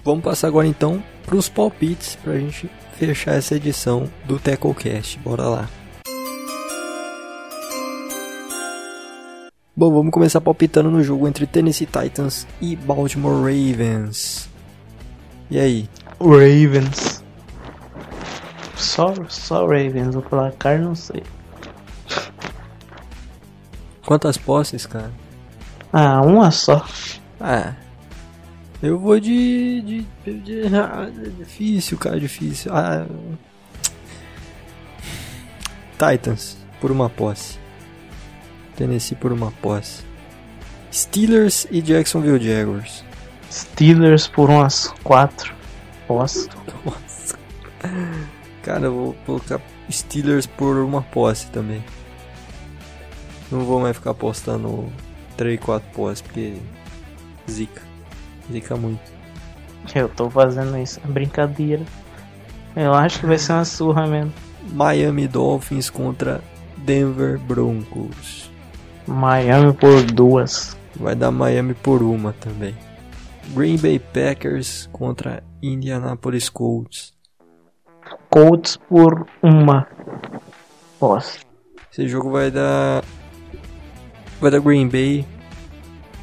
Vamos 0.05 0.25
passar 0.25 0.49
agora 0.49 0.67
então 0.67 1.03
para 1.25 1.37
os 1.37 1.49
palpites 1.49 2.17
para 2.17 2.33
a 2.33 2.39
gente 2.39 2.71
fechar 2.97 3.35
essa 3.35 3.55
edição 3.55 4.09
do 4.25 4.39
TecoCast. 4.39 5.19
Bora 5.19 5.45
lá. 5.45 5.69
Bom, 9.75 9.91
vamos 9.91 10.13
começar 10.13 10.41
palpitando 10.41 10.91
no 10.91 11.03
jogo 11.03 11.27
entre 11.27 11.47
Tennessee 11.47 11.87
Titans 11.87 12.47
e 12.61 12.77
Baltimore 12.77 13.41
Ravens. 13.41 14.49
E 15.51 15.59
aí? 15.59 15.89
Ravens. 16.31 17.23
Só, 18.77 19.15
só 19.29 19.67
Ravens, 19.67 20.15
o 20.15 20.23
placar 20.23 20.79
não 20.79 20.95
sei. 20.95 21.23
Quantas 24.05 24.37
posses, 24.37 24.87
cara? 24.87 25.13
Ah, 25.93 26.21
uma 26.23 26.51
só. 26.51 26.85
Ah, 27.41 27.75
eu 28.83 28.99
vou 28.99 29.19
de. 29.19 29.81
de, 29.83 30.07
de, 30.25 30.41
de 30.67 30.77
ah, 30.77 31.09
difícil, 31.39 31.99
cara, 31.99 32.19
difícil. 32.19 32.73
Ah, 32.75 33.07
Titans, 35.99 36.57
por 36.81 36.91
uma 36.91 37.09
posse. 37.09 37.59
Tennessee 38.77 39.15
por 39.15 39.33
uma 39.33 39.51
posse. 39.51 40.05
Steelers 40.93 41.67
e 41.71 41.81
Jacksonville 41.81 42.45
Jaguars. 42.45 43.05
Steelers 43.51 44.27
por 44.27 44.51
umas 44.51 44.89
quatro 45.05 45.62
posses. 46.07 46.49
Nossa. 46.85 47.39
Cara, 48.63 48.87
eu 48.87 48.95
vou 48.95 49.17
colocar 49.27 49.61
Steelers 49.91 50.47
por 50.47 50.77
uma 50.79 51.03
posse 51.03 51.49
também. 51.49 51.83
Não 53.51 53.61
vou 53.61 53.81
mais 53.81 53.97
ficar 53.97 54.13
apostando 54.13 54.91
3, 55.37 55.61
4 55.61 55.89
posses, 55.93 56.23
porque 56.23 56.55
zica. 57.51 57.83
Zica 58.51 58.77
muito. 58.77 59.01
Eu 59.95 60.09
tô 60.09 60.31
fazendo 60.31 60.79
isso, 60.79 61.01
é 61.05 61.09
brincadeira. 61.09 61.83
Eu 62.77 62.95
acho 62.95 63.21
que 63.21 63.27
vai 63.27 63.37
ser 63.37 63.53
uma 63.53 63.65
surra 63.65 64.07
mesmo. 64.07 64.33
Miami 64.71 65.27
Dolphins 65.27 65.91
contra 65.91 66.41
Denver 66.79 67.39
Broncos. 67.39 68.51
Miami 69.07 69.73
por 69.73 70.03
duas. 70.03 70.77
Vai 70.95 71.15
dar 71.15 71.31
Miami 71.31 71.75
por 71.75 72.03
uma 72.03 72.33
também. 72.35 72.75
Green 73.55 73.77
Bay 73.77 73.99
Packers 73.99 74.89
contra 74.93 75.43
Indianapolis 75.63 76.49
Colts. 76.49 77.13
Colts 78.31 78.79
por 78.89 79.27
uma. 79.43 79.87
Posse. 80.99 81.41
Esse 81.91 82.09
jogo 82.09 82.31
vai 82.31 82.51
dar. 82.51 83.05
Vai 84.41 84.51
dar 84.51 84.61
Green 84.61 84.89
Bay 84.89 85.27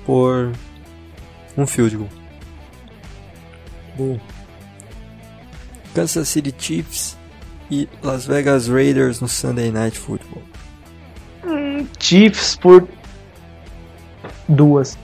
por 0.05 0.51
um 1.55 1.67
field 1.67 1.97
goal. 1.97 2.09
Bom. 3.95 4.19
Kansas 5.93 6.29
City 6.29 6.53
Chiefs 6.57 7.15
e 7.69 7.87
Las 8.01 8.25
Vegas 8.25 8.67
Raiders 8.67 9.21
no 9.21 9.27
Sunday 9.27 9.71
Night 9.71 9.97
Football. 9.97 10.43
Chiefs 11.99 12.55
por 12.55 12.87
duas. 14.47 14.97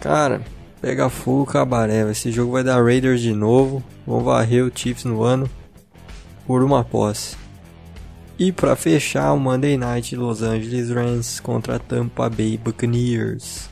Cara, 0.00 0.40
pega 0.80 1.08
fogo 1.08 1.46
cabaré. 1.46 2.08
Esse 2.10 2.30
jogo 2.30 2.52
vai 2.52 2.64
dar 2.64 2.82
Raiders 2.82 3.20
de 3.20 3.32
novo. 3.32 3.82
Vão 4.06 4.20
varrer 4.20 4.64
o 4.64 4.72
Chiefs 4.74 5.04
no 5.04 5.22
ano 5.22 5.48
por 6.46 6.62
uma 6.62 6.84
posse. 6.84 7.36
E 8.38 8.52
para 8.52 8.76
fechar 8.76 9.32
o 9.32 9.38
Monday 9.38 9.76
Night 9.76 10.14
Los 10.14 10.42
Angeles 10.42 10.90
Rams 10.90 11.40
contra 11.40 11.78
Tampa 11.78 12.30
Bay 12.30 12.56
Buccaneers. 12.56 13.68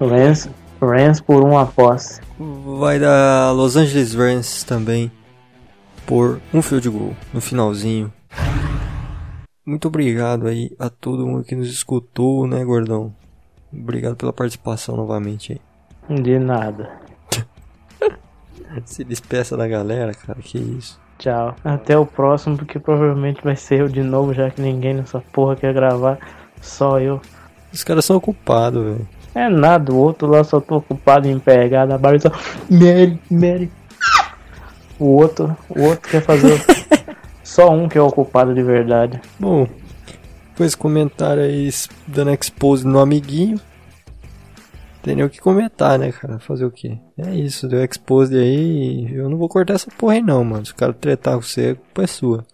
Rams, 0.00 0.48
Rams 0.80 1.20
por 1.20 1.42
uma 1.42 1.66
posse. 1.66 2.20
Vai 2.78 2.98
dar 2.98 3.52
Los 3.52 3.76
Angeles 3.76 4.14
Rams 4.14 4.62
também 4.64 5.10
por 6.06 6.40
um 6.54 6.62
field 6.62 6.88
goal 6.88 7.16
no 7.34 7.40
finalzinho. 7.40 8.12
Muito 9.66 9.88
obrigado 9.88 10.46
aí 10.46 10.74
a 10.78 10.88
todo 10.88 11.26
mundo 11.26 11.44
que 11.44 11.54
nos 11.54 11.68
escutou, 11.68 12.46
né, 12.46 12.64
gordão? 12.64 13.14
Obrigado 13.72 14.16
pela 14.16 14.32
participação 14.32 14.96
novamente 14.96 15.52
aí. 15.52 15.69
De 16.10 16.38
nada. 16.38 16.90
Se 18.84 19.04
despeça 19.04 19.56
da 19.56 19.68
galera, 19.68 20.12
cara, 20.12 20.40
que 20.42 20.58
isso. 20.58 20.98
Tchau. 21.18 21.54
Até 21.64 21.96
o 21.96 22.04
próximo, 22.04 22.56
porque 22.56 22.78
provavelmente 22.78 23.42
vai 23.44 23.54
ser 23.54 23.80
eu 23.80 23.88
de 23.88 24.02
novo, 24.02 24.34
já 24.34 24.50
que 24.50 24.60
ninguém 24.60 24.94
nessa 24.94 25.20
porra 25.32 25.54
quer 25.54 25.72
gravar. 25.72 26.18
Só 26.60 26.98
eu. 26.98 27.20
Os 27.72 27.84
caras 27.84 28.04
são 28.04 28.16
ocupados, 28.16 28.82
velho. 28.82 29.08
É 29.34 29.48
nada, 29.48 29.92
o 29.92 29.96
outro 29.96 30.26
lá 30.26 30.42
só 30.42 30.60
tô 30.60 30.76
ocupado 30.78 31.28
em 31.28 31.38
pegar 31.38 31.86
da 31.86 31.96
barra 31.96 32.16
e 32.16 32.20
só. 32.20 32.30
Mary, 32.68 33.20
Mary. 33.30 33.70
O 34.98 35.04
outro, 35.04 35.56
o 35.68 35.82
outro 35.82 36.10
quer 36.10 36.22
fazer. 36.22 36.60
só 37.44 37.70
um 37.70 37.88
que 37.88 37.96
é 37.96 38.02
ocupado 38.02 38.54
de 38.54 38.62
verdade. 38.62 39.20
Bom, 39.38 39.68
com 40.56 40.64
esse 40.64 40.76
comentário 40.76 41.42
aí 41.42 41.70
dando 42.06 42.32
expose 42.32 42.86
no 42.86 42.98
amiguinho. 42.98 43.60
Tem 45.02 45.16
nem 45.16 45.24
o 45.24 45.30
que 45.30 45.40
comentar, 45.40 45.98
né, 45.98 46.12
cara? 46.12 46.38
Fazer 46.38 46.64
o 46.64 46.70
quê? 46.70 46.98
É 47.16 47.34
isso, 47.34 47.66
deu 47.66 47.82
expose 47.82 48.36
aí. 48.36 49.10
Eu 49.12 49.30
não 49.30 49.38
vou 49.38 49.48
cortar 49.48 49.74
essa 49.74 49.90
porra 49.90 50.14
aí, 50.14 50.22
não, 50.22 50.44
mano. 50.44 50.66
Se 50.66 50.72
o 50.72 50.76
cara 50.76 50.92
tretar 50.92 51.36
com 51.36 51.42
você, 51.42 51.70
a 51.70 51.74
culpa 51.74 52.02
é 52.02 52.06
sua. 52.06 52.46